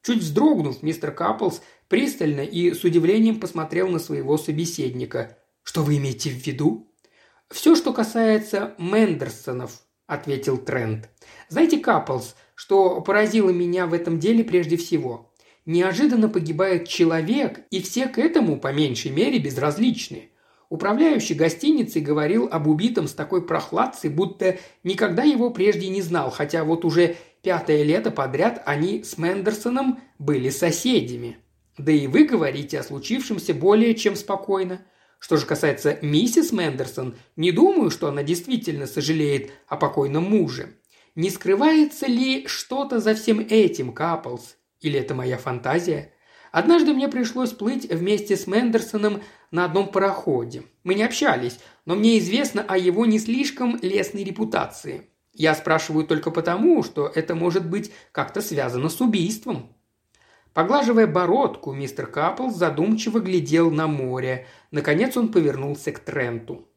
Чуть 0.03 0.19
вздрогнув, 0.19 0.81
мистер 0.81 1.11
Каплс 1.11 1.61
пристально 1.87 2.41
и 2.41 2.73
с 2.73 2.83
удивлением 2.83 3.39
посмотрел 3.39 3.89
на 3.89 3.99
своего 3.99 4.37
собеседника. 4.37 5.37
«Что 5.63 5.83
вы 5.83 5.97
имеете 5.97 6.29
в 6.29 6.47
виду?» 6.47 6.91
«Все, 7.49 7.75
что 7.75 7.93
касается 7.93 8.73
Мендерсонов»,– 8.77 9.81
ответил 10.07 10.57
Трент. 10.57 11.09
«Знаете, 11.49 11.77
Каплс, 11.79 12.35
что 12.55 13.01
поразило 13.01 13.49
меня 13.49 13.85
в 13.85 13.93
этом 13.93 14.19
деле 14.19 14.43
прежде 14.43 14.77
всего? 14.77 15.30
Неожиданно 15.65 16.27
погибает 16.27 16.87
человек, 16.87 17.61
и 17.69 17.81
все 17.81 18.07
к 18.07 18.17
этому, 18.17 18.59
по 18.59 18.73
меньшей 18.73 19.11
мере, 19.11 19.37
безразличны. 19.37 20.31
Управляющий 20.69 21.33
гостиницей 21.33 22.01
говорил 22.01 22.47
об 22.49 22.67
убитом 22.67 23.07
с 23.07 23.13
такой 23.13 23.45
прохладцей, 23.45 24.09
будто 24.09 24.57
никогда 24.83 25.23
его 25.23 25.51
прежде 25.51 25.89
не 25.89 26.01
знал, 26.01 26.31
хотя 26.31 26.63
вот 26.63 26.85
уже 26.85 27.17
пятое 27.43 27.83
лето 27.83 28.09
подряд 28.09 28.63
они 28.65 29.03
с 29.03 29.17
Мендерсоном 29.17 29.99
были 30.17 30.49
соседями. 30.49 31.37
Да 31.77 31.91
и 31.91 32.07
вы 32.07 32.23
говорите 32.23 32.79
о 32.79 32.83
случившемся 32.83 33.53
более 33.53 33.95
чем 33.95 34.15
спокойно. 34.15 34.81
Что 35.19 35.37
же 35.37 35.45
касается 35.45 35.99
миссис 36.01 36.51
Мендерсон, 36.51 37.15
не 37.35 37.51
думаю, 37.51 37.91
что 37.91 38.07
она 38.07 38.23
действительно 38.23 38.87
сожалеет 38.87 39.51
о 39.67 39.75
покойном 39.75 40.23
муже. 40.23 40.77
Не 41.15 41.29
скрывается 41.29 42.07
ли 42.07 42.47
что-то 42.47 42.99
за 42.99 43.13
всем 43.13 43.39
этим, 43.39 43.93
Каплс? 43.93 44.55
Или 44.81 44.99
это 44.99 45.15
моя 45.15 45.37
фантазия? 45.37 46.13
Однажды 46.51 46.93
мне 46.93 47.07
пришлось 47.07 47.51
плыть 47.51 47.89
вместе 47.89 48.35
с 48.35 48.45
Мендерсоном 48.45 49.21
на 49.51 49.65
одном 49.65 49.87
пароходе. 49.89 50.63
Мы 50.83 50.95
не 50.95 51.03
общались, 51.03 51.59
но 51.85 51.95
мне 51.95 52.19
известно 52.19 52.61
о 52.67 52.77
его 52.77 53.05
не 53.05 53.19
слишком 53.19 53.79
лестной 53.81 54.23
репутации. 54.23 55.07
Я 55.33 55.55
спрашиваю 55.55 56.05
только 56.05 56.29
потому, 56.29 56.83
что 56.83 57.09
это 57.13 57.35
может 57.35 57.69
быть 57.69 57.91
как-то 58.11 58.41
связано 58.41 58.89
с 58.89 58.99
убийством. 58.99 59.73
Поглаживая 60.53 61.07
бородку, 61.07 61.71
мистер 61.71 62.07
Капл 62.07 62.49
задумчиво 62.49 63.19
глядел 63.19 63.71
на 63.71 63.87
море. 63.87 64.47
Наконец 64.71 65.15
он 65.15 65.29
повернулся 65.29 65.93
к 65.93 65.99
Тренту. 65.99 66.67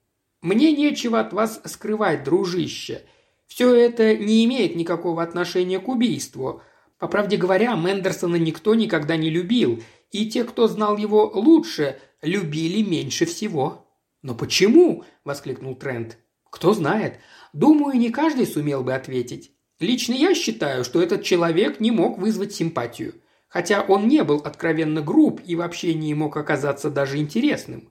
«Мне 0.41 0.73
нечего 0.73 1.19
от 1.19 1.33
вас 1.33 1.61
скрывать, 1.65 2.23
дружище. 2.23 3.03
Все 3.49 3.75
это 3.75 4.17
не 4.17 4.45
имеет 4.45 4.77
никакого 4.77 5.23
отношения 5.23 5.81
к 5.81 5.89
убийству. 5.89 6.63
По 7.05 7.09
правде 7.09 7.37
говоря, 7.37 7.77
Мендерсона 7.77 8.37
никто 8.37 8.75
никогда 8.75 9.19
не 9.19 9.29
любил, 9.29 9.83
и 10.11 10.25
те, 10.31 10.43
кто 10.43 10.69
знал 10.69 10.97
его 10.97 11.31
лучше, 11.35 11.99
любили 12.23 12.81
меньше 12.81 13.27
всего. 13.27 13.87
«Но 14.23 14.35
почему?»– 14.35 15.05
воскликнул 15.25 15.75
Трент. 15.75 16.17
«Кто 16.49 16.73
знает. 16.73 17.19
Думаю, 17.53 17.99
не 17.99 18.09
каждый 18.09 18.47
сумел 18.47 18.83
бы 18.83 18.95
ответить. 18.95 19.51
Лично 19.81 20.15
я 20.15 20.35
считаю, 20.35 20.83
что 20.83 21.03
этот 21.03 21.25
человек 21.25 21.79
не 21.79 21.91
мог 21.91 22.17
вызвать 22.17 22.55
симпатию. 22.55 23.17
Хотя 23.49 23.83
он 23.83 24.09
не 24.09 24.25
был 24.25 24.39
откровенно 24.39 25.03
груб 25.03 25.43
и 25.45 25.57
вообще 25.57 25.93
не 25.93 26.15
мог 26.15 26.39
оказаться 26.39 26.89
даже 26.89 27.19
интересным. 27.19 27.91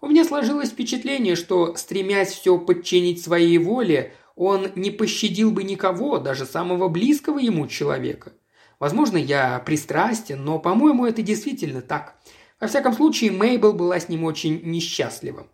У 0.00 0.06
меня 0.06 0.24
сложилось 0.24 0.70
впечатление, 0.70 1.36
что, 1.36 1.74
стремясь 1.76 2.30
все 2.30 2.56
подчинить 2.58 3.22
своей 3.22 3.58
воле, 3.58 4.14
он 4.34 4.68
не 4.76 4.90
пощадил 4.90 5.50
бы 5.50 5.62
никого, 5.62 6.16
даже 6.16 6.46
самого 6.46 6.88
близкого 6.88 7.38
ему 7.38 7.66
человека. 7.66 8.32
Возможно, 8.78 9.16
я 9.16 9.58
пристрастен, 9.60 10.44
но, 10.44 10.58
по-моему, 10.58 11.06
это 11.06 11.22
действительно 11.22 11.80
так. 11.80 12.14
Во 12.60 12.66
всяком 12.66 12.92
случае, 12.92 13.32
Мейбл 13.32 13.72
была 13.72 13.98
с 13.98 14.08
ним 14.08 14.24
очень 14.24 14.60
несчастлива. 14.64 15.46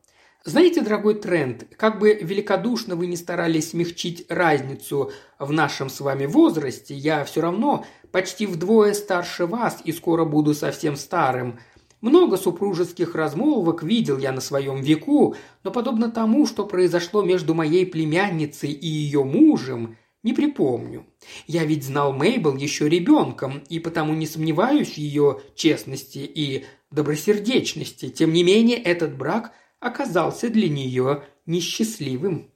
Знаете, 0.44 0.80
дорогой 0.80 1.14
Трент, 1.14 1.66
как 1.76 2.00
бы 2.00 2.14
великодушно 2.14 2.96
вы 2.96 3.06
ни 3.06 3.14
старались 3.14 3.70
смягчить 3.70 4.26
разницу 4.28 5.12
в 5.38 5.52
нашем 5.52 5.88
с 5.88 6.00
вами 6.00 6.26
возрасте, 6.26 6.94
я 6.94 7.24
все 7.24 7.40
равно 7.40 7.86
почти 8.10 8.46
вдвое 8.46 8.92
старше 8.94 9.46
вас 9.46 9.80
и 9.84 9.92
скоро 9.92 10.24
буду 10.24 10.54
совсем 10.54 10.96
старым– 10.96 11.58
много 12.02 12.36
супружеских 12.36 13.14
размолвок 13.14 13.84
видел 13.84 14.18
я 14.18 14.32
на 14.32 14.40
своем 14.40 14.80
веку, 14.80 15.36
но 15.62 15.70
подобно 15.70 16.10
тому, 16.10 16.48
что 16.48 16.66
произошло 16.66 17.22
между 17.22 17.54
моей 17.54 17.86
племянницей 17.86 18.72
и 18.72 18.88
ее 18.88 19.22
мужем, 19.22 19.96
не 20.22 20.32
припомню. 20.32 21.06
Я 21.46 21.64
ведь 21.64 21.84
знал 21.84 22.12
Мейбл 22.12 22.56
еще 22.56 22.88
ребенком, 22.88 23.62
и 23.68 23.78
потому 23.78 24.14
не 24.14 24.26
сомневаюсь 24.26 24.94
в 24.94 24.98
ее 24.98 25.40
честности 25.54 26.18
и 26.18 26.64
добросердечности. 26.90 28.08
Тем 28.08 28.32
не 28.32 28.44
менее, 28.44 28.76
этот 28.76 29.16
брак 29.16 29.52
оказался 29.80 30.48
для 30.48 30.68
нее 30.68 31.24
несчастливым. 31.46 32.50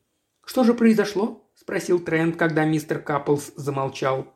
«Что 0.44 0.62
же 0.62 0.74
произошло?»– 0.74 1.50
спросил 1.54 1.98
Трент, 1.98 2.36
когда 2.36 2.64
мистер 2.64 3.00
Каплс 3.00 3.52
замолчал. 3.56 4.32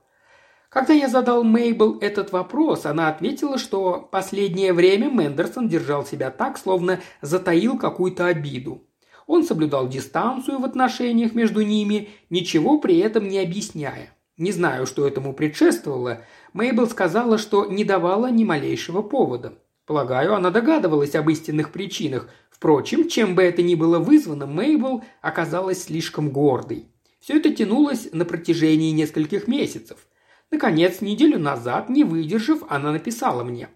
Когда 0.68 0.92
я 0.92 1.08
задал 1.08 1.42
Мейбл 1.42 1.98
этот 2.00 2.30
вопрос, 2.30 2.86
она 2.86 3.08
ответила, 3.08 3.58
что 3.58 4.00
последнее 4.00 4.72
время 4.72 5.10
Мендерсон 5.10 5.68
держал 5.68 6.06
себя 6.06 6.30
так, 6.30 6.58
словно 6.58 7.00
затаил 7.22 7.76
какую-то 7.76 8.26
обиду. 8.26 8.86
Он 9.30 9.44
соблюдал 9.44 9.88
дистанцию 9.88 10.58
в 10.58 10.64
отношениях 10.64 11.36
между 11.36 11.60
ними, 11.60 12.08
ничего 12.30 12.80
при 12.80 12.98
этом 12.98 13.28
не 13.28 13.38
объясняя. 13.38 14.12
Не 14.36 14.50
знаю, 14.50 14.86
что 14.86 15.06
этому 15.06 15.34
предшествовало. 15.34 16.22
Мейбл 16.52 16.88
сказала, 16.88 17.38
что 17.38 17.66
не 17.66 17.84
давала 17.84 18.28
ни 18.28 18.42
малейшего 18.42 19.02
повода. 19.02 19.54
Полагаю, 19.86 20.34
она 20.34 20.50
догадывалась 20.50 21.14
об 21.14 21.30
истинных 21.30 21.70
причинах. 21.70 22.28
Впрочем, 22.50 23.08
чем 23.08 23.36
бы 23.36 23.44
это 23.44 23.62
ни 23.62 23.76
было 23.76 24.00
вызвано, 24.00 24.46
Мейбл 24.46 25.04
оказалась 25.22 25.84
слишком 25.84 26.30
гордой. 26.30 26.86
Все 27.20 27.36
это 27.36 27.50
тянулось 27.50 28.08
на 28.12 28.24
протяжении 28.24 28.90
нескольких 28.90 29.46
месяцев. 29.46 30.08
Наконец, 30.50 31.02
неделю 31.02 31.38
назад, 31.38 31.88
не 31.88 32.02
выдержав, 32.02 32.64
она 32.68 32.90
написала 32.90 33.44
мне. 33.44 33.68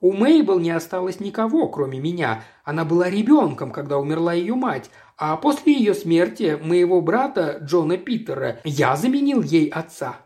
У 0.00 0.12
Мейбл 0.12 0.58
не 0.58 0.70
осталось 0.70 1.20
никого, 1.20 1.68
кроме 1.68 2.00
меня. 2.00 2.42
Она 2.64 2.84
была 2.84 3.10
ребенком, 3.10 3.70
когда 3.70 3.98
умерла 3.98 4.32
ее 4.32 4.54
мать, 4.54 4.90
а 5.18 5.36
после 5.36 5.74
ее 5.74 5.92
смерти 5.92 6.58
моего 6.62 7.00
брата 7.02 7.58
Джона 7.62 7.98
Питера 7.98 8.60
я 8.64 8.96
заменил 8.96 9.42
ей 9.42 9.68
отца. 9.68 10.16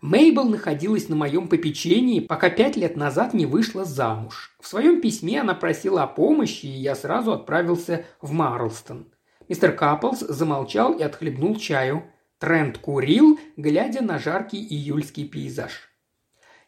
Мейбл 0.00 0.44
находилась 0.44 1.08
на 1.08 1.16
моем 1.16 1.48
попечении, 1.48 2.20
пока 2.20 2.48
пять 2.48 2.76
лет 2.76 2.96
назад 2.96 3.34
не 3.34 3.46
вышла 3.46 3.84
замуж. 3.84 4.56
В 4.60 4.68
своем 4.68 5.00
письме 5.00 5.40
она 5.40 5.54
просила 5.54 6.04
о 6.04 6.06
помощи, 6.06 6.66
и 6.66 6.80
я 6.80 6.94
сразу 6.94 7.32
отправился 7.32 8.04
в 8.22 8.32
Марлстон. 8.32 9.08
Мистер 9.48 9.72
Каплс 9.72 10.20
замолчал 10.20 10.92
и 10.92 11.02
отхлебнул 11.02 11.56
чаю– 11.56 12.04
Трент 12.38 12.78
курил, 12.78 13.36
глядя 13.56 14.00
на 14.00 14.20
жаркий 14.20 14.64
июльский 14.64 15.26
пейзаж. 15.26 15.87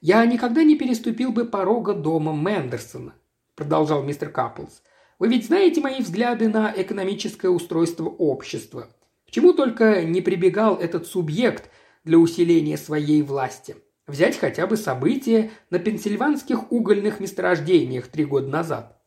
«Я 0.03 0.25
никогда 0.25 0.65
не 0.65 0.77
переступил 0.77 1.31
бы 1.31 1.45
порога 1.45 1.93
дома 1.93 2.33
Мендерсона»,– 2.33 3.13
продолжал 3.55 4.03
мистер 4.03 4.31
Каплс. 4.31 4.83
«Вы 5.19 5.29
ведь 5.29 5.45
знаете 5.45 5.83
мои 5.83 6.01
взгляды 6.01 6.49
на 6.49 6.73
экономическое 6.75 7.51
устройство 7.51 8.09
общества. 8.09 8.89
К 9.29 9.31
чему 9.31 9.53
только 9.53 10.03
не 10.03 10.23
прибегал 10.23 10.77
этот 10.77 11.07
субъект 11.07 11.69
для 12.03 12.17
усиления 12.17 12.79
своей 12.79 13.21
власти. 13.21 13.77
Взять 14.07 14.39
хотя 14.39 14.67
бы 14.67 14.79
события 14.79 15.51
на 15.69 15.79
пенсильванских 15.79 16.73
угольных 16.73 17.21
месторождениях 17.21 18.07
три 18.07 18.25
года 18.25 18.49
назад. 18.49 19.03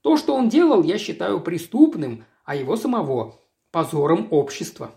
То, 0.00 0.16
что 0.16 0.34
он 0.34 0.48
делал, 0.48 0.82
я 0.82 0.96
считаю 0.96 1.40
преступным, 1.40 2.24
а 2.46 2.56
его 2.56 2.76
самого– 2.76 3.38
позором 3.70 4.28
общества». 4.30 4.92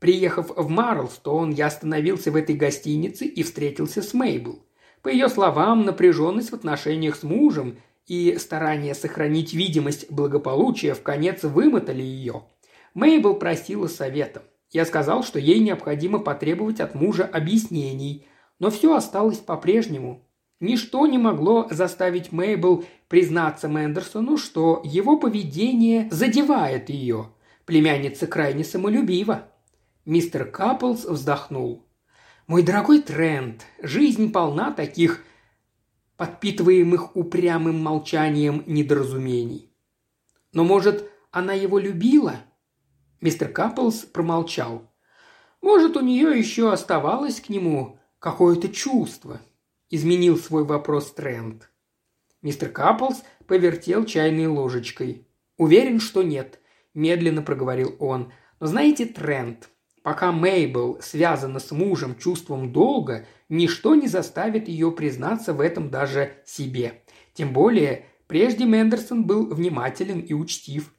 Приехав 0.00 0.50
в 0.56 0.68
Марлстон, 0.68 1.52
я 1.52 1.66
остановился 1.66 2.32
в 2.32 2.36
этой 2.36 2.56
гостинице 2.56 3.24
и 3.24 3.44
встретился 3.44 4.02
с 4.02 4.12
Мейбл. 4.12 4.58
По 5.02 5.08
ее 5.08 5.28
словам, 5.28 5.84
напряженность 5.84 6.50
в 6.50 6.54
отношениях 6.54 7.16
с 7.16 7.24
мужем 7.24 7.78
и 8.06 8.36
старание 8.38 8.94
сохранить 8.94 9.52
видимость 9.52 10.10
благополучия 10.10 10.94
в 10.94 11.02
конец 11.02 11.42
вымотали 11.42 12.02
ее. 12.02 12.44
Мейбл 12.94 13.34
просила 13.34 13.88
совета. 13.88 14.42
Я 14.70 14.84
сказал, 14.84 15.24
что 15.24 15.38
ей 15.38 15.58
необходимо 15.58 16.18
потребовать 16.18 16.80
от 16.80 16.94
мужа 16.94 17.24
объяснений, 17.24 18.26
но 18.58 18.70
все 18.70 18.94
осталось 18.94 19.38
по-прежнему. 19.38 20.24
Ничто 20.60 21.06
не 21.08 21.18
могло 21.18 21.66
заставить 21.70 22.30
Мейбл 22.30 22.84
признаться 23.08 23.66
Мендерсону, 23.66 24.36
что 24.36 24.80
его 24.84 25.18
поведение 25.18 26.08
задевает 26.12 26.88
ее. 26.88 27.30
Племянница 27.66 28.28
крайне 28.28 28.62
самолюбива. 28.62 29.48
Мистер 30.04 30.44
Каплс 30.44 31.04
вздохнул. 31.04 31.84
«Мой 32.46 32.62
дорогой 32.62 33.00
Трент, 33.00 33.64
жизнь 33.82 34.32
полна 34.32 34.72
таких 34.72 35.24
подпитываемых 36.16 37.16
упрямым 37.16 37.82
молчанием 37.82 38.64
недоразумений. 38.66 39.72
Но, 40.52 40.64
может, 40.64 41.10
она 41.30 41.52
его 41.52 41.78
любила?» 41.78 42.36
Мистер 43.20 43.48
Каплс 43.48 44.00
промолчал. 44.00 44.92
«Может, 45.60 45.96
у 45.96 46.00
нее 46.00 46.36
еще 46.36 46.72
оставалось 46.72 47.40
к 47.40 47.48
нему 47.48 47.98
какое-то 48.18 48.68
чувство?» 48.68 49.40
Изменил 49.90 50.38
свой 50.38 50.64
вопрос 50.64 51.12
Трент. 51.12 51.70
Мистер 52.40 52.70
Каплс 52.70 53.22
повертел 53.46 54.04
чайной 54.04 54.46
ложечкой. 54.46 55.28
«Уверен, 55.58 56.00
что 56.00 56.22
нет»,– 56.22 56.58
медленно 56.94 57.42
проговорил 57.42 57.94
он. 58.00 58.32
«Но 58.58 58.66
знаете, 58.66 59.06
Трент, 59.06 59.68
Пока 60.02 60.32
Мейбл 60.32 60.98
связана 61.00 61.60
с 61.60 61.70
мужем 61.70 62.16
чувством 62.18 62.72
долга, 62.72 63.26
ничто 63.48 63.94
не 63.94 64.08
заставит 64.08 64.66
ее 64.66 64.90
признаться 64.90 65.52
в 65.52 65.60
этом 65.60 65.90
даже 65.90 66.32
себе. 66.44 67.02
Тем 67.34 67.52
более, 67.52 68.06
прежде 68.26 68.64
Мендерсон 68.64 69.24
был 69.24 69.46
внимателен 69.46 70.20
и 70.20 70.32
учтив. 70.32 70.92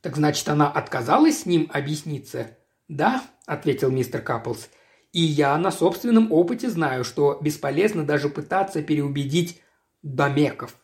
«Так 0.00 0.16
значит, 0.16 0.48
она 0.48 0.70
отказалась 0.70 1.40
с 1.40 1.46
ним 1.46 1.68
объясниться?» 1.72 2.56
«Да»,– 2.88 3.22
ответил 3.46 3.90
мистер 3.90 4.22
Каплс. 4.22 4.70
«И 5.12 5.20
я 5.20 5.56
на 5.58 5.70
собственном 5.70 6.32
опыте 6.32 6.70
знаю, 6.70 7.04
что 7.04 7.38
бесполезно 7.42 8.04
даже 8.04 8.30
пытаться 8.30 8.82
переубедить 8.82 9.60
домеков. 10.02 10.76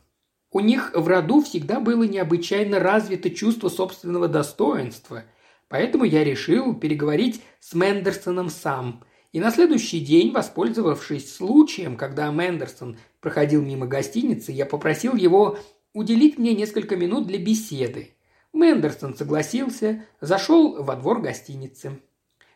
У 0.50 0.60
них 0.60 0.92
в 0.94 1.08
роду 1.08 1.40
всегда 1.40 1.80
было 1.80 2.02
необычайно 2.02 2.80
развито 2.80 3.30
чувство 3.30 3.70
собственного 3.70 4.28
достоинства– 4.28 5.24
Поэтому 5.72 6.04
я 6.04 6.22
решил 6.22 6.74
переговорить 6.74 7.40
с 7.58 7.72
Мендерсоном 7.72 8.50
сам. 8.50 9.02
И 9.32 9.40
на 9.40 9.50
следующий 9.50 10.00
день, 10.00 10.30
воспользовавшись 10.30 11.34
случаем, 11.34 11.96
когда 11.96 12.30
Мендерсон 12.30 12.98
проходил 13.22 13.62
мимо 13.62 13.86
гостиницы, 13.86 14.52
я 14.52 14.66
попросил 14.66 15.16
его 15.16 15.56
уделить 15.94 16.36
мне 16.36 16.54
несколько 16.54 16.94
минут 16.94 17.26
для 17.26 17.38
беседы. 17.38 18.10
Мендерсон 18.52 19.16
согласился, 19.16 20.04
зашел 20.20 20.82
во 20.82 20.94
двор 20.94 21.22
гостиницы. 21.22 22.02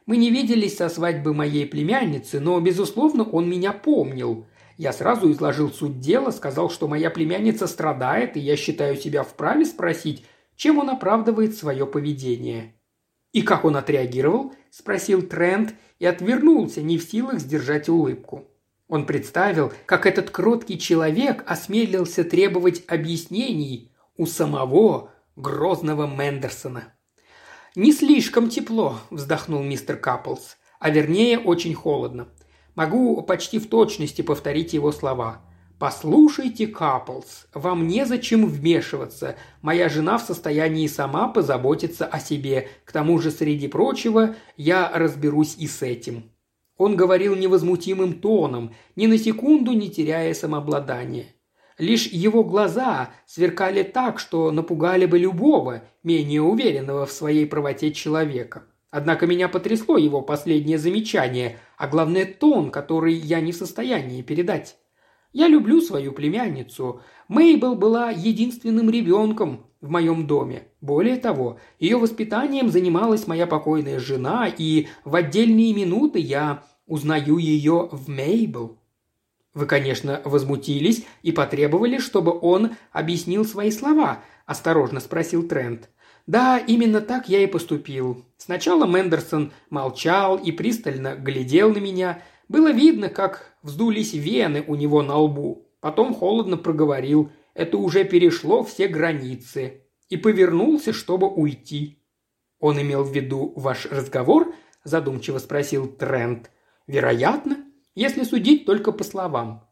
Мы 0.04 0.18
не 0.18 0.30
виделись 0.30 0.76
со 0.76 0.90
свадьбы 0.90 1.32
моей 1.32 1.64
племянницы, 1.64 2.38
но, 2.38 2.60
безусловно, 2.60 3.24
он 3.24 3.48
меня 3.48 3.72
помнил. 3.72 4.44
Я 4.76 4.92
сразу 4.92 5.32
изложил 5.32 5.72
суть 5.72 6.00
дела, 6.00 6.32
сказал, 6.32 6.68
что 6.68 6.86
моя 6.86 7.08
племянница 7.08 7.66
страдает, 7.66 8.36
и 8.36 8.40
я 8.40 8.58
считаю 8.58 8.94
себя 8.94 9.22
вправе 9.22 9.64
спросить, 9.64 10.26
чем 10.54 10.78
он 10.78 10.90
оправдывает 10.90 11.56
свое 11.56 11.86
поведение. 11.86 12.75
«И 13.36 13.42
как 13.42 13.66
он 13.66 13.76
отреагировал?»– 13.76 14.54
спросил 14.70 15.20
Трент 15.20 15.74
и 15.98 16.06
отвернулся, 16.06 16.80
не 16.80 16.96
в 16.96 17.02
силах 17.02 17.38
сдержать 17.38 17.86
улыбку. 17.90 18.48
Он 18.88 19.04
представил, 19.04 19.74
как 19.84 20.06
этот 20.06 20.30
кроткий 20.30 20.78
человек 20.78 21.44
осмелился 21.46 22.24
требовать 22.24 22.82
объяснений 22.88 23.92
у 24.16 24.24
самого 24.24 25.10
грозного 25.36 26.06
Мендерсона. 26.06 26.94
«Не 27.74 27.92
слишком 27.92 28.48
тепло»,– 28.48 29.00
вздохнул 29.10 29.62
мистер 29.62 29.98
Каплс,– 29.98 30.56
«а 30.80 30.88
вернее 30.88 31.38
очень 31.38 31.74
холодно. 31.74 32.28
Могу 32.74 33.20
почти 33.20 33.58
в 33.58 33.68
точности 33.68 34.22
повторить 34.22 34.72
его 34.72 34.92
слова. 34.92 35.42
«Послушайте, 35.78 36.66
Каплс, 36.66 37.48
вам 37.52 37.86
незачем 37.86 38.46
вмешиваться. 38.46 39.36
Моя 39.60 39.90
жена 39.90 40.16
в 40.16 40.22
состоянии 40.22 40.86
сама 40.86 41.28
позаботиться 41.28 42.06
о 42.06 42.18
себе. 42.18 42.68
К 42.86 42.92
тому 42.92 43.18
же, 43.18 43.30
среди 43.30 43.68
прочего, 43.68 44.36
я 44.56 44.90
разберусь 44.94 45.54
и 45.58 45.66
с 45.66 45.82
этим». 45.82 46.30
Он 46.78 46.96
говорил 46.96 47.34
невозмутимым 47.36 48.14
тоном, 48.14 48.74
ни 48.96 49.06
на 49.06 49.18
секунду 49.18 49.72
не 49.72 49.90
теряя 49.90 50.32
самообладания. 50.32 51.26
Лишь 51.76 52.06
его 52.06 52.42
глаза 52.42 53.10
сверкали 53.26 53.82
так, 53.82 54.18
что 54.18 54.50
напугали 54.50 55.04
бы 55.04 55.18
любого, 55.18 55.82
менее 56.02 56.40
уверенного 56.40 57.04
в 57.04 57.12
своей 57.12 57.46
правоте 57.46 57.92
человека. 57.92 58.64
Однако 58.90 59.26
меня 59.26 59.48
потрясло 59.48 59.98
его 59.98 60.22
последнее 60.22 60.78
замечание, 60.78 61.58
а 61.76 61.86
главное 61.86 62.24
тон, 62.24 62.70
который 62.70 63.12
я 63.12 63.42
не 63.42 63.52
в 63.52 63.56
состоянии 63.56 64.22
передать. 64.22 64.76
Я 65.36 65.48
люблю 65.48 65.82
свою 65.82 66.12
племянницу. 66.12 67.02
Мейбл 67.28 67.74
была 67.74 68.10
единственным 68.10 68.88
ребенком 68.88 69.66
в 69.82 69.90
моем 69.90 70.26
доме. 70.26 70.68
Более 70.80 71.16
того, 71.16 71.58
ее 71.78 71.98
воспитанием 71.98 72.70
занималась 72.70 73.26
моя 73.26 73.46
покойная 73.46 74.00
жена, 74.00 74.48
и 74.48 74.86
в 75.04 75.14
отдельные 75.14 75.74
минуты 75.74 76.20
я 76.20 76.62
узнаю 76.86 77.36
ее 77.36 77.90
в 77.92 78.08
Мейбл. 78.08 78.78
Вы, 79.52 79.66
конечно, 79.66 80.22
возмутились 80.24 81.04
и 81.22 81.32
потребовали, 81.32 81.98
чтобы 81.98 82.32
он 82.40 82.70
объяснил 82.90 83.44
свои 83.44 83.70
слова, 83.70 84.20
осторожно 84.46 85.00
спросил 85.00 85.46
Трент. 85.46 85.90
Да, 86.26 86.56
именно 86.56 87.02
так 87.02 87.28
я 87.28 87.40
и 87.40 87.46
поступил. 87.46 88.24
Сначала 88.38 88.86
Мендерсон 88.86 89.52
молчал 89.68 90.38
и 90.38 90.50
пристально 90.50 91.14
глядел 91.14 91.74
на 91.74 91.78
меня– 91.78 92.22
было 92.48 92.70
видно, 92.70 93.08
как 93.08 93.56
вздулись 93.62 94.12
вены 94.12 94.64
у 94.66 94.74
него 94.74 95.02
на 95.02 95.16
лбу. 95.16 95.68
Потом 95.80 96.14
холодно 96.14 96.56
проговорил 96.56 97.30
«это 97.54 97.76
уже 97.78 98.04
перешло 98.04 98.62
все 98.62 98.88
границы» 98.88 99.82
и 100.08 100.16
повернулся, 100.16 100.92
чтобы 100.92 101.28
уйти. 101.28 102.02
«Он 102.60 102.80
имел 102.80 103.02
в 103.02 103.12
виду 103.12 103.52
ваш 103.56 103.86
разговор?»– 103.86 104.54
задумчиво 104.84 105.38
спросил 105.38 105.88
Трент. 105.88 106.50
«Вероятно, 106.86 107.64
если 107.94 108.22
судить 108.22 108.64
только 108.66 108.92
по 108.92 109.02
словам. 109.02 109.68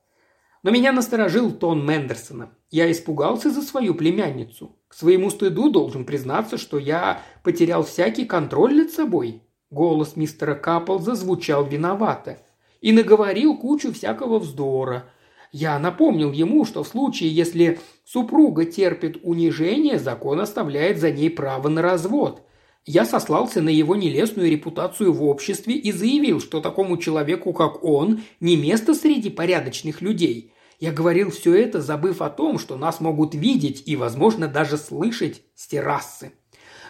Но 0.65 0.71
меня 0.71 0.93
насторожил 0.93 1.53
тон 1.53 1.87
Мендерсона. 1.87 2.57
Я 2.71 2.91
испугался 2.91 3.51
за 3.51 3.63
свою 3.63 3.95
племянницу. 3.95 4.77
К 4.89 4.95
своему 4.95 5.31
стыду 5.31 5.71
должен 5.71 6.05
признаться, 6.05 6.59
что 6.59 6.79
я 6.79 7.23
потерял 7.45 7.85
всякий 7.85 8.25
контроль 8.25 8.75
над 8.75 8.91
собой. 8.91 9.43
Голос 9.71 10.17
мистера 10.17 10.55
Капл 10.55 10.99
зазвучал 10.99 11.65
виновато 11.65 12.39
и 12.85 12.93
наговорил 12.93 13.57
кучу 13.57 13.95
всякого 13.95 14.39
вздора. 14.39 15.07
Я 15.53 15.79
напомнил 15.79 16.33
ему, 16.33 16.67
что 16.67 16.85
в 16.85 16.89
случае, 16.89 17.35
если 17.35 17.81
супруга 18.05 18.67
терпит 18.67 19.21
унижение, 19.23 19.99
закон 19.99 20.39
оставляет 20.39 20.99
за 20.99 21.11
ней 21.11 21.31
право 21.31 21.69
на 21.69 21.81
развод. 21.81 22.43
Я 22.85 23.07
сослался 23.07 23.63
на 23.63 23.71
его 23.71 23.97
нелестную 23.97 24.51
репутацию 24.51 25.15
в 25.15 25.25
обществе 25.25 25.77
и 25.77 25.93
заявил, 25.93 26.41
что 26.41 26.61
такому 26.61 26.99
человеку, 26.99 27.55
как 27.55 27.83
он, 27.83 28.21
не 28.41 28.55
место 28.55 28.95
среди 28.95 29.31
порядочных 29.31 30.03
людей. 30.03 30.53
Я 30.79 30.93
говорил 30.93 31.31
все 31.31 31.55
это, 31.55 31.81
забыв 31.81 32.21
о 32.21 32.29
том, 32.29 32.59
что 32.59 32.77
нас 32.77 33.01
могут 33.01 33.35
видеть 33.35 33.83
и, 33.87 33.97
возможно, 33.97 34.47
даже 34.47 34.77
слышать 34.77 35.41
с 35.55 35.67
террасы. 35.69 36.33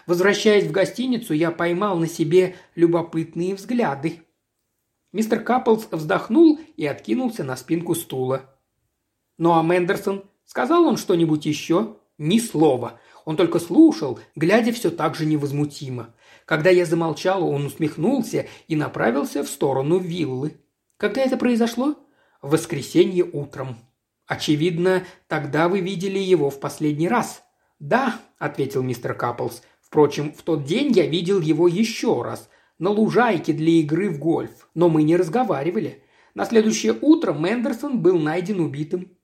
Возвращаясь 0.07 0.65
в 0.65 0.71
гостиницу, 0.71 1.33
я 1.33 1.51
поймал 1.51 1.97
на 1.97 2.07
себе 2.07 2.55
любопытные 2.75 3.55
взгляды. 3.55 4.24
Мистер 5.15 5.41
Капплс 5.41 5.87
вздохнул 5.91 6.59
и 6.75 6.85
откинулся 6.85 7.45
на 7.45 7.55
спинку 7.55 7.95
стула. 7.95 8.53
«Ну 9.37 9.57
а 9.57 9.63
Мендерсон? 9.63 10.25
Сказал 10.43 10.83
он 10.83 10.97
что-нибудь 10.97 11.45
еще?» 11.45 11.95
«Ни 12.17 12.37
слова. 12.37 12.99
Он 13.23 13.37
только 13.37 13.59
слушал, 13.59 14.19
глядя 14.35 14.73
все 14.73 14.91
так 14.91 15.15
же 15.15 15.25
невозмутимо. 15.25 16.13
Когда 16.43 16.69
я 16.69 16.85
замолчал, 16.85 17.47
он 17.47 17.67
усмехнулся 17.67 18.47
и 18.67 18.75
направился 18.75 19.41
в 19.43 19.47
сторону 19.47 19.99
виллы. 19.99 20.57
Когда 20.97 21.21
это 21.21 21.37
произошло? 21.37 21.95
В 22.41 22.51
воскресенье 22.51 23.23
утром. 23.23 23.77
Очевидно, 24.27 25.05
тогда 25.27 25.69
вы 25.69 25.79
видели 25.79 26.19
его 26.19 26.49
в 26.49 26.59
последний 26.59 27.07
раз. 27.07 27.41
Да, 27.79 28.19
ответил 28.37 28.83
мистер 28.83 29.13
Капплс. 29.13 29.61
Впрочем, 29.81 30.33
в 30.33 30.41
тот 30.41 30.65
день 30.65 30.91
я 30.91 31.05
видел 31.05 31.39
его 31.39 31.69
еще 31.69 32.21
раз, 32.21 32.49
на 32.79 32.89
лужайке 32.89 33.53
для 33.53 33.73
игры 33.81 34.09
в 34.09 34.19
гольф, 34.19 34.69
но 34.73 34.89
мы 34.89 35.03
не 35.03 35.15
разговаривали. 35.15 36.03
На 36.33 36.45
следующее 36.45 36.97
утро 37.01 37.33
Мендерсон 37.33 38.01
был 38.01 38.17
найден 38.17 38.59
убитым. 38.59 39.17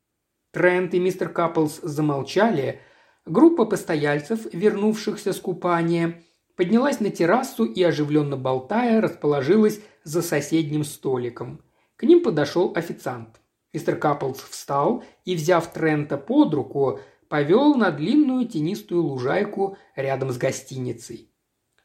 Трент 0.52 0.94
и 0.94 1.00
мистер 1.00 1.30
Капплс 1.30 1.80
замолчали. 1.82 2.82
Группа 3.26 3.66
постояльцев, 3.66 4.48
вернувшихся 4.54 5.34
с 5.34 5.40
купания, 5.40 6.24
поднялась 6.56 7.00
на 7.00 7.10
террасу 7.10 7.66
и, 7.66 7.82
оживленно 7.84 8.38
болтая, 8.38 9.02
расположилась 9.02 9.82
за 10.04 10.22
соседним 10.22 10.84
столиком. 10.84 11.62
К 11.96 12.04
ним 12.04 12.24
подошел 12.24 12.74
официант. 12.76 13.42
Мистер 13.74 13.96
Капплс 13.96 14.40
встал 14.40 15.04
и, 15.24 15.36
взяв 15.36 15.72
Трента 15.72 16.18
под 16.18 16.54
руку, 16.54 17.00
повел 17.30 17.76
на 17.76 17.92
длинную 17.92 18.46
тенистую 18.48 19.04
лужайку 19.04 19.78
рядом 19.96 20.32
с 20.32 20.38
гостиницей. 20.38 21.31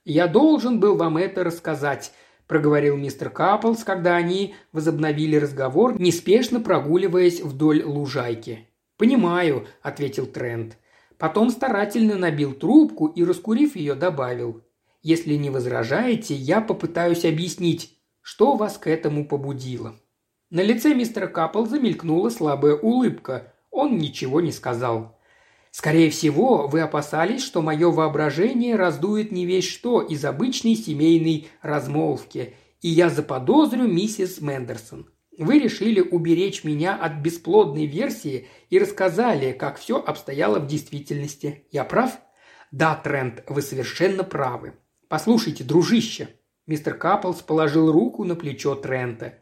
«Я 0.09 0.29
должен 0.29 0.79
был 0.79 0.95
вам 0.97 1.17
это 1.17 1.43
рассказать»,– 1.43 2.13
проговорил 2.47 2.97
мистер 2.97 3.29
Капплс, 3.29 3.83
когда 3.83 4.15
они 4.15 4.55
возобновили 4.71 5.35
разговор, 5.35 6.01
неспешно 6.01 6.61
прогуливаясь 6.61 7.41
вдоль 7.41 7.83
лужайки. 7.83 8.69
«Понимаю»,– 8.99 9.67
ответил 9.83 10.27
Трент. 10.27 10.79
Потом 11.19 11.51
старательно 11.51 12.15
набил 12.15 12.55
трубку 12.55 13.09
и, 13.09 13.25
раскурив 13.25 13.75
ее, 13.75 13.97
добавил. 13.97 14.63
«Если 15.03 15.35
не 15.35 15.51
возражаете, 15.51 16.37
я 16.37 16.61
попытаюсь 16.61 17.25
объяснить, 17.25 17.99
что 18.21 18.55
вас 18.55 18.79
к 18.79 18.87
этому 18.87 19.27
побудило». 19.27 19.97
На 20.51 20.61
лице 20.61 20.95
мистера 20.95 21.27
Капплза 21.27 21.81
мелькнула 21.81 22.31
слабая 22.31 22.77
улыбка. 22.77 23.53
Он 23.73 23.99
ничего 23.99 24.41
не 24.41 24.53
сказал. 24.53 25.16
Скорее 25.77 26.09
всего, 26.09 26.69
вы 26.69 26.81
опасались, 26.81 27.45
что 27.45 27.61
мое 27.61 27.91
воображение 27.91 28.77
раздует 28.77 29.31
не 29.31 29.45
весь 29.45 29.69
что 29.69 30.01
из 30.01 30.25
обычной 30.25 30.75
семейной 30.75 31.49
размолвки, 31.61 32.55
и 32.81 32.89
я 32.89 33.11
заподозрю 33.11 33.87
миссис 33.87 34.41
Мендерсон. 34.41 35.11
Вы 35.37 35.59
решили 35.59 36.01
уберечь 36.01 36.65
меня 36.65 36.97
от 36.97 37.17
бесплодной 37.17 37.85
версии 37.85 38.49
и 38.71 38.79
рассказали, 38.79 39.53
как 39.53 39.79
все 39.79 39.99
обстояло 39.99 40.61
в 40.61 40.67
действительности. 40.67 41.67
Я 41.71 41.85
прав? 41.85 42.21
Да, 42.71 42.95
Трент, 42.95 43.45
вы 43.47 43.61
совершенно 43.61 44.25
правы. 44.25 44.79
Послушайте, 45.09 45.63
дружище. 45.63 46.31
Мистер 46.67 46.95
Капплс 46.95 47.43
положил 47.43 47.93
руку 47.93 48.25
на 48.25 48.35
плечо 48.35 48.77
Трента. 48.77 49.41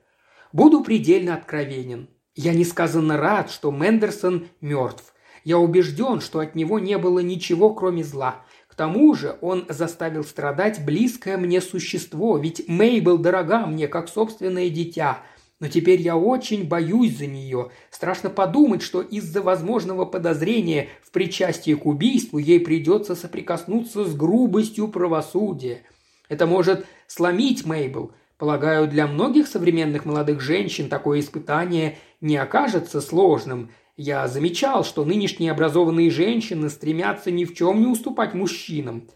Буду 0.53 0.83
предельно 0.83 1.37
откровенен. 1.37 2.11
Я 2.35 2.55
несказанно 2.55 3.19
рад, 3.19 3.53
что 3.53 3.71
Мендерсон 3.71 4.49
мертв. 4.61 5.14
Я 5.45 5.59
убежден, 5.59 6.21
что 6.21 6.41
от 6.41 6.55
него 6.55 6.79
не 6.79 6.97
было 6.97 7.19
ничего, 7.19 7.75
кроме 7.75 8.03
зла. 8.03 8.43
К 8.67 8.75
тому 8.75 9.15
же 9.15 9.37
он 9.43 9.67
заставил 9.69 10.25
страдать 10.25 10.85
близкое 10.85 11.37
мне 11.37 11.61
существо, 11.61 12.39
ведь 12.39 12.67
Мейбл 12.67 13.19
дорога 13.19 13.67
мне, 13.67 13.87
как 13.87 14.09
собственное 14.09 14.71
дитя. 14.71 15.21
Но 15.61 15.69
теперь 15.69 16.01
я 16.01 16.17
очень 16.17 16.67
боюсь 16.67 17.19
за 17.19 17.27
нее. 17.27 17.71
Страшно 17.91 18.31
подумать, 18.31 18.83
что 18.83 19.01
из-за 19.01 19.43
возможного 19.43 20.07
подозрения 20.07 20.89
в 21.03 21.13
причастии 21.13 21.75
к 21.75 21.87
убийству 21.87 22.39
ей 22.39 22.59
придется 22.59 23.15
соприкоснуться 23.15 24.05
с 24.05 24.15
грубостью 24.17 24.89
правосудия. 24.89 25.83
Это 26.29 26.47
может 26.47 26.87
сломить 27.07 27.65
Мейбл. 27.65 28.13
Полагаю, 28.39 28.89
для 28.89 29.07
многих 29.07 29.47
современных 29.47 30.05
молодых 30.07 30.41
женщин 30.41 30.89
такое 30.89 31.21
испытание 31.21 31.99
не 32.21 32.39
окажется 32.39 33.03
сложным– 33.03 33.71
я 33.97 34.27
замечал, 34.27 34.85
что 34.85 35.05
нынешние 35.05 35.53
образованные 35.53 36.11
женщины 36.11 36.69
стремятся 36.69 37.31
ни 37.31 37.45
в 37.45 37.55
чем 37.55 37.81
не 37.81 37.87
уступать 37.87 38.35
мужчинам. 38.35 39.09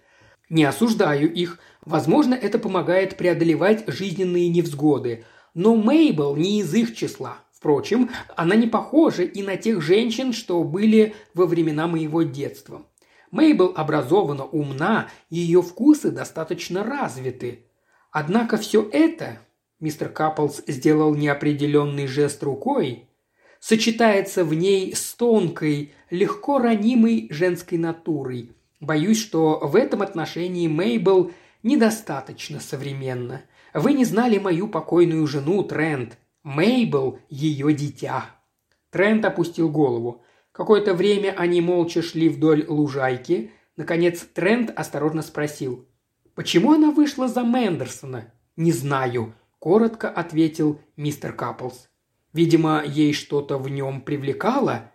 Не 0.48 0.64
осуждаю 0.64 1.32
их. 1.32 1.58
Возможно, 1.84 2.34
это 2.34 2.58
помогает 2.58 3.16
преодолевать 3.16 3.84
жизненные 3.88 4.48
невзгоды. 4.48 5.24
Но 5.54 5.74
Мейбл 5.74 6.36
не 6.36 6.60
из 6.60 6.72
их 6.74 6.94
числа. 6.94 7.38
Впрочем, 7.52 8.10
она 8.36 8.54
не 8.54 8.68
похожа 8.68 9.24
и 9.24 9.42
на 9.42 9.56
тех 9.56 9.82
женщин, 9.82 10.32
что 10.32 10.62
были 10.62 11.14
во 11.34 11.46
времена 11.46 11.88
моего 11.88 12.22
детства. 12.22 12.86
Мейбл 13.32 13.72
образована, 13.74 14.44
умна, 14.44 15.08
ее 15.28 15.60
вкусы 15.60 16.12
достаточно 16.12 16.84
развиты. 16.84 17.66
Однако 18.12 18.58
все 18.58 18.88
это, 18.90 19.40
мистер 19.80 20.08
Каплс 20.08 20.62
сделал 20.68 21.16
неопределенный 21.16 22.06
жест 22.06 22.42
рукой, 22.44 23.07
сочетается 23.60 24.44
в 24.44 24.54
ней 24.54 24.94
с 24.94 25.14
тонкой, 25.14 25.92
легко 26.10 26.58
ранимой 26.58 27.28
женской 27.30 27.78
натурой. 27.78 28.52
Боюсь, 28.80 29.20
что 29.20 29.58
в 29.60 29.74
этом 29.76 30.02
отношении 30.02 30.68
Мейбл 30.68 31.32
недостаточно 31.62 32.60
современна. 32.60 33.42
Вы 33.74 33.92
не 33.92 34.04
знали 34.04 34.38
мою 34.38 34.68
покойную 34.68 35.26
жену, 35.26 35.62
Трент. 35.64 36.18
Мейбл– 36.42 37.18
ее 37.28 37.72
дитя». 37.72 38.26
Трент 38.90 39.24
опустил 39.24 39.68
голову. 39.68 40.22
Какое-то 40.52 40.94
время 40.94 41.34
они 41.36 41.60
молча 41.60 42.02
шли 42.02 42.28
вдоль 42.28 42.64
лужайки. 42.66 43.52
Наконец 43.76 44.26
Трент 44.32 44.72
осторожно 44.74 45.22
спросил. 45.22 45.86
«Почему 46.34 46.72
она 46.72 46.90
вышла 46.90 47.28
за 47.28 47.42
Мендерсона?» 47.42 48.32
«Не 48.56 48.72
знаю»,– 48.72 49.34
коротко 49.58 50.08
ответил 50.08 50.80
мистер 50.96 51.32
Каплс. 51.32 51.87
«Видимо, 52.32 52.84
ей 52.86 53.12
что-то 53.12 53.58
в 53.58 53.68
нем 53.68 54.00
привлекало?» 54.00 54.92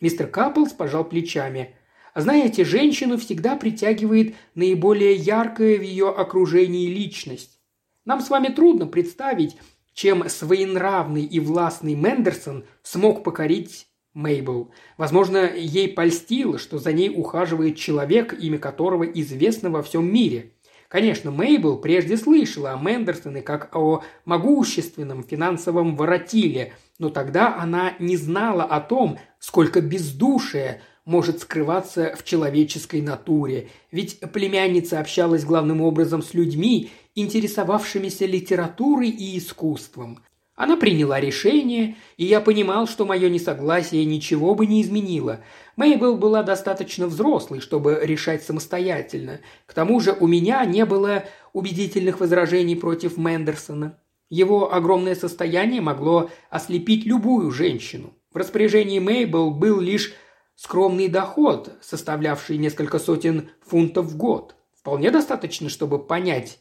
Мистер 0.00 0.26
Каплс 0.26 0.72
пожал 0.72 1.04
плечами. 1.04 1.74
«Знаете, 2.14 2.64
женщину 2.64 3.18
всегда 3.18 3.56
притягивает 3.56 4.34
наиболее 4.54 5.14
яркая 5.14 5.78
в 5.78 5.82
ее 5.82 6.10
окружении 6.10 6.88
личность. 6.88 7.58
Нам 8.04 8.20
с 8.20 8.30
вами 8.30 8.48
трудно 8.48 8.86
представить, 8.86 9.56
чем 9.92 10.28
своенравный 10.28 11.24
и 11.24 11.40
властный 11.40 11.94
Мендерсон 11.94 12.64
смог 12.82 13.24
покорить 13.24 13.88
Мейбл. 14.16 14.70
Возможно, 14.96 15.50
ей 15.54 15.88
польстило, 15.88 16.58
что 16.58 16.78
за 16.78 16.92
ней 16.92 17.10
ухаживает 17.10 17.76
человек, 17.76 18.32
имя 18.38 18.58
которого 18.58 19.04
известно 19.04 19.70
во 19.70 19.82
всем 19.82 20.10
мире. 20.10 20.52
Конечно, 20.88 21.30
Мейбл 21.30 21.78
прежде 21.78 22.16
слышала 22.16 22.72
о 22.72 22.78
Мендерсоне 22.78 23.42
как 23.42 23.74
о 23.74 24.02
могущественном 24.24 25.24
финансовом 25.24 25.96
воротиле, 25.96 26.74
но 26.98 27.08
тогда 27.10 27.56
она 27.56 27.94
не 27.98 28.16
знала 28.16 28.62
о 28.62 28.80
том, 28.80 29.18
сколько 29.38 29.80
бездушия 29.80 30.80
может 31.04 31.40
скрываться 31.40 32.14
в 32.18 32.24
человеческой 32.24 33.00
натуре, 33.00 33.68
ведь 33.90 34.20
племянница 34.32 35.00
общалась 35.00 35.44
главным 35.44 35.80
образом 35.80 36.22
с 36.22 36.34
людьми, 36.34 36.90
интересовавшимися 37.14 38.26
литературой 38.26 39.08
и 39.08 39.38
искусством. 39.38 40.20
Она 40.56 40.78
приняла 40.78 41.20
решение, 41.20 41.96
и 42.16 42.24
я 42.24 42.40
понимал, 42.40 42.88
что 42.88 43.04
мое 43.04 43.28
несогласие 43.28 44.06
ничего 44.06 44.54
бы 44.54 44.66
не 44.66 44.80
изменило. 44.80 45.40
Мейбл 45.76 46.16
была 46.16 46.42
достаточно 46.42 47.06
взрослой, 47.06 47.60
чтобы 47.60 48.00
решать 48.02 48.42
самостоятельно. 48.42 49.40
К 49.66 49.74
тому 49.74 50.00
же 50.00 50.12
у 50.12 50.26
меня 50.26 50.64
не 50.64 50.84
было 50.84 51.24
убедительных 51.52 52.20
возражений 52.20 52.76
против 52.76 53.16
Мендерсона. 53.18 53.98
Его 54.28 54.74
огромное 54.74 55.14
состояние 55.14 55.80
могло 55.80 56.30
ослепить 56.50 57.04
любую 57.04 57.50
женщину. 57.50 58.14
В 58.32 58.36
распоряжении 58.36 58.98
Мейбл 58.98 59.50
был 59.50 59.80
лишь 59.80 60.14
скромный 60.54 61.08
доход, 61.08 61.72
составлявший 61.80 62.56
несколько 62.56 62.98
сотен 62.98 63.50
фунтов 63.64 64.06
в 64.06 64.16
год. 64.16 64.56
Вполне 64.74 65.10
достаточно, 65.10 65.68
чтобы 65.68 65.98
понять, 65.98 66.58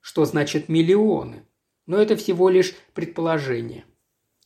что 0.00 0.24
значит 0.24 0.68
миллионы 0.68 1.44
но 1.88 1.96
это 1.96 2.14
всего 2.16 2.50
лишь 2.50 2.76
предположение. 2.94 3.84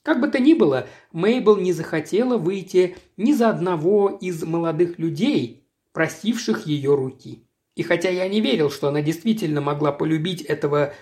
Как 0.02 0.20
бы 0.20 0.28
то 0.28 0.40
ни 0.40 0.54
было, 0.54 0.88
Мейбл 1.12 1.56
не 1.56 1.72
захотела 1.72 2.36
выйти 2.36 2.96
ни 3.16 3.32
за 3.32 3.50
одного 3.50 4.08
из 4.08 4.42
молодых 4.42 4.98
людей, 4.98 5.68
просивших 5.92 6.66
ее 6.66 6.94
руки. 6.94 7.46
И 7.76 7.82
хотя 7.82 8.10
я 8.10 8.28
не 8.28 8.40
верил, 8.40 8.70
что 8.70 8.88
она 8.88 9.00
действительно 9.00 9.60
могла 9.60 9.92
полюбить 9.92 10.42
этого 10.42 10.92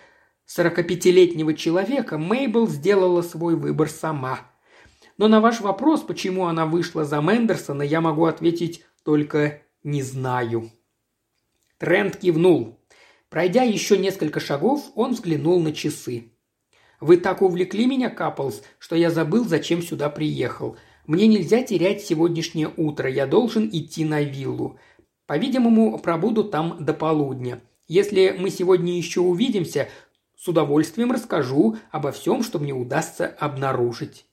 45-летнего 0.47 1.55
человека, 1.55 2.19
Мейбл 2.19 2.69
сделала 2.69 3.23
свой 3.23 3.57
выбор 3.57 3.89
сама. 3.89 4.41
Но 5.17 5.29
на 5.29 5.41
ваш 5.41 5.61
вопрос, 5.61 6.03
почему 6.03 6.47
она 6.47 6.67
вышла 6.67 7.05
за 7.05 7.21
Мендерсона, 7.21 7.83
я 7.83 8.01
могу 8.01 8.27
ответить 8.27 8.85
только 9.05 9.63
«не 9.83 10.03
знаю». 10.03 10.71
Трент 11.79 12.17
кивнул. 12.17 12.79
Пройдя 13.31 13.63
еще 13.63 13.97
несколько 13.97 14.41
шагов, 14.41 14.91
он 14.95 15.13
взглянул 15.13 15.61
на 15.61 15.73
часы. 15.73 16.33
«Вы 17.01 17.17
так 17.17 17.41
увлекли 17.41 17.87
меня, 17.87 18.11
Каплс, 18.11 18.63
что 18.79 18.95
я 18.95 19.11
забыл, 19.11 19.45
зачем 19.45 19.83
сюда 19.83 20.11
приехал. 20.11 20.77
Мне 21.07 21.27
нельзя 21.27 21.63
терять 21.63 22.03
сегодняшнее 22.03 22.71
утро, 22.77 23.11
я 23.11 23.27
должен 23.27 23.69
идти 23.73 24.05
на 24.05 24.23
виллу. 24.23 24.79
По-видимому, 25.27 25.99
пробуду 25.99 26.45
там 26.45 26.77
до 26.85 26.93
полудня. 26.93 27.63
Если 27.89 28.37
мы 28.39 28.51
сегодня 28.51 28.97
еще 28.97 29.21
увидимся, 29.21 29.89
с 30.37 30.47
удовольствием 30.47 31.11
расскажу 31.11 31.77
обо 31.91 32.13
всем, 32.13 32.43
что 32.43 32.59
мне 32.59 32.73
удастся 32.73 33.27
обнаружить». 33.27 34.27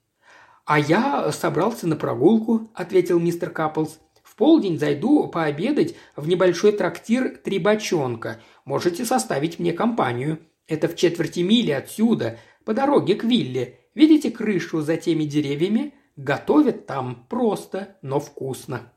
«А 0.65 0.78
я 0.78 1.32
собрался 1.32 1.88
на 1.88 1.95
прогулку»,– 1.95 2.70
ответил 2.74 3.20
мистер 3.20 3.49
Каплс. 3.49 3.99
«В 4.22 4.36
полдень 4.36 4.78
зайду 4.78 5.30
пообедать 5.30 5.95
в 6.18 6.28
небольшой 6.28 6.74
трактир 6.74 7.38
«Три 7.38 7.57
бочонка». 7.57 8.41
Можете 8.65 9.05
составить 9.05 9.59
мне 9.59 9.72
компанию. 9.72 10.39
Это 10.68 10.89
в 10.89 10.97
четверти 10.97 11.39
мили 11.39 11.72
отсюда, 11.72 12.38
по 12.68 12.74
дороге 12.74 13.15
к 13.15 13.24
вилле. 13.24 13.80
Видите 13.95 14.30
крышу 14.30 14.82
за 14.82 14.97
теми 14.97 15.24
деревьями? 15.24 15.93
Готовят 16.18 16.86
там 16.86 17.26
просто, 17.30 17.95
но 18.01 18.20
вкусно. 18.20 18.91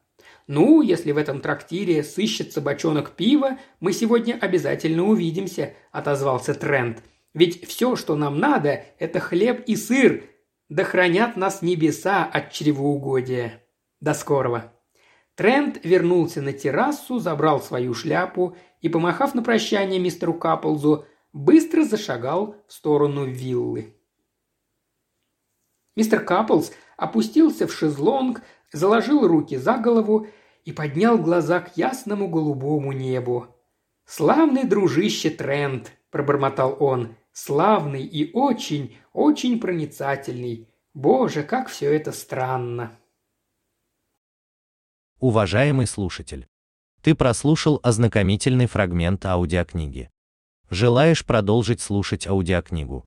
Ну, 0.48 0.82
если 0.82 1.12
в 1.12 1.16
этом 1.16 1.40
трактире 1.40 2.02
сыщется 2.02 2.60
бочонок 2.60 3.12
пива, 3.12 3.58
мы 3.78 3.92
сегодня 3.92 4.36
обязательно 4.40 5.04
увидимся»,– 5.04 5.74
отозвался 5.92 6.52
Трент. 6.54 7.04
«Ведь 7.32 7.64
все, 7.64 7.94
что 7.94 8.16
нам 8.16 8.40
надо, 8.40 8.82
это 8.98 9.20
хлеб 9.20 9.62
и 9.68 9.76
сыр. 9.76 10.24
Да 10.68 10.82
хранят 10.82 11.36
нас 11.36 11.62
небеса 11.62 12.24
от 12.24 12.50
чревоугодия. 12.50 13.62
До 14.00 14.14
скорого». 14.14 14.72
Трент 15.36 15.78
вернулся 15.84 16.42
на 16.42 16.52
террасу, 16.52 17.20
забрал 17.20 17.62
свою 17.62 17.94
шляпу 17.94 18.56
и, 18.80 18.88
помахав 18.88 19.36
на 19.36 19.44
прощание 19.44 20.00
мистеру 20.00 20.34
Каплзу, 20.34 21.06
быстро 21.32 21.84
зашагал 21.84 22.56
в 22.66 22.72
сторону 22.72 23.24
виллы. 23.24 23.96
Мистер 25.96 26.24
Каплс 26.24 26.72
опустился 26.96 27.66
в 27.66 27.72
шезлонг, 27.72 28.42
заложил 28.72 29.26
руки 29.26 29.56
за 29.56 29.78
голову 29.78 30.26
и 30.64 30.72
поднял 30.72 31.18
глаза 31.18 31.60
к 31.60 31.76
ясному 31.76 32.28
голубому 32.28 32.92
небу. 32.92 33.48
«Славный 34.04 34.64
дружище 34.64 35.30
Трент»,– 35.30 35.92
пробормотал 36.10 36.76
он,– 36.80 37.16
«славный 37.32 38.02
и 38.04 38.32
очень, 38.32 38.96
очень 39.12 39.60
проницательный. 39.60 40.68
Боже, 40.94 41.42
как 41.42 41.68
все 41.68 41.92
это 41.92 42.12
странно!» 42.12 42.96
Уважаемый 45.20 45.86
слушатель, 45.86 46.48
ты 47.02 47.14
прослушал 47.14 47.78
ознакомительный 47.82 48.66
фрагмент 48.66 49.24
аудиокниги. 49.26 50.10
Желаешь 50.70 51.26
продолжить 51.26 51.80
слушать 51.80 52.28
аудиокнигу? 52.28 53.04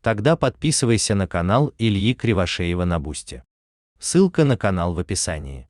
Тогда 0.00 0.34
подписывайся 0.34 1.14
на 1.14 1.28
канал 1.28 1.74
Ильи 1.76 2.14
Кривошеева 2.14 2.86
на 2.86 2.98
Бусти. 2.98 3.44
Ссылка 3.98 4.44
на 4.44 4.56
канал 4.56 4.94
в 4.94 4.98
описании. 4.98 5.68